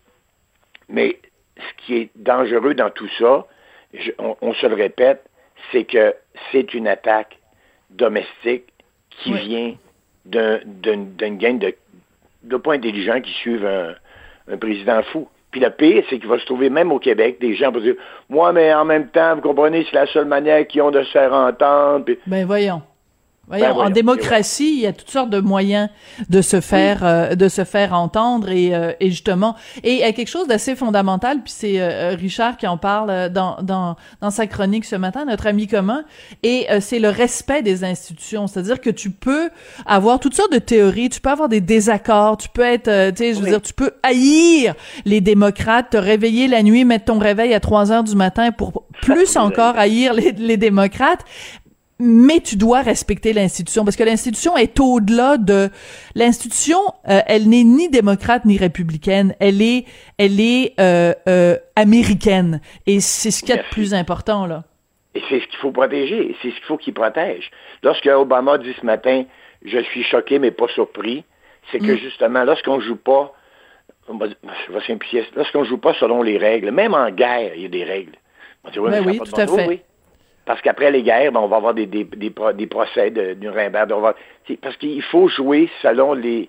mais 0.88 1.18
ce 1.57 1.85
qui 1.85 1.97
est 1.97 2.11
dangereux 2.14 2.75
dans 2.75 2.90
tout 2.90 3.09
ça, 3.18 3.47
on, 4.18 4.53
se 4.53 4.66
le 4.66 4.75
répète, 4.75 5.25
c'est 5.73 5.85
que 5.85 6.14
c'est 6.53 6.75
une 6.75 6.87
attaque 6.87 7.38
domestique 7.90 8.64
qui 9.11 9.33
vient 9.33 9.75
d'une 10.25 11.38
gang 11.38 11.59
de, 11.59 11.75
de 12.44 12.57
pas 12.59 12.75
intelligents 12.75 13.21
qui 13.21 13.33
suivent 13.33 13.66
un, 13.66 14.57
président 14.59 15.03
fou. 15.05 15.29
Puis 15.51 15.61
le 15.61 15.71
pire, 15.71 16.05
c'est 16.11 16.18
qu'il 16.18 16.29
va 16.29 16.38
se 16.38 16.44
trouver 16.44 16.68
même 16.68 16.92
au 16.92 16.99
Québec 16.99 17.38
des 17.40 17.55
gens 17.55 17.73
pour 17.73 17.81
dire 17.81 17.94
Moi, 18.29 18.53
mais 18.53 18.73
en 18.75 18.85
même 18.85 19.09
temps, 19.09 19.35
vous 19.35 19.40
comprenez, 19.40 19.87
c'est 19.90 19.97
la 19.97 20.07
seule 20.07 20.27
manière 20.27 20.66
qu'ils 20.66 20.83
ont 20.83 20.90
de 20.90 21.03
se 21.03 21.11
faire 21.11 21.33
entendre. 21.33 22.05
Ben 22.27 22.47
voyons. 22.47 22.83
Ben 23.51 23.73
en 23.73 23.91
démocratie, 23.91 24.75
il 24.75 24.81
y 24.81 24.87
a 24.87 24.93
toutes 24.93 25.11
sortes 25.11 25.31
de 25.31 25.41
moyens 25.41 25.89
de 26.29 26.43
se 26.43 26.61
faire 26.61 27.01
euh, 27.03 27.35
de 27.35 27.49
se 27.49 27.65
faire 27.65 27.95
entendre 27.95 28.51
et, 28.51 28.75
euh, 28.75 28.93
et 29.01 29.11
justement 29.11 29.57
et 29.83 29.95
il 29.95 29.99
y 30.01 30.03
a 30.03 30.13
quelque 30.13 30.29
chose 30.29 30.47
d'assez 30.47 30.77
fondamental 30.77 31.43
puis 31.43 31.53
c'est 31.57 31.81
euh, 31.81 32.15
Richard 32.19 32.57
qui 32.57 32.67
en 32.67 32.77
parle 32.77 33.31
dans, 33.31 33.57
dans 33.63 33.97
dans 34.21 34.31
sa 34.31 34.47
chronique 34.47 34.85
ce 34.85 34.97
matin 34.97 35.25
notre 35.25 35.47
ami 35.47 35.67
commun 35.67 36.05
et 36.43 36.67
c'est 36.81 36.99
le 36.99 37.09
respect 37.09 37.63
des 37.63 37.85
institutions, 37.85 38.47
c'est-à-dire 38.47 38.81
que 38.81 38.91
tu 38.91 39.11
peux 39.11 39.51
avoir 39.87 40.21
toutes 40.21 40.35
sortes 40.35 40.53
de 40.53 40.59
théories, 40.59 41.09
tu 41.09 41.21
peux 41.21 41.31
avoir 41.31 41.49
des 41.49 41.61
désaccords, 41.61 42.37
tu 42.37 42.49
peux 42.49 42.63
être 42.63 43.11
tu 43.11 43.17
sais 43.17 43.35
je 43.35 43.41
veux 43.41 43.49
dire 43.49 43.63
tu 43.63 43.73
peux 43.73 43.93
haïr 44.03 44.75
les 45.05 45.21
démocrates, 45.21 45.91
te 45.91 45.97
réveiller 45.97 46.49
la 46.49 46.63
nuit, 46.63 46.85
mettre 46.85 47.07
ton 47.07 47.19
réveil 47.19 47.55
à 47.55 47.61
3 47.61 47.93
heures 47.93 48.05
du 48.05 48.15
matin 48.15 48.53
pour 48.53 48.85
plus 49.01 49.37
encore 49.37 49.79
haïr 49.79 50.13
les, 50.13 50.33
les 50.33 50.57
démocrates, 50.57 51.25
mais 52.01 52.41
tu 52.41 52.57
dois 52.57 52.83
respecter 52.83 53.33
l'institution 53.33 53.85
parce 53.85 53.97
que 53.97 54.05
l'institution 54.05 54.57
est 54.57 54.79
au-delà 54.79 55.37
de 55.37 55.69
l'institution 56.15 56.79
euh, 57.09 57.21
elle 57.27 57.49
n'est 57.49 57.65
ni 57.65 57.89
démocrate 57.89 58.45
ni 58.45 58.57
républicaine 58.57 59.35
elle 59.41 59.61
est 59.61 59.85
elle 60.17 60.41
est 60.41 60.75
euh, 60.81 61.13
euh, 61.29 61.57
américaine. 61.77 62.61
Et 62.87 63.01
c'est 63.01 63.31
ce 63.31 63.43
qui 63.43 63.53
est 63.53 63.57
le 63.57 63.71
plus 63.71 63.95
important 63.95 64.47
là. 64.47 64.65
Et 65.15 65.23
c'est 65.29 65.41
ce 65.41 65.47
qu'il 65.49 65.59
faut 65.59 65.73
protéger 65.73 66.37
c'est 66.41 66.51
ce 66.51 66.55
qu'il 66.55 66.65
faut 66.65 66.77
qu'il 66.77 66.95
protège. 66.95 67.51
Lorsque 67.83 68.07
Obama 68.07 68.59
dit 68.59 68.75
ce 68.81 68.87
matin 68.87 69.25
je 69.65 69.79
suis 69.79 70.05
choqué 70.05 70.39
mais 70.39 70.53
pas 70.53 70.69
surpris 70.69 71.25
c'est 71.73 71.81
que 71.81 71.93
mm. 71.93 71.99
justement 71.99 72.45
lorsqu'on 72.45 72.81
joue 72.81 72.97
pas 72.97 73.35
je 74.09 74.73
vais 74.73 74.87
simplifier 74.87 75.25
lorsqu'on 75.35 75.65
joue 75.65 75.79
pas 75.79 75.95
selon 75.95 76.23
les 76.23 76.39
règles 76.39 76.71
même 76.71 76.95
en 76.95 77.11
guerre 77.11 77.55
il 77.57 77.63
y 77.63 77.67
a 77.67 77.69
des 77.69 77.85
règles. 77.85 78.15
Ben 78.65 79.05
oui, 79.07 79.19
tout 79.19 79.41
à 79.41 79.47
fait. 79.47 79.85
Parce 80.49 80.63
qu'après 80.63 80.91
les 80.91 81.03
guerres, 81.03 81.31
ben, 81.31 81.41
on 81.41 81.47
va 81.47 81.57
avoir 81.57 81.75
des, 81.75 81.85
des, 81.85 82.05
des, 82.05 82.33
des 82.55 82.67
procès 82.67 83.11
de 83.11 83.35
Nuremberg. 83.35 83.93
Va, 83.93 84.15
parce 84.63 84.79
qu'il 84.79 85.03
faut 85.03 85.29
jouer 85.29 85.69
selon 85.83 86.15
les. 86.15 86.49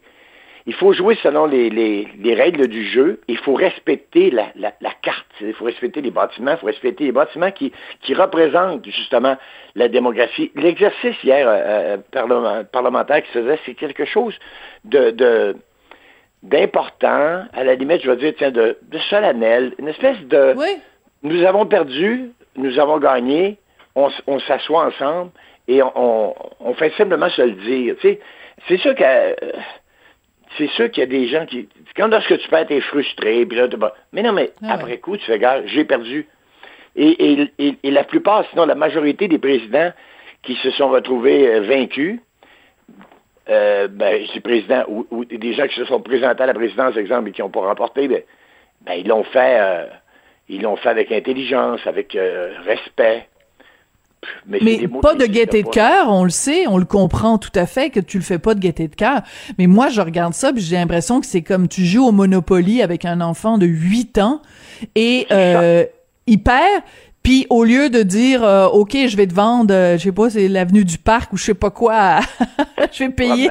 Il 0.65 0.73
faut 0.73 0.93
jouer 0.93 1.17
selon 1.21 1.45
les, 1.45 1.69
les, 1.69 2.07
les 2.17 2.33
règles 2.33 2.69
du 2.69 2.85
jeu. 2.85 3.19
Il 3.27 3.37
faut 3.39 3.55
respecter 3.55 4.31
la, 4.31 4.45
la, 4.55 4.71
la, 4.79 4.91
carte. 5.01 5.27
Il 5.41 5.53
faut 5.53 5.65
respecter 5.65 5.99
les 5.99 6.11
bâtiments. 6.11 6.51
Il 6.51 6.57
faut 6.59 6.67
respecter 6.67 7.03
les 7.03 7.11
bâtiments 7.11 7.51
qui, 7.51 7.73
qui 8.01 8.13
représentent 8.13 8.85
justement 8.85 9.35
la 9.75 9.89
démographie. 9.89 10.49
L'exercice 10.55 11.21
hier 11.21 11.45
euh, 11.45 11.97
euh 12.15 12.63
parlementaire 12.71 13.21
qui 13.21 13.31
se 13.33 13.39
faisait, 13.39 13.59
c'est 13.65 13.73
quelque 13.73 14.05
chose 14.05 14.33
de, 14.85 15.09
de 15.09 15.57
d'important, 16.41 17.43
à 17.51 17.63
la 17.65 17.75
limite, 17.75 18.01
je 18.01 18.11
vais 18.11 18.15
dire, 18.15 18.33
tiens, 18.37 18.51
de, 18.51 18.77
de 18.81 18.97
solennel, 19.09 19.73
une 19.77 19.89
espèce 19.89 20.21
de... 20.21 20.53
Oui. 20.55 20.77
Nous 21.21 21.43
avons 21.43 21.65
perdu, 21.65 22.31
nous 22.55 22.79
avons 22.79 22.97
gagné, 22.97 23.57
on, 23.95 24.39
s'assoit 24.41 24.85
ensemble 24.85 25.31
et 25.67 25.81
on, 25.83 26.33
fait 26.75 26.93
simplement 26.97 27.29
se 27.29 27.41
le 27.41 27.51
dire. 27.51 27.95
c'est 28.67 28.77
sûr 28.77 28.95
que 28.95 29.03
c'est 30.57 30.69
sûr 30.71 30.89
qu'il 30.89 31.01
y 31.01 31.03
a 31.03 31.09
des 31.09 31.27
gens 31.27 31.45
qui. 31.45 31.69
Quand 31.95 32.07
lorsque 32.07 32.37
tu 32.37 32.49
perds, 32.49 32.67
t'es 32.67 32.81
frustré, 32.81 33.45
puis 33.45 33.57
là, 33.57 33.67
mais 34.13 34.23
non, 34.23 34.33
mais 34.33 34.51
ah 34.63 34.73
après 34.73 34.97
coup, 34.97 35.17
tu 35.17 35.25
fais 35.25 35.39
gars, 35.39 35.61
j'ai 35.65 35.85
perdu. 35.85 36.27
Et, 36.95 37.49
la 37.83 38.03
plupart, 38.03 38.45
sinon 38.49 38.65
la 38.65 38.75
majorité 38.75 39.27
des 39.27 39.37
présidents 39.37 39.91
qui 40.43 40.55
se 40.55 40.71
sont 40.71 40.89
retrouvés 40.89 41.47
euh, 41.47 41.61
vaincus, 41.61 42.19
euh, 43.49 43.87
ben, 43.87 44.25
ces 44.33 44.39
présidents 44.39 44.83
ou, 44.87 45.25
des 45.25 45.53
gens 45.53 45.67
qui 45.67 45.75
se 45.75 45.85
sont 45.85 46.01
présentés 46.01 46.43
à 46.43 46.45
la 46.45 46.53
présidence, 46.53 46.97
exemple, 46.97 47.29
et 47.29 47.31
qui 47.31 47.41
n'ont 47.41 47.49
pas 47.49 47.61
remporté, 47.61 48.07
ben, 48.07 48.21
ben, 48.81 48.93
ils 48.93 49.07
l'ont 49.07 49.23
fait, 49.23 49.59
euh, 49.59 49.85
ils 50.47 50.61
l'ont 50.61 50.77
fait 50.77 50.89
avec 50.89 51.11
intelligence, 51.11 51.85
avec 51.85 52.17
respect. 52.65 53.27
Mais, 54.47 54.87
pas 55.01 55.15
de 55.15 55.25
gaieté 55.25 55.63
de 55.63 55.69
cœur, 55.69 56.09
on 56.09 56.23
le 56.23 56.29
sait, 56.29 56.67
on 56.67 56.77
le 56.77 56.85
comprend 56.85 57.37
tout 57.37 57.51
à 57.55 57.65
fait 57.65 57.89
que 57.89 57.99
tu 57.99 58.17
le 58.17 58.23
fais 58.23 58.39
pas 58.39 58.53
de 58.53 58.59
gaieté 58.59 58.87
de 58.87 58.95
cœur. 58.95 59.21
Mais 59.57 59.67
moi, 59.67 59.89
je 59.89 60.01
regarde 60.01 60.33
ça, 60.33 60.51
j'ai 60.55 60.75
l'impression 60.75 61.21
que 61.21 61.25
c'est 61.25 61.41
comme 61.41 61.67
tu 61.67 61.85
joues 61.85 62.05
au 62.05 62.11
Monopoly 62.11 62.81
avec 62.81 63.05
un 63.05 63.21
enfant 63.21 63.57
de 63.57 63.65
8 63.65 64.17
ans 64.17 64.41
et 64.95 65.27
euh, 65.31 65.85
il 66.27 66.43
perd, 66.43 66.83
puis 67.23 67.45
au 67.49 67.63
lieu 67.63 67.89
de 67.89 68.01
dire 68.01 68.43
euh, 68.43 68.67
OK, 68.67 68.93
je 68.93 69.17
vais 69.17 69.27
te 69.27 69.33
vendre, 69.33 69.73
euh, 69.73 69.97
je 69.97 70.03
sais 70.03 70.11
pas, 70.11 70.29
c'est 70.29 70.47
l'avenue 70.47 70.85
du 70.85 70.97
parc 70.97 71.33
ou 71.33 71.37
je 71.37 71.43
sais 71.43 71.53
pas 71.53 71.69
quoi, 71.69 72.19
je 72.91 73.03
vais 73.03 73.09
payer. 73.09 73.49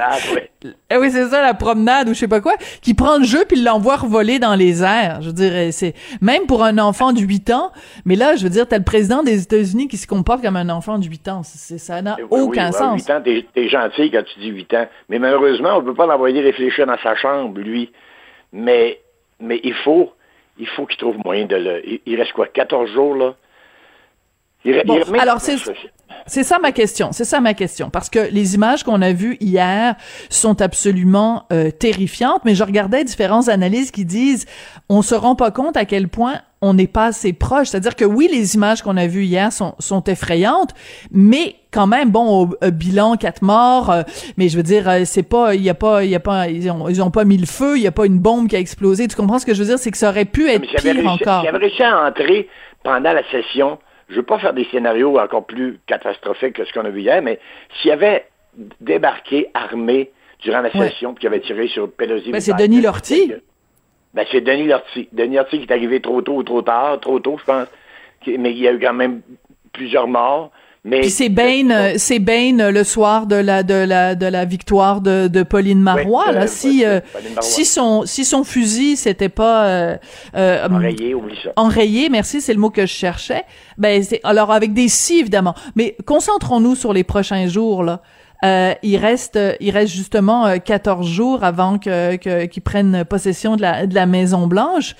Eh 0.91 0.97
oui, 0.97 1.11
c'est 1.11 1.27
ça 1.27 1.41
la 1.41 1.53
promenade 1.53 2.09
ou 2.09 2.13
je 2.13 2.19
sais 2.19 2.27
pas 2.27 2.41
quoi, 2.41 2.53
qui 2.81 2.93
prend 2.93 3.17
le 3.17 3.23
jeu 3.23 3.45
puis 3.47 3.61
l'envoie 3.61 3.95
voler 3.97 4.39
dans 4.39 4.55
les 4.55 4.83
airs. 4.83 5.21
Je 5.21 5.27
veux 5.27 5.33
dire 5.33 5.71
c'est 5.71 5.93
même 6.21 6.45
pour 6.47 6.63
un 6.63 6.77
enfant 6.79 7.13
de 7.13 7.19
8 7.19 7.51
ans, 7.51 7.71
mais 8.05 8.15
là 8.15 8.35
je 8.35 8.43
veux 8.43 8.49
dire 8.49 8.67
t'as 8.67 8.79
le 8.79 8.83
président 8.83 9.23
des 9.23 9.43
États-Unis 9.43 9.87
qui 9.87 9.97
se 9.97 10.07
comporte 10.07 10.41
comme 10.41 10.57
un 10.57 10.69
enfant 10.69 10.97
de 10.97 11.05
8 11.05 11.27
ans, 11.27 11.41
c'est 11.43 11.77
ça 11.77 12.01
n'a 12.01 12.17
aucun 12.31 12.71
sens. 12.71 13.07
8 13.07 13.11
ans, 13.11 13.21
t'es 13.23 13.69
gentil 13.69 14.11
quand 14.11 14.23
tu 14.33 14.39
dis 14.39 14.49
8 14.49 14.73
ans, 14.73 14.87
mais 15.09 15.19
malheureusement, 15.19 15.77
on 15.77 15.83
peut 15.83 15.93
pas 15.93 16.07
l'envoyer 16.07 16.41
réfléchir 16.41 16.87
dans 16.87 16.97
sa 17.01 17.15
chambre 17.15 17.59
lui. 17.59 17.91
Mais 18.51 18.99
mais 19.39 19.59
il 19.63 19.73
faut 19.73 20.11
il 20.57 20.67
faut 20.67 20.85
qu'il 20.85 20.97
trouve 20.97 21.17
moyen 21.23 21.45
de 21.45 21.55
le 21.55 21.81
il 22.05 22.15
reste 22.15 22.33
quoi 22.33 22.47
14 22.47 22.91
jours 22.91 23.15
là? 23.15 23.35
Alors 25.19 25.39
c'est 25.41 25.57
c'est 26.25 26.43
ça 26.43 26.59
ma 26.59 26.71
question, 26.71 27.11
c'est 27.11 27.25
ça 27.25 27.39
ma 27.39 27.53
question, 27.53 27.89
parce 27.89 28.09
que 28.09 28.19
les 28.31 28.53
images 28.53 28.83
qu'on 28.83 29.01
a 29.01 29.13
vues 29.13 29.37
hier 29.39 29.95
sont 30.29 30.61
absolument 30.61 31.45
euh, 31.51 31.71
terrifiantes, 31.71 32.41
mais 32.45 32.55
je 32.55 32.63
regardais 32.63 33.03
différentes 33.03 33.49
analyses 33.49 33.89
qui 33.89 34.05
disent 34.05 34.45
on 34.89 35.01
se 35.01 35.15
rend 35.15 35.35
pas 35.35 35.49
compte 35.49 35.75
à 35.75 35.85
quel 35.85 36.07
point 36.07 36.41
on 36.61 36.73
n'est 36.73 36.87
pas 36.87 37.05
assez 37.05 37.31
proche. 37.33 37.69
C'est-à-dire 37.69 37.95
que 37.95 38.05
oui, 38.05 38.27
les 38.29 38.55
images 38.55 38.81
qu'on 38.81 38.97
a 38.97 39.07
vues 39.07 39.23
hier 39.23 39.51
sont, 39.51 39.75
sont 39.79 40.03
effrayantes, 40.03 40.75
mais 41.11 41.55
quand 41.71 41.87
même, 41.87 42.09
bon, 42.09 42.49
au, 42.61 42.71
bilan, 42.71 43.15
quatre 43.15 43.41
morts, 43.41 43.89
euh, 43.89 44.03
mais 44.37 44.49
je 44.49 44.57
veux 44.57 44.63
dire, 44.63 44.87
euh, 44.89 45.01
c'est 45.05 45.23
pas, 45.23 45.55
il 45.55 45.63
y 45.63 45.69
a 45.69 45.75
pas, 45.75 46.03
il 46.03 46.09
y 46.09 46.15
a 46.15 46.19
pas, 46.19 46.47
ils 46.47 46.69
ont, 46.69 46.89
ils 46.89 47.01
ont 47.01 47.11
pas 47.11 47.23
mis 47.23 47.37
le 47.37 47.45
feu, 47.45 47.77
il 47.77 47.83
y 47.83 47.87
a 47.87 47.91
pas 47.91 48.05
une 48.05 48.19
bombe 48.19 48.47
qui 48.49 48.55
a 48.55 48.59
explosé. 48.59 49.07
Tu 49.07 49.15
comprends 49.15 49.39
ce 49.39 49.45
que 49.45 49.53
je 49.53 49.59
veux 49.59 49.69
dire? 49.69 49.79
C'est 49.79 49.91
que 49.91 49.97
ça 49.97 50.09
aurait 50.09 50.25
pu 50.25 50.49
être 50.49 50.67
pire 50.67 51.07
encore. 51.07 51.43
J'avais 51.43 51.57
réussi 51.57 51.81
à 51.81 52.07
entrer 52.07 52.49
pendant 52.83 53.13
la 53.13 53.23
session 53.31 53.79
je 54.09 54.15
ne 54.15 54.17
veux 54.17 54.25
pas 54.25 54.39
faire 54.39 54.53
des 54.53 54.65
scénarios 54.65 55.19
encore 55.19 55.45
plus 55.45 55.79
catastrophiques 55.85 56.53
que 56.53 56.65
ce 56.65 56.73
qu'on 56.73 56.85
a 56.85 56.89
vu 56.89 57.01
hier, 57.01 57.21
mais 57.21 57.39
s'il 57.79 57.89
y 57.89 57.91
avait 57.91 58.25
débarqué 58.81 59.49
armé 59.53 60.11
durant 60.39 60.61
la 60.61 60.71
session 60.71 61.13
puis 61.13 61.21
qui 61.21 61.27
avait 61.27 61.41
tiré 61.41 61.67
sur 61.67 61.91
Pelosi. 61.91 62.31
Ben, 62.31 62.41
c'est 62.41 62.55
Denis 62.55 62.81
Lortie. 62.81 63.33
Ben, 64.13 64.25
c'est 64.31 64.41
Denis 64.41 64.67
Lortie. 64.67 65.07
Denis 65.11 65.35
Lortie 65.35 65.59
qui 65.59 65.65
est 65.65 65.71
arrivé 65.71 66.01
trop 66.01 66.21
tôt 66.21 66.37
ou 66.37 66.43
trop 66.43 66.63
tard, 66.63 66.99
trop 66.99 67.19
tôt, 67.19 67.37
je 67.37 67.45
pense. 67.45 67.67
Mais 68.25 68.51
il 68.51 68.59
y 68.59 68.67
a 68.67 68.73
eu 68.73 68.79
quand 68.79 68.93
même 68.93 69.21
plusieurs 69.73 70.07
morts. 70.07 70.51
Mais 70.85 71.01
Puis 71.01 71.09
c'est 71.09 71.27
Bain, 71.27 71.97
c'est 71.97 72.19
Bain 72.19 72.71
le 72.71 72.83
soir 72.85 73.27
de 73.27 73.35
la 73.35 73.63
de 73.63 73.73
la 73.73 74.15
de 74.15 74.25
la 74.25 74.45
victoire 74.45 75.01
de, 75.01 75.27
de 75.27 75.43
Pauline 75.43 75.81
Marois 75.81 76.31
là. 76.31 76.47
si 76.47 76.85
euh, 76.85 77.01
si 77.41 77.65
son 77.65 78.05
si 78.05 78.23
son 78.23 78.45
fusil 78.45 78.95
c'était 78.95 79.27
pas 79.27 79.65
euh, 79.65 79.97
euh, 80.35 80.67
enrayé, 80.69 81.13
oublie 81.13 81.37
ça. 81.43 81.51
Enrayé, 81.57 82.07
merci, 82.07 82.39
c'est 82.39 82.53
le 82.53 82.59
mot 82.59 82.69
que 82.69 82.83
je 82.83 82.93
cherchais. 82.93 83.43
Ben 83.77 84.01
c'est 84.03 84.21
alors 84.23 84.51
avec 84.53 84.73
des 84.73 84.87
si 84.87 85.19
évidemment. 85.19 85.53
Mais 85.75 85.97
concentrons-nous 86.05 86.75
sur 86.75 86.93
les 86.93 87.03
prochains 87.03 87.47
jours 87.47 87.83
là. 87.83 88.01
Euh, 88.45 88.73
il 88.83 88.95
reste, 88.95 89.37
il 89.59 89.71
reste 89.71 89.93
justement 89.93 90.57
14 90.57 91.05
jours 91.05 91.43
avant 91.43 91.77
que, 91.77 92.15
que 92.15 92.45
qu'ils 92.45 92.63
prennent 92.63 93.03
possession 93.03 93.57
de 93.57 93.61
la 93.61 93.85
de 93.85 93.93
la 93.93 94.05
Maison 94.05 94.47
Blanche. 94.47 94.95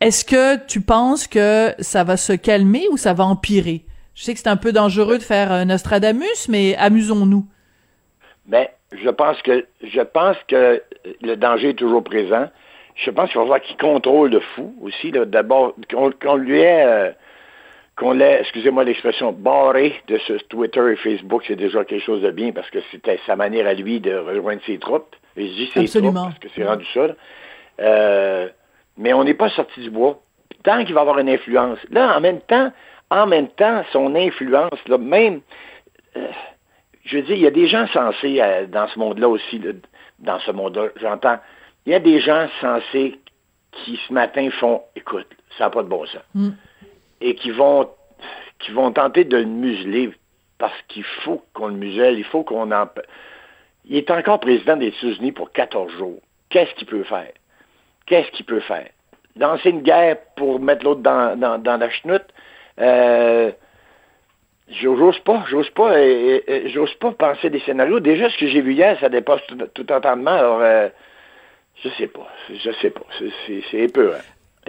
Est-ce 0.00 0.24
que 0.24 0.56
tu 0.66 0.80
penses 0.80 1.28
que 1.28 1.72
ça 1.78 2.02
va 2.02 2.16
se 2.16 2.32
calmer 2.32 2.82
ou 2.90 2.96
ça 2.96 3.12
va 3.12 3.24
empirer? 3.24 3.84
Je 4.20 4.26
sais 4.26 4.34
que 4.34 4.40
c'est 4.40 4.50
un 4.50 4.58
peu 4.58 4.70
dangereux 4.70 5.16
de 5.16 5.22
faire 5.22 5.50
un 5.50 5.64
Nostradamus, 5.64 6.50
mais 6.50 6.76
amusons-nous. 6.76 7.46
Ben, 8.44 8.66
je 8.92 9.08
pense 9.08 9.40
que 9.40 9.64
je 9.82 10.00
pense 10.02 10.36
que 10.46 10.82
le 11.22 11.36
danger 11.36 11.70
est 11.70 11.78
toujours 11.78 12.04
présent. 12.04 12.50
Je 12.96 13.10
pense 13.10 13.30
qu'il 13.30 13.38
va 13.38 13.44
falloir 13.44 13.62
qu'il 13.62 13.78
contrôle 13.78 14.32
le 14.32 14.40
fou 14.40 14.74
aussi. 14.82 15.10
D'abord, 15.10 15.72
qu'on 15.90 16.36
lui 16.36 16.58
ait 16.60 16.84
euh, 16.84 17.10
qu'on 17.96 18.12
l'ait, 18.12 18.40
excusez-moi 18.40 18.84
l'expression, 18.84 19.32
barré 19.32 19.94
de 20.08 20.18
ce 20.18 20.34
Twitter 20.34 20.92
et 20.92 20.96
Facebook, 20.96 21.42
c'est 21.46 21.56
déjà 21.56 21.82
quelque 21.86 22.04
chose 22.04 22.20
de 22.20 22.30
bien 22.30 22.52
parce 22.52 22.68
que 22.68 22.80
c'était 22.90 23.18
sa 23.24 23.36
manière 23.36 23.66
à 23.66 23.72
lui 23.72 24.00
de 24.00 24.14
rejoindre 24.14 24.60
ses 24.66 24.76
troupes. 24.76 25.16
Et 25.38 25.48
je 25.48 25.52
dis 25.54 25.70
ses 25.72 25.98
troupes 25.98 26.12
parce 26.12 26.38
que 26.38 26.48
c'est 26.54 26.64
rendu 26.64 26.84
ça. 26.92 27.06
Euh, 27.80 28.50
mais 28.98 29.14
on 29.14 29.24
n'est 29.24 29.32
pas 29.32 29.48
sorti 29.48 29.80
du 29.80 29.88
bois. 29.88 30.20
Tant 30.62 30.84
qu'il 30.84 30.92
va 30.92 31.00
avoir 31.00 31.18
une 31.18 31.30
influence. 31.30 31.78
Là, 31.90 32.18
en 32.18 32.20
même 32.20 32.40
temps, 32.40 32.70
en 33.10 33.26
même 33.26 33.48
temps, 33.48 33.84
son 33.92 34.14
influence, 34.14 34.78
là, 34.86 34.98
même, 34.98 35.40
euh, 36.16 36.28
je 37.04 37.16
veux 37.16 37.22
dire, 37.22 37.36
il 37.36 37.42
y 37.42 37.46
a 37.46 37.50
des 37.50 37.66
gens 37.66 37.86
sensés 37.88 38.40
euh, 38.40 38.66
dans 38.66 38.86
ce 38.88 38.98
monde-là 38.98 39.28
aussi, 39.28 39.60
dans 40.18 40.38
ce 40.40 40.50
monde-là, 40.50 40.88
j'entends, 40.96 41.38
il 41.86 41.92
y 41.92 41.94
a 41.94 42.00
des 42.00 42.20
gens 42.20 42.48
sensés 42.60 43.18
qui 43.72 43.98
ce 44.08 44.12
matin 44.12 44.48
font, 44.50 44.82
écoute, 44.96 45.26
ça 45.56 45.64
n'a 45.64 45.70
pas 45.70 45.82
de 45.82 45.88
bon 45.88 46.04
sens. 46.06 46.22
Mm. 46.34 46.50
Et 47.20 47.34
qui 47.34 47.50
vont, 47.50 47.88
qui 48.58 48.72
vont 48.72 48.92
tenter 48.92 49.24
de 49.24 49.38
le 49.38 49.44
museler 49.44 50.10
parce 50.58 50.80
qu'il 50.88 51.04
faut 51.04 51.42
qu'on 51.54 51.68
le 51.68 51.74
muselle, 51.74 52.18
il 52.18 52.24
faut 52.24 52.44
qu'on 52.44 52.70
en... 52.70 52.86
Il 53.86 53.96
est 53.96 54.10
encore 54.10 54.40
président 54.40 54.76
des 54.76 54.88
États-Unis 54.88 55.32
pour 55.32 55.50
14 55.52 55.90
jours. 55.92 56.20
Qu'est-ce 56.50 56.74
qu'il 56.74 56.86
peut 56.86 57.02
faire? 57.04 57.32
Qu'est-ce 58.06 58.30
qu'il 58.32 58.44
peut 58.44 58.60
faire? 58.60 58.88
Lancer 59.36 59.70
une 59.70 59.82
guerre 59.82 60.18
pour 60.36 60.60
mettre 60.60 60.84
l'autre 60.84 61.00
dans, 61.00 61.38
dans, 61.38 61.80
la 61.80 61.90
chenoute? 61.90 62.26
Euh, 62.80 63.50
j'ose 64.68 65.18
pas, 65.20 65.44
j'ose 65.48 65.70
pas, 65.70 65.94
j'ose 66.66 66.94
pas 66.94 67.12
penser 67.12 67.50
des 67.50 67.60
scénarios. 67.60 68.00
Déjà, 68.00 68.30
ce 68.30 68.38
que 68.38 68.46
j'ai 68.46 68.60
vu 68.60 68.72
hier, 68.72 68.98
ça 69.00 69.08
dépasse 69.08 69.42
tout, 69.74 69.92
entendement. 69.92 70.30
Alors, 70.30 70.60
euh, 70.62 70.88
je 71.82 71.88
sais 71.90 72.06
pas, 72.06 72.28
je 72.48 72.70
sais 72.80 72.90
pas, 72.90 73.06
c'est 73.70 73.88
peu. 73.92 74.12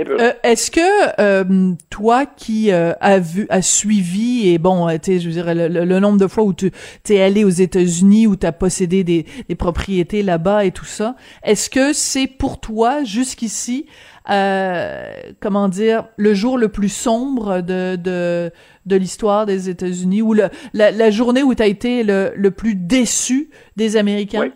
Euh, 0.09 0.33
est-ce 0.43 0.71
que 0.71 1.21
euh, 1.21 1.73
toi 1.89 2.25
qui 2.25 2.71
euh, 2.71 2.93
as 2.99 3.19
vu, 3.19 3.45
as 3.49 3.61
suivi 3.61 4.49
et 4.49 4.57
bon, 4.57 4.87
tu 5.01 5.19
je 5.19 5.27
veux 5.27 5.33
dire 5.33 5.53
le, 5.53 5.99
nombre 5.99 6.17
de 6.17 6.27
fois 6.27 6.43
où 6.43 6.53
tu 6.53 6.71
es 7.09 7.21
allé 7.21 7.43
aux 7.43 7.49
États-Unis 7.49 8.27
où 8.27 8.35
tu 8.35 8.45
as 8.45 8.51
possédé 8.51 9.03
des, 9.03 9.25
des 9.47 9.55
propriétés 9.55 10.23
là-bas 10.23 10.65
et 10.65 10.71
tout 10.71 10.85
ça, 10.85 11.15
est-ce 11.43 11.69
que 11.69 11.93
c'est 11.93 12.27
pour 12.27 12.59
toi 12.59 13.03
jusqu'ici 13.03 13.87
comment 14.25 15.67
dire 15.67 16.05
le 16.15 16.33
jour 16.33 16.57
le 16.57 16.69
plus 16.69 16.89
sombre 16.89 17.61
de 17.61 17.95
de, 17.95 18.51
de 18.85 18.95
l'histoire 18.95 19.45
des 19.45 19.69
États-Unis 19.69 20.21
ou 20.21 20.33
le, 20.33 20.49
la, 20.73 20.91
la, 20.91 21.11
journée 21.11 21.43
où 21.43 21.53
tu 21.53 21.63
as 21.63 21.67
été 21.67 22.03
le, 22.03 22.31
le 22.35 22.51
plus 22.51 22.75
déçu 22.75 23.49
des 23.75 23.97
Américains? 23.97 24.41
Oui. 24.41 24.51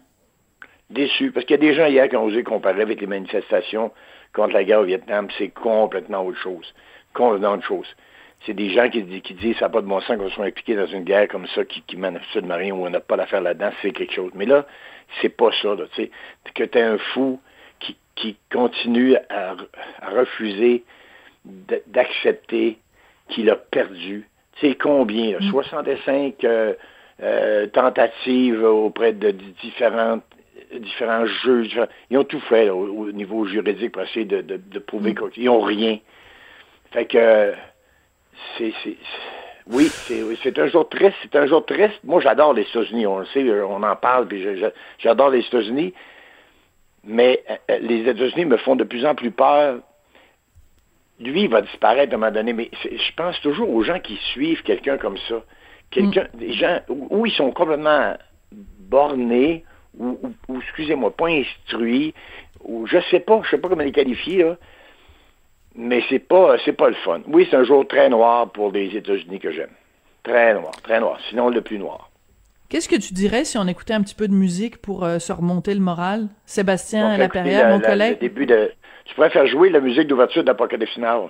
Déçu 0.92 1.32
parce 1.32 1.46
qu'il 1.46 1.56
y 1.56 1.60
a 1.60 1.62
des 1.62 1.74
gens 1.74 1.88
hier 1.88 2.08
qui 2.08 2.16
ont 2.16 2.24
osé 2.24 2.44
comparer 2.44 2.84
avec 2.84 3.02
les 3.02 3.08
manifestations 3.08 3.92
contre 4.36 4.54
la 4.54 4.64
guerre 4.64 4.82
au 4.82 4.86
Vietnam, 4.86 5.28
c'est 5.38 5.50
complètement 5.50 6.26
autre 6.26 6.38
chose. 6.38 6.74
Complètement 7.14 7.54
autre 7.54 7.66
chose. 7.66 7.88
C'est 8.46 8.54
des 8.54 8.70
gens 8.70 8.90
qui, 8.90 9.04
qui 9.22 9.34
disent 9.34 9.58
ça 9.58 9.66
n'a 9.66 9.70
pas 9.70 9.82
de 9.82 9.88
bon 9.88 10.02
sens 10.02 10.18
qu'on 10.18 10.30
soit 10.30 10.46
impliqués 10.46 10.76
dans 10.76 10.86
une 10.86 11.04
guerre 11.04 11.28
comme 11.28 11.48
ça 11.48 11.64
qui, 11.66 11.82
qui 11.82 11.98
mène 11.98 12.18
à 12.18 12.42
marin 12.42 12.72
où 12.72 12.86
on 12.86 12.90
n'a 12.90 13.00
pas 13.00 13.18
d'affaire 13.18 13.42
là-dedans, 13.42 13.72
c'est 13.82 13.92
quelque 13.92 14.14
chose. 14.14 14.32
Mais 14.36 14.46
là, 14.46 14.66
c'est 15.22 15.30
pas 15.30 15.50
ça, 15.62 15.70
là, 15.76 15.86
tu 15.94 16.04
sais. 16.04 16.12
Que 16.54 16.64
tu 16.64 16.78
es 16.78 16.82
un 16.82 16.98
fou 16.98 17.40
qui, 17.80 17.98
qui 18.16 18.38
continue 18.52 19.16
à, 19.30 19.56
refuser 20.16 20.84
d'accepter 21.88 22.78
qu'il 23.30 23.50
a 23.50 23.56
perdu. 23.56 24.28
Tu 24.58 24.68
sais, 24.68 24.76
combien? 24.76 25.40
65 25.50 26.44
mm. 26.44 26.46
euh, 26.46 26.74
euh, 27.24 27.68
tentatives 27.68 28.64
auprès 28.64 29.14
de 29.14 29.32
différentes 29.32 30.24
différents 30.74 31.26
jeux. 31.26 31.68
Ils 32.10 32.18
ont 32.18 32.24
tout 32.24 32.40
fait 32.42 32.70
au, 32.70 33.12
niveau 33.12 33.46
juridique 33.46 33.92
pour 33.94 34.04
essayer 34.04 34.26
de, 34.26 34.42
de, 34.42 34.80
prouver 34.80 35.14
mm. 35.14 35.30
qu'ils 35.32 35.46
n'ont 35.46 35.62
rien. 35.62 36.00
Fait 36.92 37.06
que 37.06 37.54
c'est. 38.58 38.74
Oui, 39.68 39.90
c'est 40.44 40.60
un 40.60 40.68
jour 40.68 40.88
triste. 40.88 41.16
C'est 41.24 41.36
un 41.36 41.48
jour 41.48 41.66
triste. 41.66 42.00
Moi, 42.04 42.22
j'adore 42.22 42.54
les 42.54 42.64
États-Unis. 42.64 43.08
On 43.08 43.20
le 43.20 43.26
sait, 43.28 43.44
on 43.62 43.82
en 43.82 43.96
parle, 43.96 44.28
puis 44.28 44.46
j'adore 45.00 45.30
les 45.30 45.40
États-Unis. 45.40 45.94
Mais 47.04 47.44
euh, 47.50 47.78
les 47.80 48.08
États-Unis 48.08 48.46
me 48.46 48.58
font 48.58 48.76
de 48.76 48.84
plus 48.84 49.06
en 49.06 49.16
plus 49.16 49.32
peur. 49.32 49.80
Lui, 51.20 51.44
il 51.44 51.50
va 51.50 51.62
disparaître 51.62 52.14
à 52.14 52.16
un 52.16 52.20
moment 52.20 52.32
donné, 52.32 52.54
mais 52.54 52.70
je 52.84 53.16
pense 53.16 53.40
toujours 53.42 53.70
aux 53.70 53.84
gens 53.84 54.00
qui 54.00 54.18
suivent 54.34 54.64
quelqu'un 54.64 54.98
comme 54.98 55.18
ça. 55.30 55.44
Quelqu'un, 55.92 56.28
mm. 56.34 56.38
des 56.38 56.54
gens 56.54 56.80
où 56.90 57.26
ils 57.26 57.32
sont 57.32 57.52
complètement 57.52 58.16
bornés, 58.52 59.64
ou, 60.00 60.18
excusez-moi, 60.58 61.12
pas 61.12 61.28
instruit, 61.28 62.14
ou 62.64 62.88
je 62.88 62.98
sais 63.12 63.20
pas, 63.20 63.42
je 63.44 63.50
sais 63.52 63.58
pas 63.58 63.70
comment 63.70 63.84
les 63.84 63.92
qualifier, 63.92 64.54
mais 65.76 66.04
c'est 66.10 66.20
pas, 66.20 66.56
c'est 66.64 66.74
pas 66.74 66.90
le 66.90 66.96
fun. 66.96 67.22
Oui, 67.28 67.48
c'est 67.50 67.58
un 67.58 67.64
jour 67.64 67.88
très 67.88 68.10
noir 68.10 68.52
pour 68.52 68.72
les 68.72 68.96
États-Unis 68.96 69.40
que 69.40 69.52
j'aime. 69.52 69.72
Très 70.24 70.54
noir, 70.54 70.72
très 70.84 71.00
noir, 71.00 71.20
sinon 71.30 71.50
le 71.50 71.62
plus 71.62 71.78
noir. 71.78 72.10
Qu'est-ce 72.70 72.90
que 72.90 72.96
tu 72.96 73.14
dirais 73.14 73.46
si 73.46 73.58
on 73.58 73.68
écoutait 73.68 73.94
un 73.94 74.02
petit 74.02 74.16
peu 74.16 74.28
de 74.28 74.34
musique 74.34 74.78
pour 74.82 75.04
euh, 75.04 75.20
se 75.20 75.32
remonter 75.32 75.74
le 75.74 75.82
moral? 75.82 76.28
Sébastien 76.46 77.10
la 77.10 77.18
Laperrière, 77.18 77.70
mon 77.70 77.80
collègue? 77.80 78.20
début 78.20 78.48
de... 78.48 78.72
Tu 79.06 79.14
pourrais 79.14 79.30
faire 79.30 79.46
jouer 79.46 79.70
la 79.70 79.80
musique 79.80 80.08
d'ouverture 80.08 80.44
d'Apocalypse 80.44 80.94
Final. 80.94 81.30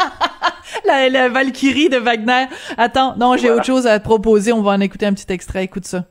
la, 0.84 1.08
la 1.08 1.28
Valkyrie 1.28 1.88
de 1.88 1.98
Wagner. 1.98 2.46
Attends, 2.76 3.14
non, 3.16 3.36
j'ai 3.36 3.48
autre 3.48 3.64
chose 3.64 3.86
à 3.86 4.00
te 4.00 4.04
proposer. 4.04 4.52
On 4.52 4.60
va 4.60 4.72
en 4.72 4.80
écouter 4.80 5.06
un 5.06 5.14
petit 5.14 5.32
extrait. 5.32 5.62
Écoute 5.62 5.84
ça. 5.84 6.04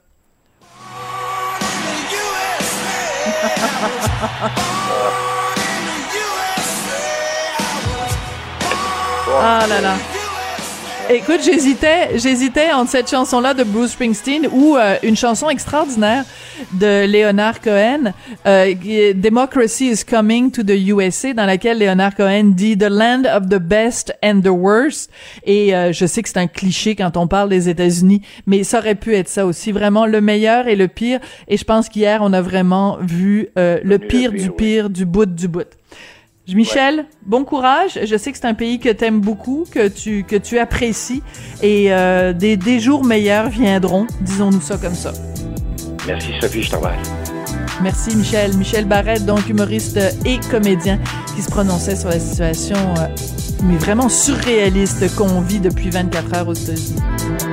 ah 9.41 9.67
là 9.67 9.81
là. 9.81 10.22
Écoute, 11.13 11.41
j'hésitais, 11.45 12.17
j'hésitais 12.17 12.71
entre 12.71 12.89
cette 12.89 13.07
chanson-là 13.07 13.53
de 13.53 13.63
Bruce 13.63 13.91
Springsteen 13.91 14.47
ou 14.51 14.75
euh, 14.75 14.95
une 15.03 15.15
chanson 15.15 15.47
extraordinaire 15.47 16.25
de 16.71 17.05
Leonard 17.05 17.61
Cohen, 17.61 18.13
euh, 18.47 18.73
Democracy 19.13 19.91
is 19.91 20.03
Coming 20.03 20.49
to 20.49 20.63
the 20.63 20.71
USA, 20.71 21.33
dans 21.33 21.45
laquelle 21.45 21.77
Leonard 21.77 22.15
Cohen 22.15 22.53
dit 22.55 22.75
The 22.75 22.89
Land 22.89 23.25
of 23.25 23.47
the 23.47 23.59
Best 23.59 24.17
and 24.23 24.41
the 24.41 24.49
Worst. 24.49 25.11
Et 25.43 25.75
euh, 25.75 25.91
je 25.93 26.07
sais 26.07 26.23
que 26.23 26.29
c'est 26.29 26.39
un 26.39 26.47
cliché 26.47 26.95
quand 26.95 27.15
on 27.15 27.27
parle 27.27 27.49
des 27.49 27.69
États-Unis, 27.69 28.23
mais 28.47 28.63
ça 28.63 28.79
aurait 28.79 28.95
pu 28.95 29.13
être 29.13 29.29
ça 29.29 29.45
aussi, 29.45 29.71
vraiment 29.71 30.07
le 30.07 30.19
meilleur 30.19 30.67
et 30.67 30.75
le 30.75 30.87
pire. 30.87 31.19
Et 31.47 31.57
je 31.57 31.63
pense 31.63 31.89
qu'hier 31.89 32.21
on 32.23 32.33
a 32.33 32.41
vraiment 32.41 32.97
vu 32.99 33.49
le 33.55 33.97
pire 33.97 34.31
du 34.31 34.49
pire 34.49 34.89
du 34.89 35.05
bout 35.05 35.27
du 35.27 35.47
bout. 35.47 35.67
Michel, 36.49 37.05
bon 37.25 37.45
courage. 37.45 37.99
Je 38.03 38.17
sais 38.17 38.31
que 38.31 38.37
c'est 38.37 38.45
un 38.47 38.53
pays 38.53 38.79
que 38.79 38.89
tu 38.89 39.05
aimes 39.05 39.21
beaucoup, 39.21 39.65
que 39.71 39.87
tu 39.87 40.23
que 40.23 40.35
tu 40.35 40.59
apprécies, 40.59 41.23
et 41.61 41.93
euh, 41.93 42.33
des, 42.33 42.57
des 42.57 42.79
jours 42.79 43.05
meilleurs 43.05 43.49
viendront. 43.49 44.05
Disons-nous 44.21 44.61
ça 44.61 44.77
comme 44.77 44.95
ça. 44.95 45.13
Merci 46.05 46.31
Sophie, 46.41 46.63
je 46.63 46.71
t'envoie. 46.71 46.91
Merci 47.81 48.15
Michel. 48.15 48.55
Michel 48.57 48.85
Barrette, 48.85 49.25
donc 49.25 49.47
humoriste 49.49 49.99
et 50.25 50.39
comédien, 50.51 50.99
qui 51.35 51.41
se 51.41 51.49
prononçait 51.49 51.95
sur 51.95 52.09
la 52.09 52.19
situation, 52.19 52.77
euh, 52.97 53.07
mais 53.63 53.77
vraiment 53.77 54.09
surréaliste 54.09 55.15
qu'on 55.15 55.41
vit 55.41 55.59
depuis 55.59 55.89
24 55.89 56.35
heures 56.35 56.47
aux 56.49 56.53
États-Unis. 56.53 57.52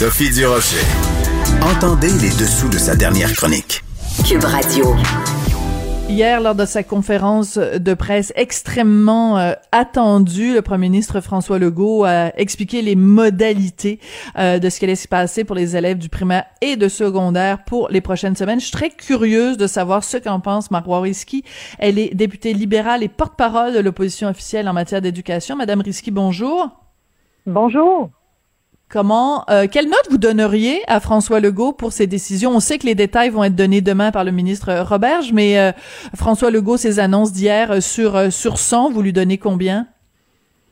Sophie 0.00 0.30
Durocher. 0.30 0.80
Entendez 1.60 2.08
les 2.08 2.30
dessous 2.30 2.70
de 2.70 2.78
sa 2.78 2.96
dernière 2.96 3.34
chronique. 3.34 3.84
Cube 4.26 4.44
Radio. 4.44 4.96
Hier, 6.08 6.40
lors 6.40 6.54
de 6.54 6.64
sa 6.64 6.82
conférence 6.82 7.58
de 7.58 7.92
presse 7.92 8.32
extrêmement 8.34 9.36
euh, 9.36 9.52
attendue, 9.72 10.54
le 10.54 10.62
premier 10.62 10.88
ministre 10.88 11.20
François 11.20 11.58
Legault 11.58 12.04
a 12.04 12.34
expliqué 12.38 12.80
les 12.80 12.96
modalités 12.96 14.00
euh, 14.38 14.58
de 14.58 14.70
ce 14.70 14.78
qui 14.78 14.86
allait 14.86 14.94
se 14.94 15.06
passer 15.06 15.44
pour 15.44 15.54
les 15.54 15.76
élèves 15.76 15.98
du 15.98 16.08
primaire 16.08 16.46
et 16.62 16.76
de 16.76 16.88
secondaire 16.88 17.62
pour 17.66 17.90
les 17.90 18.00
prochaines 18.00 18.36
semaines. 18.36 18.58
Je 18.58 18.64
suis 18.64 18.72
très 18.72 18.88
curieuse 18.88 19.58
de 19.58 19.66
savoir 19.66 20.02
ce 20.02 20.16
qu'en 20.16 20.40
pense 20.40 20.70
Marois 20.70 21.02
Risky. 21.02 21.44
Elle 21.78 21.98
est 21.98 22.14
députée 22.14 22.54
libérale 22.54 23.02
et 23.02 23.08
porte-parole 23.08 23.74
de 23.74 23.80
l'opposition 23.80 24.28
officielle 24.28 24.66
en 24.66 24.72
matière 24.72 25.02
d'éducation. 25.02 25.56
Madame 25.56 25.82
Risky, 25.82 26.10
bonjour. 26.10 26.70
Bonjour. 27.44 28.08
Comment, 28.92 29.44
euh, 29.48 29.68
quelle 29.70 29.84
note 29.84 30.08
vous 30.10 30.18
donneriez 30.18 30.80
à 30.88 30.98
François 30.98 31.38
Legault 31.38 31.72
pour 31.72 31.92
ses 31.92 32.08
décisions? 32.08 32.50
On 32.50 32.58
sait 32.58 32.76
que 32.76 32.86
les 32.86 32.96
détails 32.96 33.30
vont 33.30 33.44
être 33.44 33.54
donnés 33.54 33.82
demain 33.82 34.10
par 34.10 34.24
le 34.24 34.32
ministre 34.32 34.80
Roberge, 34.80 35.32
mais 35.32 35.60
euh, 35.60 35.70
François 36.16 36.50
Legault, 36.50 36.76
ses 36.76 36.98
annonces 36.98 37.32
d'hier 37.32 37.70
euh, 37.70 37.80
sur, 37.80 38.32
sur 38.32 38.58
100, 38.58 38.90
vous 38.90 39.00
lui 39.00 39.12
donnez 39.12 39.38
combien? 39.38 39.86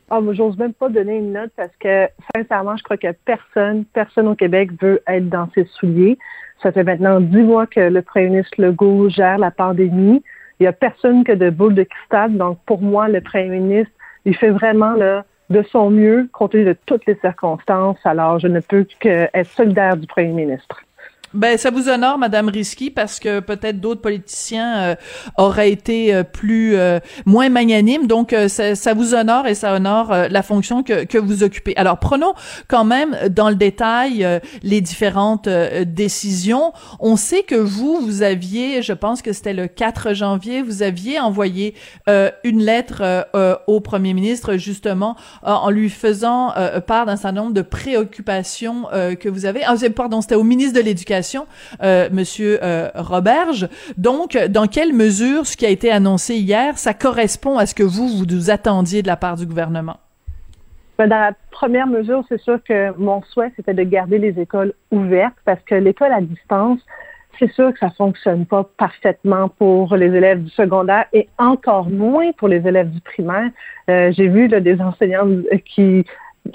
Ah, 0.09 0.19
moi, 0.19 0.33
j'ose 0.33 0.57
même 0.57 0.73
pas 0.73 0.89
donner 0.89 1.15
une 1.15 1.31
note 1.31 1.51
parce 1.55 1.71
que, 1.79 2.09
sincèrement, 2.35 2.75
je 2.75 2.83
crois 2.83 2.97
que 2.97 3.07
personne, 3.23 3.85
personne 3.85 4.27
au 4.27 4.35
Québec 4.35 4.71
veut 4.81 5.01
être 5.07 5.29
dans 5.29 5.47
ses 5.55 5.63
souliers. 5.79 6.17
Ça 6.61 6.73
fait 6.73 6.83
maintenant 6.83 7.21
dix 7.21 7.41
mois 7.41 7.67
que 7.67 7.79
le 7.79 8.01
premier 8.01 8.31
ministre 8.31 8.61
Legault 8.61 9.07
gère 9.07 9.37
la 9.37 9.51
pandémie. 9.51 10.21
Il 10.59 10.65
y 10.65 10.67
a 10.67 10.73
personne 10.73 11.23
que 11.23 11.31
de 11.31 11.49
boule 11.49 11.73
de 11.73 11.83
cristal. 11.83 12.35
Donc, 12.35 12.59
pour 12.65 12.81
moi, 12.81 13.07
le 13.07 13.21
premier 13.21 13.59
ministre, 13.59 13.93
il 14.25 14.35
fait 14.35 14.49
vraiment, 14.49 14.91
là, 14.91 15.23
de 15.49 15.63
son 15.63 15.89
mieux 15.89 16.29
compte 16.31 16.51
tenu 16.51 16.65
de 16.65 16.75
toutes 16.85 17.05
les 17.05 17.15
circonstances. 17.15 17.97
Alors, 18.03 18.39
je 18.39 18.47
ne 18.47 18.59
peux 18.59 18.85
qu'être 18.99 19.45
solidaire 19.47 19.97
du 19.97 20.07
premier 20.07 20.31
ministre. 20.31 20.83
Ben, 21.35 21.59
ça 21.59 21.69
vous 21.69 21.89
honore, 21.89 22.17
Madame 22.17 22.49
Risky, 22.49 22.89
parce 22.89 23.19
que 23.19 23.39
peut-être 23.39 23.79
d'autres 23.79 24.01
politiciens 24.01 24.77
euh, 24.77 24.95
auraient 25.37 25.71
été 25.71 26.11
euh, 26.11 26.23
plus 26.23 26.75
euh, 26.75 26.99
moins 27.27 27.49
magnanimes. 27.49 28.07
Donc, 28.07 28.35
ça, 28.47 28.73
ça, 28.73 28.93
vous 28.95 29.13
honore 29.13 29.45
et 29.45 29.53
ça 29.53 29.75
honore 29.75 30.11
la 30.29 30.41
fonction 30.41 30.81
que, 30.81 31.05
que 31.05 31.19
vous 31.19 31.43
occupez. 31.43 31.75
Alors, 31.77 31.99
prenons 31.99 32.33
quand 32.67 32.83
même 32.83 33.15
dans 33.29 33.49
le 33.49 33.55
détail 33.55 34.41
les 34.63 34.81
différentes 34.81 35.47
décisions. 35.47 36.73
On 36.99 37.15
sait 37.15 37.43
que 37.43 37.55
vous, 37.55 37.99
vous 38.01 38.23
aviez, 38.23 38.81
je 38.81 38.93
pense 38.93 39.21
que 39.21 39.33
c'était 39.33 39.53
le 39.53 39.67
4 39.67 40.13
janvier, 40.13 40.61
vous 40.61 40.81
aviez 40.83 41.19
envoyé 41.19 41.75
une 42.43 42.63
lettre 42.63 43.27
au 43.67 43.79
Premier 43.79 44.13
ministre, 44.13 44.57
justement, 44.57 45.15
en 45.43 45.69
lui 45.69 45.89
faisant 45.89 46.53
part 46.87 47.05
d'un 47.05 47.15
certain 47.15 47.41
nombre 47.41 47.53
de 47.53 47.61
préoccupations 47.61 48.85
que 49.19 49.29
vous 49.29 49.45
avez. 49.45 49.63
Ah, 49.63 49.75
pardon, 49.95 50.21
c'était 50.21 50.35
au 50.35 50.43
ministre 50.43 50.79
de 50.79 50.83
l'Éducation 50.83 51.18
euh, 51.81 52.09
Monsieur 52.11 52.59
euh, 52.63 52.89
Roberge. 52.95 53.67
Donc, 53.97 54.37
dans 54.49 54.67
quelle 54.67 54.93
mesure 54.93 55.45
ce 55.45 55.57
qui 55.57 55.65
a 55.65 55.69
été 55.69 55.91
annoncé 55.91 56.35
hier, 56.35 56.77
ça 56.77 56.93
correspond 56.93 57.57
à 57.57 57.65
ce 57.65 57.75
que 57.75 57.83
vous 57.83 58.07
vous 58.07 58.49
attendiez 58.49 59.01
de 59.01 59.07
la 59.07 59.17
part 59.17 59.35
du 59.35 59.45
gouvernement? 59.45 59.97
Ben, 60.97 61.07
dans 61.07 61.19
la 61.19 61.31
première 61.51 61.87
mesure, 61.87 62.23
c'est 62.27 62.41
sûr 62.41 62.59
que 62.63 62.93
mon 62.97 63.21
souhait, 63.23 63.51
c'était 63.55 63.73
de 63.73 63.83
garder 63.83 64.17
les 64.17 64.39
écoles 64.39 64.73
ouvertes 64.91 65.37
parce 65.45 65.61
que 65.61 65.75
l'école 65.75 66.11
à 66.11 66.19
distance, 66.19 66.79
c'est 67.39 67.51
sûr 67.53 67.71
que 67.71 67.79
ça 67.79 67.89
fonctionne 67.91 68.45
pas 68.45 68.69
parfaitement 68.77 69.47
pour 69.47 69.95
les 69.95 70.07
élèves 70.07 70.43
du 70.43 70.49
secondaire 70.49 71.05
et 71.13 71.29
encore 71.37 71.89
moins 71.89 72.31
pour 72.33 72.49
les 72.49 72.67
élèves 72.67 72.89
du 72.89 72.99
primaire. 72.99 73.49
Euh, 73.89 74.11
j'ai 74.11 74.27
vu 74.27 74.49
des 74.49 74.81
enseignants 74.81 75.27
qui 75.65 76.05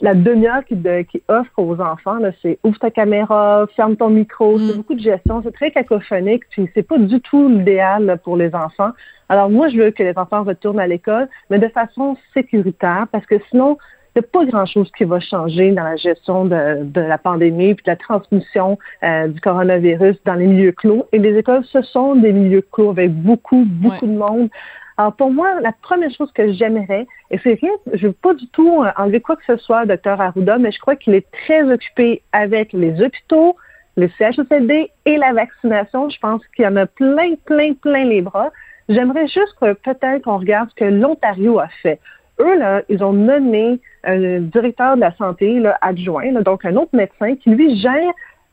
la 0.00 0.14
demi-heure 0.14 0.64
qui, 0.64 0.76
qui, 1.10 1.22
offre 1.28 1.58
aux 1.58 1.80
enfants, 1.80 2.18
c'est 2.42 2.58
ouvre 2.64 2.78
ta 2.78 2.90
caméra, 2.90 3.66
ferme 3.76 3.96
ton 3.96 4.10
micro, 4.10 4.58
c'est 4.58 4.72
mm. 4.72 4.76
beaucoup 4.76 4.94
de 4.94 5.00
gestion, 5.00 5.42
c'est 5.42 5.52
très 5.52 5.70
cacophonique, 5.70 6.44
puis 6.50 6.68
c'est 6.74 6.82
pas 6.82 6.98
du 6.98 7.20
tout 7.20 7.48
l'idéal 7.48 8.18
pour 8.24 8.36
les 8.36 8.54
enfants. 8.54 8.90
Alors 9.28 9.50
moi, 9.50 9.68
je 9.68 9.76
veux 9.78 9.90
que 9.90 10.02
les 10.02 10.16
enfants 10.16 10.44
retournent 10.44 10.80
à 10.80 10.86
l'école, 10.86 11.28
mais 11.50 11.58
de 11.58 11.68
façon 11.68 12.16
sécuritaire, 12.34 13.06
parce 13.10 13.26
que 13.26 13.36
sinon, 13.50 13.78
il 14.14 14.20
n'y 14.20 14.26
a 14.26 14.28
pas 14.30 14.44
grand-chose 14.44 14.90
qui 14.96 15.04
va 15.04 15.18
changer 15.18 15.72
dans 15.72 15.82
la 15.82 15.96
gestion 15.96 16.44
de, 16.44 16.84
de 16.84 17.00
la 17.00 17.18
pandémie 17.18 17.74
puis 17.74 17.84
de 17.84 17.90
la 17.90 17.96
transmission 17.96 18.78
euh, 19.02 19.26
du 19.26 19.40
coronavirus 19.40 20.16
dans 20.24 20.34
les 20.34 20.46
milieux 20.46 20.70
clos. 20.70 21.06
Et 21.10 21.18
les 21.18 21.36
écoles, 21.36 21.64
ce 21.64 21.82
sont 21.82 22.14
des 22.14 22.32
milieux 22.32 22.64
clos 22.70 22.90
avec 22.90 23.12
beaucoup, 23.12 23.64
beaucoup 23.66 24.06
de 24.06 24.16
monde. 24.16 24.50
Alors, 24.96 25.14
pour 25.14 25.32
moi, 25.32 25.60
la 25.60 25.72
première 25.72 26.12
chose 26.12 26.30
que 26.32 26.52
j'aimerais, 26.52 27.08
et 27.34 27.40
c'est 27.42 27.58
rien, 27.60 27.72
je 27.92 28.06
veux 28.06 28.12
pas 28.12 28.32
du 28.32 28.46
tout 28.46 28.84
euh, 28.84 28.92
enlever 28.96 29.20
quoi 29.20 29.34
que 29.34 29.44
ce 29.44 29.56
soit, 29.56 29.86
docteur 29.86 30.20
Arruda, 30.20 30.56
mais 30.56 30.70
je 30.70 30.78
crois 30.78 30.94
qu'il 30.94 31.14
est 31.14 31.26
très 31.32 31.64
occupé 31.68 32.22
avec 32.30 32.72
les 32.72 33.02
hôpitaux, 33.02 33.56
les 33.96 34.08
CHSLD 34.16 34.88
et 35.04 35.16
la 35.16 35.32
vaccination. 35.32 36.08
Je 36.10 36.18
pense 36.20 36.46
qu'il 36.54 36.64
y 36.64 36.68
en 36.68 36.76
a 36.76 36.86
plein, 36.86 37.34
plein, 37.44 37.72
plein 37.74 38.04
les 38.04 38.22
bras. 38.22 38.50
J'aimerais 38.88 39.26
juste 39.26 39.56
que 39.60 39.72
peut-être 39.72 40.22
qu'on 40.22 40.38
regarde 40.38 40.70
ce 40.70 40.76
que 40.76 40.84
l'Ontario 40.84 41.58
a 41.58 41.66
fait. 41.82 41.98
Eux, 42.38 42.56
là, 42.56 42.82
ils 42.88 43.02
ont 43.02 43.12
nommé 43.12 43.80
un 44.04 44.38
directeur 44.38 44.94
de 44.94 45.00
la 45.00 45.12
santé 45.16 45.58
là, 45.58 45.76
adjoint, 45.80 46.40
donc 46.40 46.64
un 46.64 46.76
autre 46.76 46.94
médecin 46.94 47.34
qui, 47.34 47.50
lui, 47.50 47.80
gère 47.80 48.12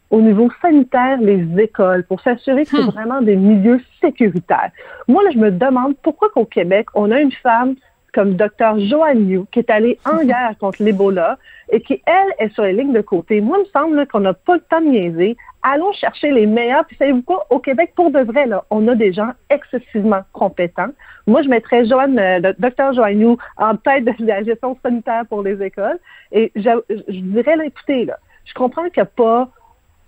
au 0.10 0.22
niveau 0.22 0.50
sanitaire 0.60 1.22
les 1.22 1.46
écoles 1.62 2.04
pour 2.06 2.20
s'assurer 2.22 2.64
que 2.64 2.72
c'est 2.72 2.82
hmm. 2.82 2.90
vraiment 2.90 3.22
des 3.22 3.36
milieux 3.36 3.80
sécuritaires. 4.02 4.72
Moi, 5.08 5.24
là, 5.24 5.30
je 5.32 5.38
me 5.38 5.52
demande 5.52 5.96
pourquoi 6.02 6.30
qu'au 6.30 6.46
Québec, 6.46 6.88
on 6.96 7.12
a 7.12 7.22
une 7.22 7.32
femme 7.32 7.76
comme 8.14 8.36
Dr. 8.36 8.80
Joanne 8.90 9.30
Yu, 9.30 9.42
qui 9.52 9.60
est 9.60 9.70
allée 9.70 9.98
en 10.06 10.24
guerre 10.26 10.56
contre 10.60 10.84
l'Ebola 10.84 11.38
et 11.70 11.82
qui, 11.82 12.02
elle, 12.06 12.46
est 12.46 12.54
sur 12.54 12.64
les 12.64 12.74
lignes 12.74 12.94
de 12.94 13.02
côté. 13.02 13.42
Moi, 13.42 13.58
il 13.60 13.62
me 13.62 13.70
semble 13.70 14.08
qu'on 14.08 14.20
n'a 14.20 14.34
pas 14.34 14.56
le 14.56 14.62
temps 14.62 14.82
de 14.82 14.88
niaiser. 14.88 15.38
Allons 15.64 15.94
chercher 15.94 16.32
les 16.32 16.46
meilleurs. 16.46 16.86
Puis 16.86 16.98
savez-vous 16.98 17.22
quoi? 17.22 17.46
Au 17.50 17.60
Québec, 17.60 17.94
pour 17.96 18.12
de 18.12 18.20
vrai, 18.20 18.46
là, 18.48 18.66
on 18.70 18.88
a 18.88 18.96
des 18.96 19.14
gens 19.14 19.32
excessivement 19.50 20.22
compétents. 20.34 20.90
Moi, 21.28 21.44
je 21.44 21.50
mettrais 21.50 21.86
Joanne, 21.86 22.20
euh, 22.20 22.54
Dr. 22.58 22.94
Joanne 22.94 23.38
en 23.58 23.76
tête 23.78 24.06
de 24.06 24.26
la 24.26 24.44
gestion 24.44 24.78
sanitaire 24.84 25.24
pour 25.30 25.44
les 25.44 25.62
écoles. 25.64 26.00
Et 26.32 26.52
je, 26.56 26.70
je 26.90 27.20
dirais, 27.20 27.56
là, 27.56 27.66
écoutez, 27.66 28.06
là, 28.06 28.18
je 28.46 28.54
comprends 28.54 28.84
qu'il 28.90 29.02
n'y 29.02 29.04
a 29.04 29.06
pas 29.06 29.50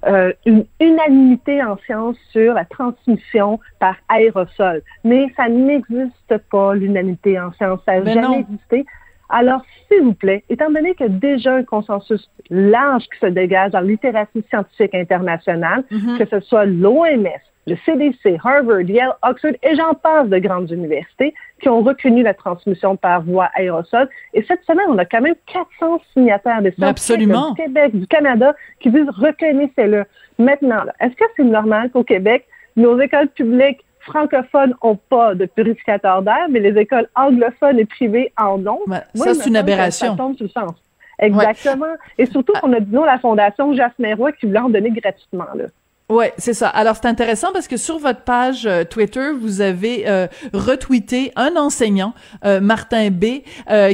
euh, 0.07 0.33
une 0.45 0.65
unanimité 0.79 1.63
en 1.63 1.77
sciences 1.77 2.17
sur 2.31 2.53
la 2.53 2.65
transmission 2.65 3.59
par 3.79 3.95
aérosol. 4.09 4.81
Mais 5.03 5.27
ça 5.37 5.47
n'existe 5.47 6.37
pas, 6.51 6.73
l'unanimité 6.73 7.39
en 7.39 7.51
sciences. 7.53 7.79
Ça 7.85 7.99
n'a 7.99 8.13
jamais 8.13 8.39
existé. 8.39 8.85
Alors, 9.29 9.61
s'il 9.87 10.03
vous 10.03 10.13
plaît, 10.13 10.43
étant 10.49 10.69
donné 10.69 10.93
qu'il 10.95 11.07
y 11.07 11.09
a 11.09 11.13
déjà 11.13 11.55
un 11.55 11.63
consensus 11.63 12.29
large 12.49 13.03
qui 13.03 13.19
se 13.19 13.27
dégage 13.27 13.71
dans 13.71 13.79
la 13.79 13.87
littératie 13.87 14.43
scientifique 14.49 14.93
internationale, 14.93 15.83
mm-hmm. 15.91 16.17
que 16.17 16.25
ce 16.25 16.39
soit 16.41 16.65
l'OMS, 16.65 17.27
le 17.65 17.77
CDC, 17.85 18.39
Harvard, 18.43 18.81
Yale, 18.81 19.13
Oxford 19.23 19.53
et 19.63 19.75
j'en 19.75 19.93
passe 19.93 20.27
de 20.27 20.37
grandes 20.37 20.69
universités 20.71 21.33
qui 21.61 21.69
ont 21.69 21.81
reconnu 21.81 22.23
la 22.23 22.33
transmission 22.33 22.95
par 22.95 23.21
voie 23.21 23.49
aérosol. 23.55 24.09
Et 24.33 24.43
cette 24.43 24.63
semaine, 24.65 24.85
on 24.89 24.97
a 24.97 25.05
quand 25.05 25.21
même 25.21 25.35
400 25.51 26.01
signataires 26.13 26.61
des 26.61 26.71
scientifiques 26.71 27.27
du 27.27 27.55
Québec, 27.55 27.95
du 27.95 28.07
Canada 28.07 28.53
qui 28.79 28.91
disent 28.91 29.09
reconnaissez-le. 29.09 30.05
Maintenant, 30.37 30.83
est-ce 30.99 31.15
que 31.15 31.25
c'est 31.37 31.43
normal 31.43 31.89
qu'au 31.91 32.03
Québec, 32.03 32.45
nos 32.75 32.99
écoles 32.99 33.29
publiques 33.29 33.83
francophones 34.01 34.75
n'ont 34.83 34.97
pas 35.09 35.33
de 35.33 35.45
purificateur 35.45 36.21
d'air, 36.21 36.47
mais 36.49 36.59
les 36.59 36.77
écoles 36.77 37.07
anglophones 37.15 37.79
et 37.79 37.85
privées 37.85 38.33
en 38.37 38.65
ont? 38.67 38.81
ça, 39.13 39.33
c'est 39.33 39.49
une 39.49 39.55
aberration. 39.55 40.07
Ça 40.07 40.17
tombe 40.17 40.35
le 40.39 40.49
sens. 40.49 40.73
Exactement. 41.19 41.93
Et 42.17 42.25
surtout 42.25 42.53
qu'on 42.59 42.73
a 42.73 42.79
dit 42.81 42.93
non 42.93 43.05
la 43.05 43.19
Fondation 43.19 43.73
Jasmin 43.73 44.15
Roy 44.15 44.33
qui 44.33 44.47
voulait 44.47 44.59
en 44.59 44.69
donner 44.69 44.91
gratuitement. 44.91 45.45
Là. 45.55 45.65
Ouais, 46.09 46.33
c'est 46.37 46.53
ça. 46.53 46.67
Alors 46.67 46.97
c'est 46.97 47.07
intéressant 47.07 47.53
parce 47.53 47.69
que 47.69 47.77
sur 47.77 47.97
votre 47.97 48.21
page 48.21 48.65
euh, 48.65 48.83
Twitter, 48.83 49.31
vous 49.39 49.61
avez 49.61 50.03
euh, 50.09 50.27
retweeté 50.53 51.31
un 51.37 51.55
enseignant, 51.55 52.13
euh, 52.43 52.59
Martin 52.59 53.09
B, 53.09 53.41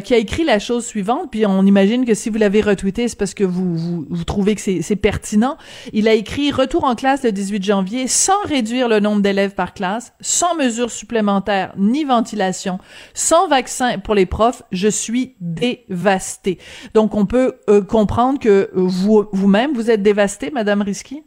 qui 0.03 0.13
a 0.13 0.17
écrit 0.17 0.43
la 0.43 0.57
chose 0.57 0.85
suivante. 0.85 1.29
Puis 1.29 1.45
on 1.45 1.63
imagine 1.65 2.05
que 2.05 2.15
si 2.15 2.31
vous 2.31 2.39
l'avez 2.39 2.61
retweeté, 2.61 3.07
c'est 3.07 3.17
parce 3.17 3.35
que 3.35 3.43
vous, 3.43 3.75
vous, 3.75 4.05
vous 4.09 4.23
trouvez 4.23 4.55
que 4.55 4.61
c'est 4.61 4.95
pertinent. 4.95 5.57
Il 5.93 6.07
a 6.07 6.13
écrit 6.13 6.51
retour 6.51 6.83
en 6.83 6.95
classe 6.95 7.23
le 7.23 7.31
18 7.31 7.63
janvier 7.63 8.07
sans 8.07 8.41
réduire 8.43 8.89
le 8.89 8.99
nombre 8.99 9.21
d'élèves 9.21 9.53
par 9.53 9.73
classe, 9.73 10.13
sans 10.19 10.55
mesures 10.55 10.91
supplémentaires 10.91 11.73
ni 11.77 12.05
ventilation, 12.05 12.79
sans 13.13 13.47
vaccin 13.47 13.99
pour 13.99 14.15
les 14.15 14.25
profs. 14.25 14.63
Je 14.71 14.87
suis 14.87 15.35
dévasté. 15.39 16.57
Donc 16.95 17.13
on 17.13 17.27
peut 17.27 17.55
comprendre 17.87 18.39
que 18.39 18.71
vous 18.73 19.27
vous-même 19.31 19.73
vous 19.73 19.91
êtes 19.91 20.01
dévasté, 20.01 20.49
Madame 20.49 20.81
Risky? 20.81 21.23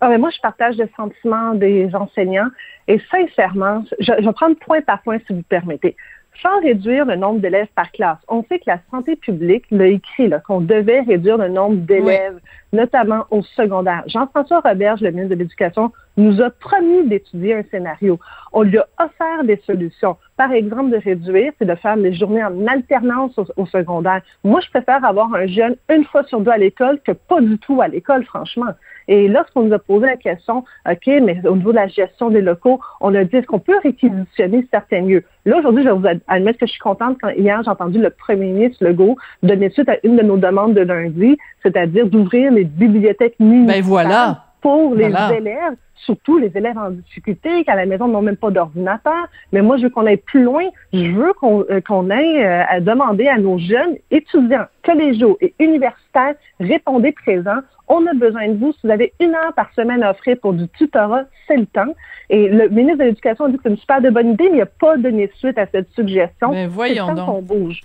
Ah, 0.00 0.08
mais 0.08 0.18
moi, 0.18 0.30
je 0.30 0.40
partage 0.40 0.76
le 0.76 0.88
sentiment 0.96 1.54
des 1.54 1.94
enseignants 1.94 2.48
et 2.88 3.00
sincèrement, 3.10 3.84
je, 3.98 4.12
je 4.18 4.24
vais 4.24 4.32
prendre 4.32 4.56
point 4.56 4.80
par 4.80 5.02
point 5.02 5.18
si 5.26 5.34
vous 5.34 5.42
permettez. 5.42 5.94
Sans 6.42 6.60
réduire 6.60 7.04
le 7.04 7.16
nombre 7.16 7.40
d'élèves 7.40 7.68
par 7.74 7.90
classe, 7.92 8.18
on 8.28 8.42
sait 8.44 8.58
que 8.60 8.64
la 8.68 8.78
santé 8.90 9.16
publique 9.16 9.64
l'a 9.70 9.88
écrit 9.88 10.30
qu'on 10.46 10.60
devait 10.60 11.00
réduire 11.00 11.36
le 11.36 11.48
nombre 11.48 11.76
d'élèves, 11.76 12.38
notamment 12.72 13.26
au 13.30 13.42
secondaire. 13.42 14.02
Jean-François 14.06 14.60
Roberge, 14.60 15.00
le 15.00 15.10
ministre 15.10 15.34
de 15.34 15.40
l'Éducation, 15.40 15.92
nous 16.16 16.40
a 16.40 16.50
promis 16.50 17.08
d'étudier 17.08 17.54
un 17.54 17.62
scénario. 17.70 18.18
On 18.52 18.62
lui 18.62 18.78
a 18.78 18.86
offert 18.98 19.44
des 19.44 19.60
solutions. 19.66 20.16
Par 20.36 20.52
exemple, 20.52 20.90
de 20.90 20.96
réduire, 20.96 21.52
c'est 21.58 21.66
de 21.66 21.74
faire 21.74 21.96
les 21.96 22.14
journées 22.14 22.44
en 22.44 22.66
alternance 22.66 23.38
au, 23.56 23.66
secondaire. 23.66 24.22
Moi, 24.44 24.60
je 24.60 24.70
préfère 24.70 25.04
avoir 25.04 25.32
un 25.34 25.46
jeune 25.46 25.76
une 25.88 26.04
fois 26.04 26.24
sur 26.24 26.40
deux 26.40 26.50
à 26.50 26.58
l'école 26.58 27.00
que 27.00 27.12
pas 27.12 27.40
du 27.40 27.58
tout 27.58 27.80
à 27.80 27.88
l'école, 27.88 28.24
franchement. 28.24 28.72
Et 29.08 29.28
lorsqu'on 29.28 29.62
nous 29.62 29.72
a 29.72 29.78
posé 29.78 30.06
la 30.06 30.16
question, 30.16 30.64
OK, 30.88 31.06
mais 31.06 31.40
au 31.46 31.56
niveau 31.56 31.72
de 31.72 31.76
la 31.76 31.88
gestion 31.88 32.30
des 32.30 32.40
locaux, 32.40 32.80
on 33.00 33.14
a 33.14 33.24
dit, 33.24 33.36
est-ce 33.36 33.46
qu'on 33.46 33.58
peut 33.58 33.78
réquisitionner 33.82 34.66
certains 34.70 35.02
lieux? 35.02 35.24
Là, 35.44 35.58
aujourd'hui, 35.58 35.82
je 35.82 35.88
vais 35.88 35.94
vous 35.94 36.20
admettre 36.28 36.58
que 36.58 36.66
je 36.66 36.72
suis 36.72 36.80
contente 36.80 37.18
quand 37.20 37.30
hier, 37.30 37.60
j'ai 37.62 37.70
entendu 37.70 37.98
le 37.98 38.10
premier 38.10 38.52
ministre 38.52 38.84
Legault 38.84 39.16
donner 39.42 39.70
suite 39.70 39.88
à 39.88 39.96
une 40.04 40.16
de 40.16 40.22
nos 40.22 40.36
demandes 40.36 40.74
de 40.74 40.82
lundi, 40.82 41.38
c'est-à-dire 41.62 42.06
d'ouvrir 42.06 42.52
les 42.52 42.59
bibliothèques 42.64 43.38
municipales. 43.38 43.82
Ben 43.82 43.84
voilà 43.84 44.44
pour 44.60 44.94
les 44.94 45.06
élèves, 45.06 45.74
surtout 45.94 46.38
les 46.38 46.50
élèves 46.54 46.76
en 46.76 46.90
difficulté, 46.90 47.64
qui 47.64 47.70
à 47.70 47.76
la 47.76 47.86
maison 47.86 48.08
n'ont 48.08 48.22
même 48.22 48.36
pas 48.36 48.50
d'ordinateur. 48.50 49.28
Mais 49.52 49.62
moi, 49.62 49.76
je 49.78 49.84
veux 49.84 49.90
qu'on 49.90 50.06
aille 50.06 50.16
plus 50.18 50.42
loin. 50.42 50.64
Je 50.92 51.10
veux 51.10 51.32
qu'on 51.34 51.64
euh, 51.70 52.10
aille 52.10 52.42
euh, 52.42 52.62
à 52.68 52.80
demander 52.80 53.28
à 53.28 53.38
nos 53.38 53.58
jeunes 53.58 53.96
étudiants, 54.10 54.66
collégiaux 54.84 55.38
et 55.40 55.54
universitaires, 55.58 56.34
répondez 56.58 57.12
présent. 57.12 57.58
On 57.88 58.06
a 58.06 58.14
besoin 58.14 58.48
de 58.48 58.58
vous. 58.58 58.72
Si 58.72 58.80
vous 58.84 58.90
avez 58.90 59.12
une 59.20 59.34
heure 59.34 59.52
par 59.54 59.72
semaine 59.74 60.02
à 60.02 60.10
offrir 60.10 60.36
pour 60.40 60.52
du 60.52 60.68
tutorat, 60.68 61.24
c'est 61.48 61.56
le 61.56 61.66
temps. 61.66 61.92
Et 62.28 62.48
le 62.48 62.68
ministre 62.68 62.98
de 62.98 63.04
l'Éducation 63.04 63.46
a 63.46 63.48
dit 63.48 63.56
que 63.56 63.62
c'est 63.64 63.70
une 63.70 63.78
super 63.78 64.00
de 64.00 64.10
bonne 64.10 64.30
idée, 64.30 64.48
mais 64.50 64.58
il 64.58 64.60
n'a 64.60 64.66
pas 64.66 64.96
donné 64.96 65.30
suite 65.36 65.58
à 65.58 65.66
cette 65.66 65.90
suggestion. 65.90 66.50
Mais 66.50 66.66
voyons 66.66 67.14
donc. 67.14 67.26
qu'on 67.26 67.42
bouge. 67.42 67.80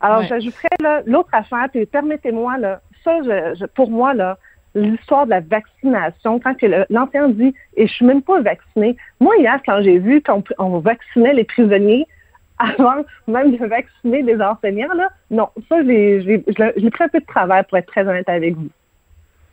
Alors, 0.00 0.22
j'ajouterais 0.22 1.02
l'autre 1.06 1.28
affaire, 1.32 1.68
puis 1.70 1.86
permettez-moi, 1.86 2.58
là, 2.58 2.80
ça, 3.04 3.22
je, 3.22 3.66
pour 3.66 3.90
moi, 3.90 4.14
là, 4.14 4.38
l'histoire 4.74 5.26
de 5.26 5.30
la 5.30 5.40
vaccination, 5.40 6.40
quand 6.40 6.54
l'ancien 6.90 7.28
dit 7.28 7.54
et 7.76 7.86
je 7.86 7.92
suis 7.92 8.06
même 8.06 8.22
pas 8.22 8.40
vacciné. 8.40 8.96
Moi 9.20 9.36
hier 9.38 9.60
quand 9.66 9.82
j'ai 9.82 9.98
vu 9.98 10.22
qu'on 10.22 10.42
on 10.58 10.78
vaccinait 10.78 11.34
les 11.34 11.44
prisonniers 11.44 12.06
avant 12.58 13.04
même 13.26 13.56
de 13.56 13.66
vacciner 13.66 14.22
des 14.22 14.40
enseignants 14.40 14.94
là, 14.94 15.10
non, 15.30 15.48
ça 15.68 15.82
j'ai 15.84 16.22
j'ai 16.22 16.90
pris 16.90 17.04
un 17.04 17.08
peu 17.08 17.20
de 17.20 17.26
travail 17.26 17.64
pour 17.68 17.78
être 17.78 17.86
très 17.86 18.06
honnête 18.06 18.28
avec 18.28 18.54
vous. 18.54 18.68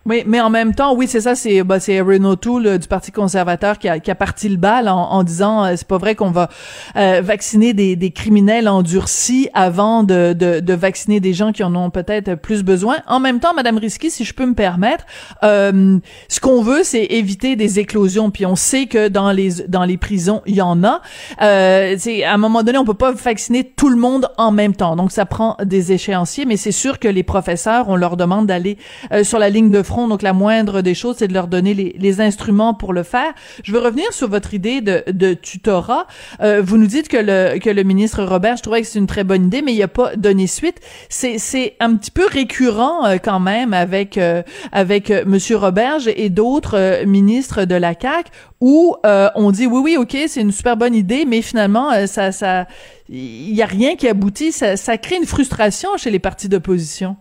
Oui, 0.09 0.23
mais 0.25 0.41
en 0.41 0.49
même 0.49 0.73
temps, 0.73 0.95
oui, 0.95 1.05
c'est 1.07 1.21
ça, 1.21 1.35
c'est 1.35 1.61
bah, 1.61 1.79
c'est 1.79 2.01
Renault 2.01 2.35
Tool 2.35 2.79
du 2.79 2.87
Parti 2.87 3.11
conservateur 3.11 3.77
qui 3.77 3.87
a, 3.87 3.99
qui 3.99 4.09
a 4.09 4.15
parti 4.15 4.49
le 4.49 4.57
bal 4.57 4.89
en, 4.89 4.97
en 4.97 5.21
disant 5.21 5.63
euh, 5.63 5.73
c'est 5.75 5.87
pas 5.87 5.99
vrai 5.99 6.15
qu'on 6.15 6.31
va 6.31 6.49
euh, 6.95 7.21
vacciner 7.23 7.73
des, 7.73 7.95
des 7.95 8.09
criminels 8.09 8.67
endurcis 8.67 9.49
avant 9.53 10.01
de, 10.01 10.33
de, 10.33 10.61
de, 10.61 10.73
vacciner 10.73 11.19
des 11.19 11.33
gens 11.33 11.51
qui 11.51 11.63
en 11.63 11.75
ont 11.75 11.91
peut-être 11.91 12.33
plus 12.33 12.63
besoin. 12.63 12.97
En 13.05 13.19
même 13.19 13.39
temps, 13.39 13.53
Madame 13.53 13.77
Risky, 13.77 14.09
si 14.09 14.25
je 14.25 14.33
peux 14.33 14.47
me 14.47 14.55
permettre, 14.55 15.05
euh, 15.43 15.99
ce 16.27 16.39
qu'on 16.39 16.63
veut, 16.63 16.81
c'est 16.81 17.03
éviter 17.03 17.55
des 17.55 17.77
éclosions. 17.77 18.31
Puis 18.31 18.47
on 18.47 18.55
sait 18.55 18.87
que 18.87 19.09
dans 19.09 19.31
les 19.31 19.61
dans 19.67 19.85
les 19.85 19.97
prisons, 19.97 20.41
il 20.47 20.55
y 20.55 20.61
en 20.63 20.83
a. 20.83 21.01
Euh, 21.43 21.97
c'est 21.99 22.23
à 22.23 22.33
un 22.33 22.37
moment 22.37 22.63
donné, 22.63 22.79
on 22.79 22.85
peut 22.85 22.95
pas 22.95 23.11
vacciner 23.11 23.63
tout 23.63 23.89
le 23.89 23.97
monde 23.97 24.27
en 24.39 24.51
même 24.51 24.75
temps. 24.75 24.95
Donc 24.95 25.11
ça 25.11 25.27
prend 25.27 25.55
des 25.63 25.91
échéanciers, 25.91 26.45
mais 26.45 26.57
c'est 26.57 26.71
sûr 26.71 26.97
que 26.97 27.07
les 27.07 27.21
professeurs, 27.21 27.89
on 27.89 27.95
leur 27.95 28.17
demande 28.17 28.47
d'aller 28.47 28.79
sur 29.21 29.37
la 29.37 29.49
ligne 29.49 29.69
de 29.69 29.83
front 29.83 29.98
donc, 30.07 30.21
la 30.21 30.33
moindre 30.33 30.81
des 30.81 30.93
choses, 30.93 31.17
c'est 31.19 31.27
de 31.27 31.33
leur 31.33 31.47
donner 31.47 31.73
les, 31.73 32.21
instruments 32.21 32.73
pour 32.73 32.91
le 32.91 33.03
faire. 33.03 33.33
Je 33.63 33.71
veux 33.71 33.79
revenir 33.79 34.11
sur 34.11 34.27
votre 34.27 34.53
idée 34.53 34.81
de, 34.81 35.33
tutorat. 35.33 36.07
Euh, 36.41 36.61
vous 36.61 36.77
nous 36.77 36.87
dites 36.87 37.07
que 37.07 37.17
le, 37.17 37.59
que 37.59 37.69
le 37.69 37.83
ministre 37.83 38.23
Robert, 38.23 38.57
je 38.57 38.63
trouvais 38.63 38.81
que 38.81 38.87
c'est 38.87 38.99
une 38.99 39.07
très 39.07 39.23
bonne 39.23 39.45
idée, 39.45 39.61
mais 39.61 39.73
il 39.73 39.81
a 39.83 39.87
pas 39.87 40.15
donné 40.15 40.47
suite. 40.47 40.79
C'est, 41.07 41.37
c'est 41.37 41.75
un 41.79 41.95
petit 41.95 42.11
peu 42.11 42.25
récurrent 42.25 43.05
euh, 43.05 43.17
quand 43.23 43.39
même 43.39 43.73
avec, 43.73 44.17
euh, 44.17 44.41
avec 44.71 45.11
Monsieur 45.25 45.57
Roberge 45.57 46.09
et 46.13 46.29
d'autres 46.29 47.05
ministres 47.05 47.65
de 47.65 47.75
la 47.75 47.93
CAQ 47.99 48.31
où 48.61 48.95
on 49.03 49.51
dit 49.51 49.67
oui, 49.67 49.79
oui, 49.81 49.97
ok, 49.97 50.17
c'est 50.27 50.41
une 50.41 50.51
super 50.51 50.75
bonne 50.75 50.93
idée, 50.93 51.23
mais 51.25 51.41
finalement, 51.41 52.07
ça, 52.07 52.33
ça, 52.33 52.67
il 53.07 53.55
y 53.55 53.61
a 53.61 53.65
rien 53.65 53.95
qui 53.95 54.07
aboutit. 54.07 54.51
Ça, 54.51 54.75
ça 54.75 54.97
crée 54.97 55.15
une 55.15 55.25
frustration 55.25 55.89
chez 55.97 56.11
les 56.11 56.19
partis 56.19 56.49
d'opposition. 56.49 57.15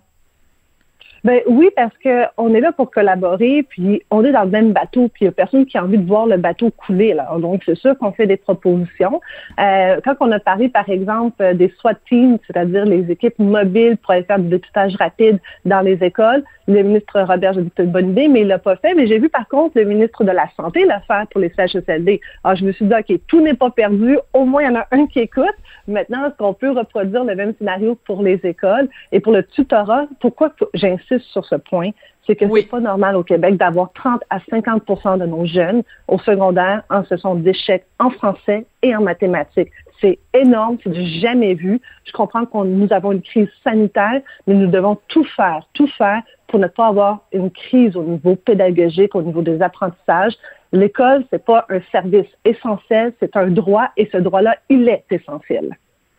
Ben 1.29 1.43
oui, 1.47 1.69
parce 1.77 1.93
que 2.03 2.25
on 2.39 2.55
est 2.55 2.61
là 2.61 2.73
pour 2.73 2.91
collaborer, 2.91 3.63
puis 3.63 4.03
on 4.11 4.25
est 4.25 4.33
dans 4.33 4.45
le 4.45 4.51
même 4.51 4.73
bateau, 4.73 5.09
puis 5.09 5.21
il 5.21 5.25
n'y 5.25 5.29
a 5.29 5.33
personne 5.33 5.67
qui 5.67 5.77
a 5.77 5.85
envie 5.85 5.99
de 5.99 6.07
voir 6.07 6.25
le 6.25 6.39
bateau 6.39 6.71
couler. 6.71 7.15
Donc, 7.41 7.61
c'est 7.67 7.77
sûr 7.77 7.99
qu'on 7.99 8.13
fait 8.13 8.27
des 8.27 8.39
propositions. 8.39 9.21
Euh, 9.61 10.01
quand 10.03 10.15
on 10.21 10.33
a 10.33 10.41
parlé, 10.41 10.71
par 10.71 10.89
exemple, 10.89 11.55
des 11.55 11.71
SWAT 11.81 11.97
teams, 12.09 12.39
c'est-à-dire 12.47 12.87
les 12.87 13.11
équipes 13.11 13.39
mobiles 13.39 13.99
pour 13.99 14.13
aller 14.13 14.23
faire 14.23 14.39
du 14.39 14.49
dépistage 14.49 14.97
rapide 14.97 15.39
dans 15.67 15.83
les 15.83 16.03
écoles, 16.03 16.45
le 16.67 16.83
ministre 16.83 17.21
Robert, 17.21 17.53
j'ai 17.53 17.61
dit 17.61 17.69
que 17.69 17.75
c'est 17.77 17.85
une 17.85 17.93
bonne 17.93 18.13
idée, 18.13 18.29
mais 18.29 18.41
il 18.41 18.47
l'a 18.47 18.59
pas 18.59 18.77
fait. 18.77 18.95
Mais 18.95 19.07
j'ai 19.07 19.19
vu, 19.19 19.29
par 19.29 19.47
contre, 19.49 19.79
le 19.79 19.85
ministre 19.85 20.25
de 20.25 20.31
la 20.31 20.49
Santé 20.57 20.85
le 20.85 20.95
faire 21.07 21.27
pour 21.31 21.43
les 21.43 21.53
CHSLD. 21.55 22.23
Alors, 22.43 22.57
je 22.57 22.65
me 22.65 22.73
suis 22.73 22.87
dit, 22.87 22.95
OK, 22.95 23.21
tout 23.27 23.43
n'est 23.43 23.53
pas 23.53 23.71
perdu. 23.71 24.17
Au 24.33 24.47
moins, 24.47 24.63
il 24.63 24.67
y 24.67 24.71
en 24.71 24.77
a 24.77 24.87
un 24.93 25.07
qui 25.07 25.21
écoute. 25.21 25.45
Maintenant, 25.89 26.27
est-ce 26.27 26.37
qu'on 26.37 26.53
peut 26.53 26.71
reproduire 26.71 27.25
le 27.25 27.35
même 27.35 27.55
scénario 27.59 27.99
pour 28.05 28.23
les 28.23 28.39
écoles 28.45 28.89
et 29.11 29.21
pour 29.21 29.33
le 29.33 29.43
tutorat? 29.43 30.07
Pourquoi 30.21 30.53
j'insiste 30.75 31.25
sur 31.33 31.47
ce 31.47 31.55
point? 31.55 31.91
C'est 32.27 32.37
que 32.37 32.45
c'est 32.55 32.69
pas 32.69 32.81
normal 32.81 33.17
au 33.17 33.23
Québec 33.23 33.57
d'avoir 33.57 33.91
30 33.95 34.21
à 34.29 34.39
50% 34.39 35.19
de 35.19 35.25
nos 35.25 35.47
jeunes 35.47 35.83
au 36.09 36.19
secondaire 36.19 36.83
en 36.91 37.03
ce 37.05 37.17
sont 37.17 37.37
d'échecs 37.37 37.87
en 37.99 38.11
français 38.11 38.67
et 38.83 38.95
en 38.95 39.01
mathématiques. 39.01 39.71
C'est 39.99 40.19
énorme, 40.35 40.77
c'est 40.85 40.93
du 40.93 41.05
jamais 41.21 41.55
vu. 41.55 41.81
Je 42.05 42.13
comprends 42.13 42.45
que 42.45 42.67
nous 42.67 42.93
avons 42.93 43.13
une 43.13 43.23
crise 43.23 43.49
sanitaire, 43.65 44.21
mais 44.47 44.55
nous 44.55 44.67
devons 44.67 44.99
tout 45.09 45.25
faire, 45.25 45.67
tout 45.73 45.89
faire 45.97 46.23
pour 46.49 46.61
ne 46.61 46.67
pas 46.67 46.89
avoir 46.89 47.21
une 47.33 47.51
crise 47.51 47.97
au 47.97 48.03
niveau 48.03 48.37
pédagogique, 48.37 49.15
au 49.15 49.23
niveau 49.23 49.41
des 49.41 49.63
apprentissages. 49.63 50.35
L'école, 50.73 51.25
c'est 51.31 51.45
pas 51.45 51.67
un 51.71 51.81
service 51.91 52.29
essentiel, 52.45 53.15
c'est 53.21 53.37
un 53.37 53.49
droit 53.49 53.89
et 53.97 54.09
ce 54.13 54.19
droit-là, 54.19 54.57
il 54.69 54.89
est 54.89 55.05
essentiel. 55.11 55.77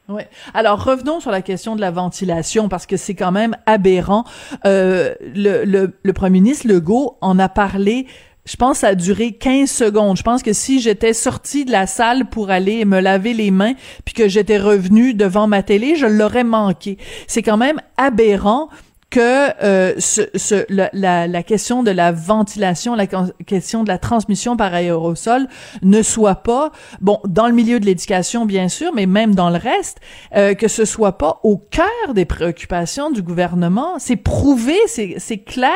Oui. 0.10 0.24
Alors 0.56 0.84
revenons 0.84 1.20
sur 1.20 1.30
la 1.30 1.44
question 1.44 1.76
de 1.76 1.82
la 1.82 1.92
ventilation 1.92 2.68
parce 2.68 2.88
que 2.88 2.98
c'est 2.98 3.14
quand 3.14 3.32
même 3.32 3.56
aberrant. 3.68 4.24
Euh, 4.66 5.14
le, 5.22 6.12
premier 6.14 6.40
ministre 6.40 6.68
Legault 6.68 7.18
en 7.22 7.38
a 7.38 7.48
parlé. 7.48 8.08
Je 8.46 8.56
pense 8.56 8.78
que 8.78 8.80
ça 8.80 8.88
a 8.88 8.96
duré 8.96 9.34
15 9.34 9.70
secondes. 9.70 10.18
Je 10.18 10.24
pense 10.24 10.42
que 10.42 10.54
si 10.54 10.80
j'étais 10.80 11.14
sortie 11.14 11.64
de 11.64 11.72
la 11.72 11.86
salle 11.86 12.26
pour 12.26 12.50
aller 12.50 12.84
me 12.86 13.00
laver 13.00 13.34
les 13.36 13.52
mains, 13.52 13.74
puis 14.04 14.16
que 14.16 14.28
j'étais 14.28 14.58
revenue 14.58 15.14
devant 15.14 15.46
ma 15.46 15.62
télé, 15.62 15.96
je 15.96 16.08
l'aurais 16.08 16.44
manqué. 16.44 16.98
C'est 17.28 17.44
quand 17.44 17.58
même 17.58 17.80
aberrant 17.98 18.70
que 19.10 19.64
euh, 19.64 19.94
ce, 19.98 20.66
la, 20.70 21.28
la, 21.28 21.44
question 21.44 21.84
de 21.84 21.92
la 21.92 22.12
ventilation, 22.12 22.96
la 22.96 23.08
question 23.08 23.84
de 23.84 23.88
la 23.88 23.98
transmission 23.98 24.56
par 24.56 24.74
aérosol 24.74 25.48
ne 25.82 26.02
soit 26.02 26.36
pas, 26.36 26.72
bon, 27.02 27.20
dans 27.26 27.48
le 27.48 27.54
milieu 27.54 27.80
de 27.80 27.86
l'éducation 27.86 28.46
bien 28.46 28.68
sûr, 28.68 28.94
mais 28.94 29.08
même 29.08 29.34
dans 29.34 29.50
le 29.50 29.58
reste, 29.58 30.00
euh, 30.36 30.54
que 30.54 30.68
ce 30.68 30.86
soit 30.86 31.18
pas 31.18 31.40
au 31.44 31.58
cœur 31.58 32.14
des 32.14 32.26
préoccupations 32.26 33.10
du 33.10 33.22
gouvernement. 33.22 33.98
C'est 33.98 34.16
prouvé, 34.16 34.76
c'est 34.88 35.38
clair. 35.40 35.72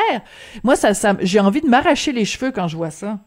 Moi, 0.62 0.76
ça, 0.76 0.94
ça 0.94 1.14
j'ai 1.20 1.40
envie 1.40 1.60
de 1.60 1.68
m'arracher 1.68 2.12
les 2.12 2.24
cheveux 2.24 2.52
quand 2.52 2.68
je 2.68 2.76
vois 2.76 2.90
ça. 2.90 3.18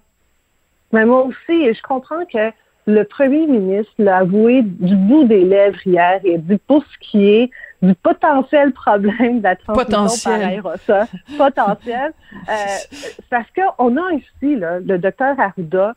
Mais 0.93 1.05
moi 1.05 1.25
aussi, 1.25 1.73
je 1.73 1.81
comprends 1.81 2.25
que 2.31 2.51
le 2.85 3.03
premier 3.03 3.45
ministre 3.45 3.91
l'a 3.97 4.19
avoué 4.19 4.61
du 4.63 4.95
bout 4.95 5.25
des 5.25 5.43
lèvres 5.43 5.79
hier 5.85 6.21
et 6.23 6.37
dit 6.37 6.57
pour 6.65 6.83
ce 6.83 7.09
qui 7.09 7.29
est 7.29 7.49
du 7.81 7.93
potentiel 7.95 8.73
problème 8.73 9.39
de 9.39 9.43
la 9.43 9.55
transmission 9.55 10.31
par 10.31 10.39
aérosol. 10.39 11.05
potentiel. 11.37 12.13
Euh, 12.49 12.53
parce 13.29 13.47
qu'on 13.51 13.97
a 13.97 14.13
ici 14.13 14.55
là, 14.55 14.79
le 14.79 14.97
docteur 14.97 15.39
Arruda 15.39 15.93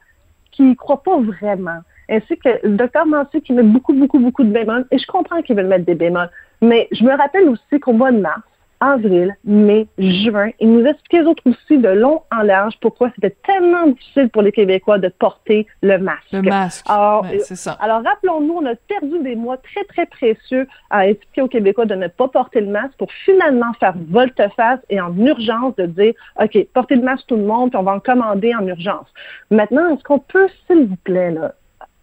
qui 0.51 0.63
ne 0.63 0.75
croit 0.75 1.03
pas 1.03 1.19
vraiment, 1.19 1.79
ainsi 2.09 2.37
que 2.37 2.49
le 2.63 2.77
docteur 2.77 3.07
Mancy 3.07 3.41
qui 3.41 3.53
met 3.53 3.63
beaucoup, 3.63 3.95
beaucoup, 3.95 4.19
beaucoup 4.19 4.45
de 4.45 4.51
bémols, 4.51 4.87
et 4.91 4.99
je 4.99 5.07
comprends 5.07 5.41
qu'il 5.43 5.57
veut 5.57 5.63
mettre 5.63 5.87
des 5.87 5.95
bémols, 5.95 6.31
mais 6.61 6.89
je 6.93 7.05
me 7.05 7.17
rappelle 7.17 7.49
aussi 7.49 7.81
qu'au 7.81 7.93
mois 7.93 8.13
de 8.13 8.19
mars, 8.19 8.43
avril, 8.81 9.37
mai, 9.45 9.87
juin. 9.99 10.51
Il 10.59 10.73
nous 10.73 10.87
expliquait 10.87 11.23
autres 11.23 11.43
aussi 11.47 11.79
de 11.79 11.89
long 11.89 12.23
en 12.33 12.43
large 12.43 12.75
pourquoi 12.81 13.11
c'était 13.15 13.37
tellement 13.47 13.87
difficile 13.89 14.29
pour 14.31 14.43
les 14.43 14.53
Québécois 14.53 14.99
de 14.99 15.09
porter 15.09 15.67
le 15.83 15.99
masque. 15.99 16.33
Le 16.33 16.43
masque. 16.43 16.85
Alors, 16.89 17.27
ça. 17.43 17.73
Alors, 17.81 18.03
rappelons-nous, 18.03 18.55
on 18.55 18.67
a 18.67 18.75
perdu 18.75 19.19
des 19.23 19.37
mois 19.37 19.59
très, 19.59 19.85
très 19.85 20.07
précieux 20.07 20.67
à 20.89 21.09
expliquer 21.09 21.43
aux 21.43 21.49
Québécois 21.49 21.87
de 21.87 21.95
ne 21.95 22.09
pas 22.09 22.29
porter 22.29 22.61
le 22.61 22.71
masque 22.71 22.97
pour 22.99 23.13
finalement 23.25 23.73
faire 23.79 23.95
volte-face 24.09 24.81
et 24.89 25.01
en 25.01 25.17
urgence 25.17 25.77
de 25.77 25.87
dire, 25.87 26.15
OK, 26.41 26.67
portez 26.73 26.97
le 26.97 27.03
masque 27.03 27.27
tout 27.27 27.37
le 27.37 27.45
monde, 27.45 27.71
puis 27.71 27.79
on 27.79 27.83
va 27.83 27.93
en 27.93 28.01
commander 28.01 28.55
en 28.55 28.67
urgence. 28.67 29.07
Maintenant, 29.51 29.95
est-ce 29.95 30.03
qu'on 30.05 30.19
peut, 30.19 30.49
s'il 30.67 30.87
vous 30.87 30.97
plaît, 31.05 31.31
là, 31.31 31.53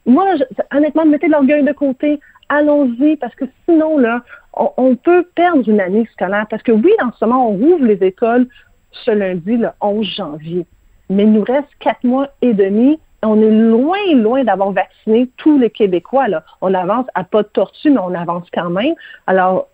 moi, 0.05 0.25
honnêtement, 0.73 1.05
mettez 1.05 1.27
l'orgueil 1.27 1.63
de 1.63 1.73
côté, 1.73 2.19
allons-y, 2.49 3.17
parce 3.17 3.35
que 3.35 3.45
sinon, 3.65 3.97
là, 3.97 4.23
on, 4.53 4.95
peut 4.95 5.25
perdre 5.35 5.67
une 5.69 5.79
année 5.79 6.07
scolaire. 6.13 6.47
Parce 6.49 6.63
que 6.63 6.71
oui, 6.71 6.91
en 7.03 7.11
ce 7.11 7.25
moment, 7.25 7.49
on 7.49 7.57
rouvre 7.57 7.85
les 7.85 8.03
écoles 8.03 8.47
ce 8.91 9.11
lundi, 9.11 9.57
le 9.57 9.69
11 9.81 10.05
janvier. 10.05 10.65
Mais 11.09 11.23
il 11.23 11.33
nous 11.33 11.43
reste 11.43 11.69
quatre 11.79 12.03
mois 12.03 12.29
et 12.41 12.53
demi 12.53 12.99
on 13.27 13.41
est 13.41 13.51
loin, 13.51 13.97
loin 14.15 14.43
d'avoir 14.43 14.71
vacciné 14.71 15.29
tous 15.37 15.57
les 15.59 15.69
Québécois. 15.69 16.27
Là. 16.27 16.43
On 16.61 16.73
avance 16.73 17.05
à 17.15 17.23
pas 17.23 17.43
de 17.43 17.47
tortue, 17.47 17.91
mais 17.91 17.99
on 17.99 18.13
avance 18.13 18.47
quand 18.53 18.69
même. 18.69 18.93
Alors, 19.27 19.67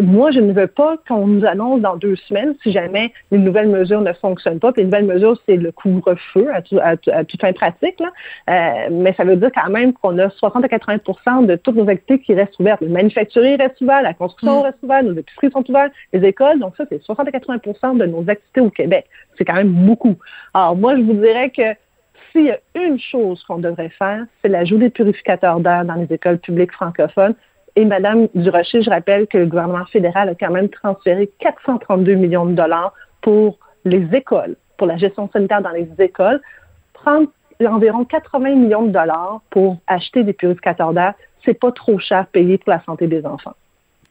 moi, 0.00 0.30
je 0.30 0.40
ne 0.40 0.52
veux 0.52 0.66
pas 0.66 0.96
qu'on 1.08 1.26
nous 1.26 1.44
annonce 1.44 1.80
dans 1.80 1.96
deux 1.96 2.16
semaines 2.16 2.54
si 2.62 2.72
jamais 2.72 3.12
les 3.30 3.38
nouvelles 3.38 3.68
mesures 3.68 4.00
ne 4.00 4.12
fonctionnent 4.12 4.60
pas. 4.60 4.72
Puis 4.72 4.82
les 4.82 4.86
nouvelles 4.86 5.06
mesures, 5.06 5.36
c'est 5.46 5.56
le 5.56 5.72
couvre-feu 5.72 6.48
à, 6.52 6.62
tout, 6.62 6.78
à, 6.82 6.96
toute 6.96 7.40
fin 7.40 7.52
pratique. 7.52 7.98
Là. 8.00 8.10
Euh, 8.48 8.88
mais 8.90 9.12
ça 9.14 9.24
veut 9.24 9.36
dire 9.36 9.50
quand 9.54 9.70
même 9.70 9.92
qu'on 9.92 10.18
a 10.18 10.30
60 10.30 10.64
à 10.64 10.68
80% 10.68 11.46
de 11.46 11.56
toutes 11.56 11.76
nos 11.76 11.88
activités 11.88 12.20
qui 12.24 12.34
restent 12.34 12.58
ouvertes. 12.58 12.80
Le 12.80 12.88
manufacturier 12.88 13.56
reste 13.56 13.80
ouvert, 13.80 14.02
la 14.02 14.14
construction 14.14 14.60
mm. 14.60 14.64
reste 14.64 14.78
ouverte, 14.82 15.04
nos 15.04 15.14
épiceries 15.14 15.50
sont 15.50 15.68
ouvertes, 15.68 15.92
les 16.12 16.26
écoles. 16.26 16.58
Donc 16.58 16.76
ça, 16.76 16.84
c'est 16.88 17.02
60 17.02 17.28
à 17.28 17.30
80% 17.30 17.98
de 17.98 18.06
nos 18.06 18.28
activités 18.28 18.60
au 18.60 18.70
Québec. 18.70 19.06
C'est 19.36 19.44
quand 19.44 19.54
même 19.54 19.72
beaucoup. 19.72 20.16
Alors, 20.54 20.76
moi, 20.76 20.96
je 20.96 21.02
vous 21.02 21.14
dirais 21.14 21.50
que 21.50 21.62
s'il 22.30 22.46
y 22.46 22.50
a 22.50 22.58
une 22.74 22.98
chose 22.98 23.42
qu'on 23.44 23.58
devrait 23.58 23.90
faire, 23.90 24.24
c'est 24.42 24.48
l'ajout 24.48 24.78
des 24.78 24.90
purificateurs 24.90 25.60
d'air 25.60 25.84
dans 25.84 25.94
les 25.94 26.12
écoles 26.12 26.38
publiques 26.38 26.72
francophones. 26.72 27.34
Et 27.76 27.84
Madame 27.84 28.28
Durocher, 28.34 28.82
je 28.82 28.90
rappelle 28.90 29.26
que 29.26 29.38
le 29.38 29.46
gouvernement 29.46 29.84
fédéral 29.86 30.28
a 30.28 30.34
quand 30.34 30.50
même 30.50 30.68
transféré 30.68 31.30
432 31.38 32.14
millions 32.14 32.46
de 32.46 32.54
dollars 32.54 32.94
pour 33.20 33.58
les 33.84 34.06
écoles 34.12 34.56
pour 34.80 34.86
la 34.86 34.96
gestion 34.96 35.28
sanitaire 35.30 35.60
dans 35.60 35.72
les 35.72 35.86
écoles, 35.98 36.40
prendre 36.94 37.28
environ 37.66 38.06
80 38.06 38.54
millions 38.54 38.84
de 38.84 38.92
dollars 38.92 39.42
pour 39.50 39.76
acheter 39.86 40.24
des 40.24 40.32
purificateurs 40.32 40.94
d'air, 40.94 41.12
c'est 41.44 41.52
pas 41.52 41.70
trop 41.70 41.98
cher 41.98 42.26
payé 42.28 42.56
pour 42.56 42.70
la 42.70 42.82
santé 42.84 43.06
des 43.06 43.26
enfants. 43.26 43.52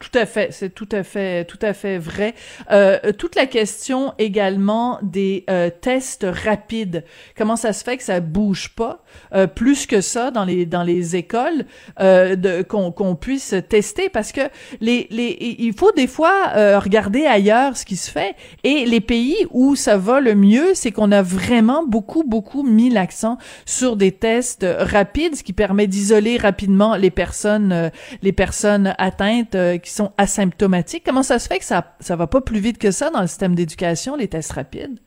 Tout 0.00 0.18
à 0.18 0.24
fait, 0.24 0.48
c'est 0.50 0.70
tout 0.70 0.88
à 0.92 1.02
fait, 1.02 1.44
tout 1.44 1.58
à 1.60 1.74
fait 1.74 1.98
vrai. 1.98 2.34
Euh, 2.70 2.98
toute 3.18 3.34
la 3.34 3.44
question 3.44 4.14
également 4.18 4.98
des 5.02 5.44
euh, 5.50 5.68
tests 5.68 6.26
rapides. 6.26 7.04
Comment 7.36 7.54
ça 7.54 7.74
se 7.74 7.84
fait 7.84 7.98
que 7.98 8.02
ça 8.02 8.20
bouge 8.20 8.70
pas 8.74 9.04
euh, 9.34 9.46
plus 9.46 9.84
que 9.84 10.00
ça 10.00 10.30
dans 10.30 10.46
les 10.46 10.64
dans 10.64 10.84
les 10.84 11.16
écoles 11.16 11.66
euh, 12.00 12.62
qu'on 12.62 12.92
qu'on 12.92 13.14
puisse 13.14 13.54
tester? 13.68 14.08
Parce 14.08 14.32
que 14.32 14.40
les 14.80 15.06
les 15.10 15.36
il 15.58 15.74
faut 15.74 15.92
des 15.92 16.06
fois 16.06 16.52
euh, 16.56 16.78
regarder 16.78 17.26
ailleurs 17.26 17.76
ce 17.76 17.84
qui 17.84 17.96
se 17.96 18.10
fait 18.10 18.36
et 18.64 18.86
les 18.86 19.02
pays 19.02 19.36
où 19.50 19.76
ça 19.76 19.98
va 19.98 20.20
le 20.20 20.34
mieux, 20.34 20.70
c'est 20.72 20.92
qu'on 20.92 21.12
a 21.12 21.20
vraiment 21.20 21.84
beaucoup 21.86 22.24
beaucoup 22.24 22.62
mis 22.62 22.88
l'accent 22.88 23.36
sur 23.66 23.96
des 23.96 24.12
tests 24.12 24.64
rapides, 24.78 25.36
ce 25.36 25.42
qui 25.42 25.52
permet 25.52 25.86
d'isoler 25.86 26.38
rapidement 26.38 26.96
les 26.96 27.10
personnes 27.10 27.90
les 28.22 28.32
personnes 28.32 28.94
atteintes 28.96 29.56
sont 29.90 30.12
asymptomatiques. 30.18 31.04
Comment 31.04 31.22
ça 31.22 31.38
se 31.38 31.48
fait 31.48 31.58
que 31.58 31.64
ça 31.64 31.94
ça 32.00 32.16
va 32.16 32.26
pas 32.26 32.40
plus 32.40 32.60
vite 32.60 32.78
que 32.78 32.90
ça 32.90 33.10
dans 33.10 33.20
le 33.20 33.26
système 33.26 33.54
d'éducation, 33.54 34.16
les 34.16 34.28
tests 34.28 34.52
rapides? 34.52 34.98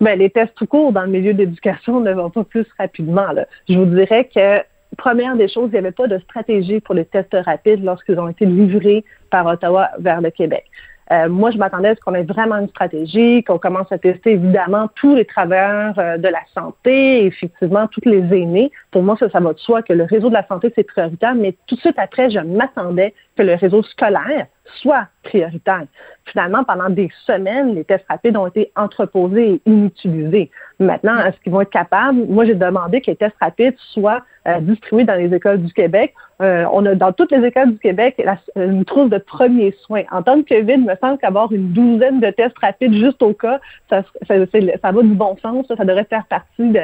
Ben, 0.00 0.18
les 0.18 0.30
tests 0.30 0.54
tout 0.54 0.66
court 0.66 0.92
dans 0.92 1.02
le 1.02 1.08
milieu 1.08 1.34
d'éducation 1.34 2.00
ne 2.00 2.12
vont 2.12 2.30
pas 2.30 2.44
plus 2.44 2.66
rapidement. 2.78 3.26
Je 3.68 3.76
vous 3.76 3.86
dirais 3.86 4.28
que 4.32 4.62
première 4.96 5.36
des 5.36 5.48
choses, 5.48 5.68
il 5.68 5.72
n'y 5.72 5.78
avait 5.78 5.92
pas 5.92 6.06
de 6.06 6.18
stratégie 6.18 6.80
pour 6.80 6.94
les 6.94 7.04
tests 7.04 7.36
rapides 7.44 7.84
lorsqu'ils 7.84 8.18
ont 8.18 8.28
été 8.28 8.46
livrés 8.46 9.04
par 9.30 9.46
Ottawa 9.46 9.90
vers 9.98 10.20
le 10.20 10.30
Québec. 10.30 10.64
Euh, 11.10 11.28
moi, 11.28 11.50
je 11.50 11.58
m'attendais 11.58 11.88
à 11.88 11.94
ce 11.94 12.00
qu'on 12.00 12.14
ait 12.14 12.22
vraiment 12.22 12.56
une 12.56 12.68
stratégie, 12.68 13.42
qu'on 13.42 13.58
commence 13.58 13.90
à 13.90 13.98
tester 13.98 14.32
évidemment 14.32 14.88
tous 14.94 15.14
les 15.14 15.24
travailleurs 15.24 15.98
euh, 15.98 16.18
de 16.18 16.28
la 16.28 16.40
santé, 16.54 17.24
effectivement 17.24 17.86
tous 17.86 18.02
les 18.04 18.18
aînés. 18.18 18.70
Pour 18.90 19.02
moi, 19.02 19.16
ça, 19.18 19.30
ça 19.30 19.40
va 19.40 19.54
de 19.54 19.58
soi 19.58 19.82
que 19.82 19.92
le 19.92 20.04
réseau 20.04 20.28
de 20.28 20.34
la 20.34 20.46
santé, 20.46 20.72
c'est 20.74 20.84
prioritaire, 20.84 21.34
mais 21.34 21.54
tout 21.66 21.76
de 21.76 21.80
suite 21.80 21.98
après, 21.98 22.30
je 22.30 22.40
m'attendais 22.40 23.14
que 23.36 23.42
le 23.42 23.54
réseau 23.54 23.82
scolaire 23.82 24.46
soit 24.80 25.06
prioritaire. 25.22 25.84
Finalement, 26.26 26.64
pendant 26.64 26.90
des 26.90 27.10
semaines, 27.26 27.74
les 27.74 27.84
tests 27.84 28.04
rapides 28.08 28.36
ont 28.36 28.46
été 28.46 28.70
entreposés 28.76 29.54
et 29.54 29.70
inutilisés. 29.70 30.50
Maintenant, 30.78 31.18
est-ce 31.18 31.38
qu'ils 31.40 31.52
vont 31.52 31.62
être 31.62 31.70
capables? 31.70 32.26
Moi, 32.28 32.44
j'ai 32.44 32.54
demandé 32.54 33.00
que 33.00 33.10
les 33.10 33.16
tests 33.16 33.36
rapides 33.40 33.74
soient 33.92 34.22
euh, 34.46 34.60
distribués 34.60 35.04
dans 35.04 35.14
les 35.14 35.34
écoles 35.34 35.62
du 35.62 35.72
Québec. 35.72 36.14
Euh, 36.40 36.64
on 36.72 36.86
a 36.86 36.94
dans 36.94 37.12
toutes 37.12 37.32
les 37.32 37.44
écoles 37.44 37.72
du 37.72 37.78
Québec 37.78 38.22
la, 38.24 38.38
une 38.56 38.84
trousse 38.84 39.10
de 39.10 39.18
premiers 39.18 39.74
soins. 39.80 40.04
En 40.12 40.22
temps 40.22 40.36
de 40.36 40.42
COVID, 40.42 40.74
il 40.74 40.84
me 40.84 40.94
semble 41.00 41.18
qu'avoir 41.18 41.50
une 41.52 41.72
douzaine 41.72 42.20
de 42.20 42.30
tests 42.30 42.58
rapides 42.58 42.94
juste 42.94 43.22
au 43.22 43.32
cas, 43.32 43.60
ça, 43.90 44.04
va 44.28 45.02
du 45.02 45.14
bon 45.14 45.36
sens. 45.42 45.66
Ça, 45.66 45.76
ça 45.76 45.84
devrait 45.84 46.04
faire 46.04 46.26
partie 46.26 46.68
de, 46.68 46.80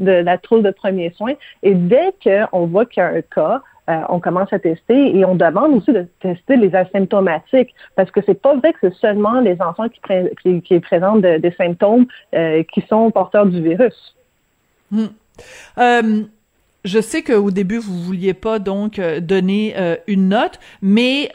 de 0.00 0.12
la 0.12 0.38
trousse 0.38 0.62
de 0.62 0.70
premiers 0.70 1.10
soins. 1.10 1.34
Et 1.62 1.74
dès 1.74 2.12
qu'on 2.22 2.66
voit 2.66 2.86
qu'il 2.86 3.02
y 3.02 3.06
a 3.06 3.10
un 3.10 3.20
cas, 3.22 3.62
euh, 3.88 4.00
on 4.08 4.18
commence 4.18 4.52
à 4.52 4.58
tester 4.58 5.16
et 5.16 5.24
on 5.24 5.36
demande 5.36 5.74
aussi 5.74 5.92
de 5.92 6.06
tester 6.20 6.56
les 6.56 6.74
asymptomatiques 6.74 7.72
parce 7.94 8.10
que 8.10 8.20
c'est 8.26 8.40
pas 8.40 8.56
vrai 8.56 8.72
que 8.72 8.78
c'est 8.82 8.94
seulement 8.94 9.40
les 9.40 9.60
enfants 9.62 9.86
qui, 9.88 10.80
présentent 10.80 11.22
de, 11.22 11.38
des 11.38 11.52
symptômes 11.52 12.06
euh, 12.34 12.64
qui 12.72 12.82
sont 12.88 13.10
porteurs 13.12 13.46
du 13.46 13.62
virus. 13.62 14.16
Hmm. 14.90 15.06
Euh, 15.78 16.22
je 16.84 17.00
sais 17.00 17.22
qu'au 17.22 17.50
début 17.50 17.78
vous 17.78 17.98
vouliez 18.00 18.34
pas 18.34 18.58
donc 18.58 19.00
donner 19.00 19.74
une 20.06 20.28
note, 20.28 20.60
mais 20.82 21.30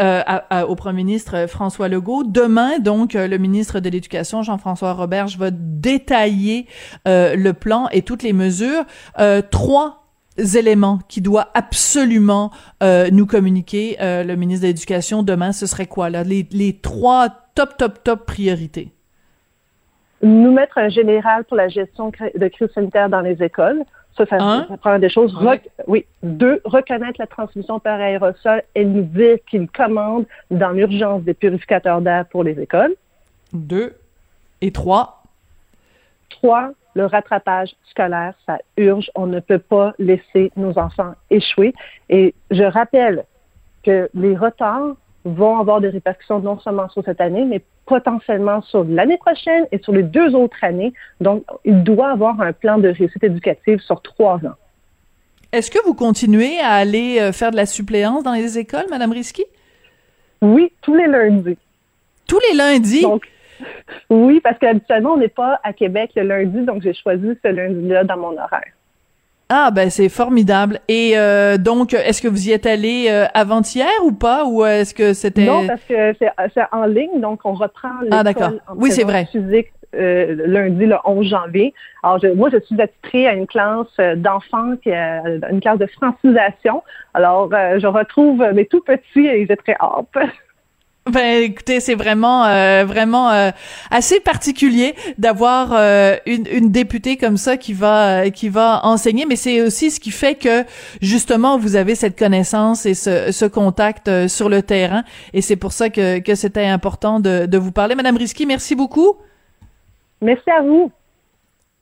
au 0.66 0.76
Premier 0.76 1.04
ministre 1.04 1.46
François 1.50 1.90
Legault, 1.90 2.24
demain 2.24 2.80
donc 2.80 3.14
le 3.16 3.38
ministre 3.38 3.82
de 3.82 3.90
l'Éducation 3.90 4.44
Jean-François 4.44 4.94
Roberge 4.94 5.38
va 5.38 5.50
détailler 5.52 6.68
le 7.06 7.52
plan 7.52 7.90
et 7.92 8.02
toutes 8.02 8.24
les 8.24 8.32
mesures. 8.32 8.86
trois 9.52 10.01
éléments 10.42 11.00
qui 11.08 11.22
doit 11.22 11.50
absolument 11.54 12.52
euh, 12.84 13.10
nous 13.12 13.26
communiquer 13.26 13.98
euh, 14.02 14.24
le 14.24 14.36
ministre 14.36 14.64
de 14.64 14.68
l'Éducation 14.68 15.24
demain, 15.24 15.52
ce 15.52 15.66
serait 15.66 15.88
quoi 15.88 16.10
là? 16.10 16.24
Les, 16.24 16.48
les 16.52 16.74
trois 16.74 17.30
top 17.56 17.78
top 17.78 18.04
top 18.04 18.26
priorités 18.26 18.92
Nous 20.22 20.52
mettre 20.52 20.78
un 20.78 20.90
général 20.90 21.44
pour 21.46 21.58
la 21.58 21.68
gestion 21.68 22.12
de 22.36 22.48
crise 22.48 22.70
sanitaire 22.74 23.10
dans 23.10 23.22
les 23.22 23.42
écoles. 23.44 23.84
Ça, 24.18 24.26
ça, 24.26 24.36
un. 24.40 24.68
ça 24.68 24.78
prend 24.78 25.00
des 25.00 25.10
choses. 25.10 25.34
Ouais. 25.42 25.62
oui. 25.88 26.06
Deux, 26.22 26.62
reconnaître 26.66 27.20
la 27.20 27.28
transmission 27.28 27.80
par 27.80 28.00
aérosol 28.00 28.62
et 28.76 28.84
nous 28.84 29.04
dire 29.04 29.38
qu'il 29.50 29.70
commande 29.70 30.26
dans 30.50 30.72
l'urgence 30.72 31.24
des 31.24 31.34
purificateurs 31.34 32.02
d'air 32.02 32.26
pour 32.26 32.44
les 32.44 32.60
écoles. 32.60 32.94
Deux. 33.54 33.94
Et 34.60 34.72
trois. 34.72 35.24
Trois, 36.30 36.72
le 36.94 37.06
rattrapage 37.06 37.76
scolaire, 37.90 38.34
ça 38.46 38.60
urge. 38.78 39.10
On 39.16 39.28
ne 39.28 39.40
peut 39.40 39.60
pas 39.60 39.94
laisser 40.00 40.52
nos 40.56 40.78
enfants 40.78 41.14
échouer. 41.30 41.74
Et 42.10 42.34
je 42.50 42.64
rappelle 42.64 43.26
que 43.84 44.10
les 44.14 44.36
retards 44.36 44.96
vont 45.24 45.60
avoir 45.60 45.82
des 45.82 45.90
répercussions 45.90 46.40
non 46.40 46.60
seulement 46.60 46.90
sur 46.90 47.04
cette 47.04 47.22
année, 47.22 47.46
mais 47.46 47.62
potentiellement 47.86 48.62
sur 48.62 48.84
l'année 48.84 49.18
prochaine 49.18 49.66
et 49.72 49.78
sur 49.80 49.94
les 49.94 50.04
deux 50.04 50.34
autres 50.36 50.64
années. 50.64 50.94
Donc, 51.20 51.44
il 51.66 51.84
doit 51.84 52.12
avoir 52.12 52.40
un 52.42 52.54
plan 52.54 52.78
de 52.78 52.90
réussite 52.90 53.24
éducative 53.24 53.80
sur 53.80 54.02
trois 54.02 54.36
ans. 54.38 54.56
Est-ce 55.52 55.70
que 55.70 55.84
vous 55.86 55.94
continuez 55.94 56.60
à 56.60 56.72
aller 56.72 57.32
faire 57.34 57.52
de 57.52 57.58
la 57.58 57.66
suppléance 57.66 58.24
dans 58.24 58.34
les 58.34 58.58
écoles, 58.58 58.86
Madame 58.90 59.12
Risky? 59.12 59.44
Oui, 60.42 60.72
tous 60.82 60.96
les 60.96 61.08
lundis. 61.08 61.58
Tous 62.28 62.40
les 62.50 62.58
lundis? 62.58 63.02
Donc, 63.02 63.28
oui, 64.10 64.40
parce 64.42 64.58
qu'habituellement, 64.60 65.14
on 65.14 65.18
n'est 65.18 65.28
pas 65.28 65.60
à 65.64 65.74
Québec 65.74 66.12
le 66.16 66.24
lundi, 66.24 66.66
donc 66.66 66.82
j'ai 66.82 66.94
choisi 66.94 67.38
ce 67.44 67.48
lundi-là 67.50 68.04
dans 68.04 68.18
mon 68.18 68.34
horaire. 68.34 68.74
Ah 69.54 69.70
ben 69.70 69.90
c'est 69.90 70.08
formidable. 70.08 70.80
Et 70.88 71.12
euh, 71.16 71.58
donc, 71.58 71.94
est-ce 71.94 72.22
que 72.22 72.30
vous 72.30 72.48
y 72.48 72.54
êtes 72.54 72.66
allé 72.66 73.08
euh, 73.10 73.26
avant-hier 73.34 73.90
ou 74.06 74.14
pas, 74.14 74.46
ou 74.46 74.64
est-ce 74.64 74.94
que 74.94 75.12
c'était 75.12 75.46
Non, 75.46 75.68
parce 75.68 75.84
que 75.84 76.14
c'est 76.18 76.62
en 76.72 76.86
ligne, 76.86 77.20
donc 77.20 77.42
on 77.44 77.54
reprend 77.54 77.90
l'école 78.02 78.18
ah, 78.18 78.24
d'accord. 78.24 78.52
oui, 78.78 78.92
c'est 78.92 79.04
vrai. 79.04 79.28
physique 79.30 79.74
euh, 79.94 80.38
lundi 80.48 80.86
le 80.86 80.96
11 81.04 81.28
janvier. 81.28 81.74
Alors 82.02 82.20
je, 82.20 82.28
moi, 82.28 82.50
je 82.50 82.60
suis 82.62 82.82
attitrée 82.82 83.28
à 83.28 83.34
une 83.34 83.46
classe 83.46 83.98
d'enfants, 84.16 84.78
qui 84.82 84.90
une 84.90 85.60
classe 85.60 85.80
de 85.80 85.88
francisation. 85.88 86.82
Alors 87.14 87.50
je 87.52 87.88
retrouve 87.88 88.42
mes 88.54 88.66
tout 88.66 88.80
petits 88.80 89.28
et 89.28 89.46
j'ai 89.46 89.58
très 89.58 89.76
hâte. 89.82 90.08
Ben 91.12 91.42
écoutez, 91.42 91.80
c'est 91.80 91.96
vraiment 91.96 92.46
euh, 92.46 92.86
vraiment 92.86 93.32
euh, 93.32 93.50
assez 93.90 94.20
particulier 94.20 94.94
d'avoir 95.18 95.74
euh, 95.74 96.16
une, 96.28 96.46
une 96.46 96.72
députée 96.72 97.18
comme 97.18 97.38
ça 97.38 97.58
qui 97.58 97.74
va 97.74 98.30
qui 98.30 98.50
va 98.50 98.82
enseigner, 98.86 99.26
mais 99.26 99.36
c'est 99.36 99.62
aussi 99.62 99.90
ce 99.90 100.00
qui 100.00 100.12
fait 100.12 100.36
que 100.36 100.64
justement 101.02 101.58
vous 101.58 101.76
avez 101.76 101.96
cette 101.96 102.18
connaissance 102.18 102.86
et 102.86 102.94
ce, 102.94 103.32
ce 103.32 103.46
contact 103.46 104.28
sur 104.28 104.48
le 104.48 104.62
terrain, 104.62 105.04
et 105.34 105.42
c'est 105.42 105.56
pour 105.56 105.72
ça 105.72 105.90
que 105.90 106.20
que 106.20 106.36
c'était 106.36 106.68
important 106.68 107.20
de, 107.20 107.48
de 107.48 107.58
vous 107.58 107.72
parler, 107.72 107.96
Madame 107.96 108.18
Risky. 108.18 108.46
Merci 108.46 108.76
beaucoup. 108.76 109.16
Merci 110.22 110.52
à 110.52 110.62
vous. 110.62 110.92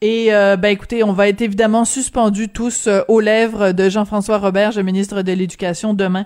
Et 0.02 0.34
euh, 0.34 0.56
ben 0.56 0.70
écoutez, 0.70 1.04
on 1.04 1.12
va 1.12 1.28
être 1.28 1.41
évidemment 1.41 1.84
suspendus 1.84 2.47
tous 2.47 2.88
euh, 2.88 3.02
aux 3.10 3.20
lèvres 3.20 3.74
de 3.74 3.89
Jean-François 3.89 4.38
Robert, 4.38 4.72
le 4.78 4.82
ministre 4.82 5.24
de 5.24 5.34
l'Éducation, 5.34 5.93
demain, 5.93 6.24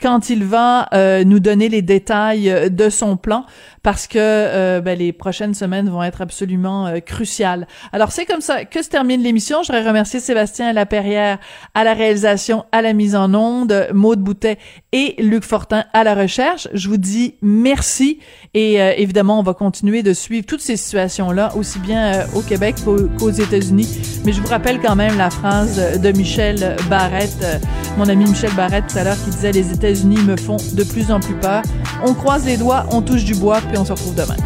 quand 0.00 0.30
il 0.30 0.44
va 0.44 0.86
euh, 0.94 1.24
nous 1.24 1.40
donner 1.40 1.68
les 1.68 1.82
détails 1.82 2.70
de 2.70 2.88
son 2.88 3.16
plan, 3.16 3.44
parce 3.82 4.06
que 4.06 4.78
ben, 4.80 4.96
les 4.96 5.12
prochaines 5.12 5.54
semaines 5.54 5.88
vont 5.88 6.04
être 6.04 6.20
absolument 6.20 6.92
cruciales. 7.04 7.66
Alors 7.92 8.12
c'est 8.12 8.26
comme 8.26 8.40
ça 8.40 8.64
que 8.64 8.82
se 8.82 8.88
termine 8.88 9.22
l'émission. 9.22 9.62
Je 9.62 9.72
voudrais 9.72 9.86
remercier 9.86 10.18
Sébastien 10.18 10.72
Laperrière 10.72 11.38
à 11.74 11.84
la 11.84 11.94
réalisation, 11.94 12.64
à 12.72 12.82
la 12.82 12.92
mise 12.92 13.14
en 13.14 13.32
onde, 13.32 13.88
Maude 13.92 14.20
Boutet 14.20 14.58
et 14.92 15.14
Luc 15.20 15.44
Fortin 15.44 15.84
à 15.92 16.02
la 16.02 16.16
recherche. 16.16 16.66
Je 16.74 16.88
vous 16.88 16.96
dis 16.96 17.36
merci 17.42 18.18
et 18.54 18.74
évidemment 19.00 19.38
on 19.38 19.44
va 19.44 19.54
continuer 19.54 20.02
de 20.02 20.12
suivre 20.12 20.46
toutes 20.46 20.62
ces 20.62 20.76
situations-là, 20.76 21.52
aussi 21.56 21.78
bien 21.78 22.26
au 22.34 22.40
Québec 22.40 22.74
qu'au 22.84 23.15
aux 23.20 23.30
États-Unis. 23.30 23.88
Mais 24.24 24.32
je 24.32 24.40
vous 24.40 24.48
rappelle 24.48 24.80
quand 24.80 24.96
même 24.96 25.16
la 25.16 25.30
phrase 25.30 26.00
de 26.00 26.12
Michel 26.12 26.76
Barrette, 26.88 27.62
mon 27.96 28.08
ami 28.08 28.24
Michel 28.24 28.52
Barrette 28.54 28.86
tout 28.88 28.98
à 28.98 29.04
l'heure, 29.04 29.16
qui 29.24 29.30
disait 29.30 29.52
Les 29.52 29.72
États-Unis 29.72 30.18
me 30.22 30.36
font 30.36 30.56
de 30.72 30.84
plus 30.84 31.10
en 31.10 31.20
plus 31.20 31.34
peur. 31.34 31.62
On 32.04 32.14
croise 32.14 32.44
les 32.44 32.56
doigts, 32.56 32.86
on 32.90 33.02
touche 33.02 33.24
du 33.24 33.34
bois, 33.34 33.60
puis 33.60 33.78
on 33.78 33.84
se 33.84 33.92
retrouve 33.92 34.14
demain. 34.14 34.36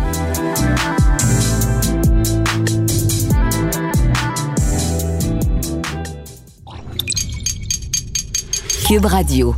Cube 8.87 9.05
Radio. 9.05 9.55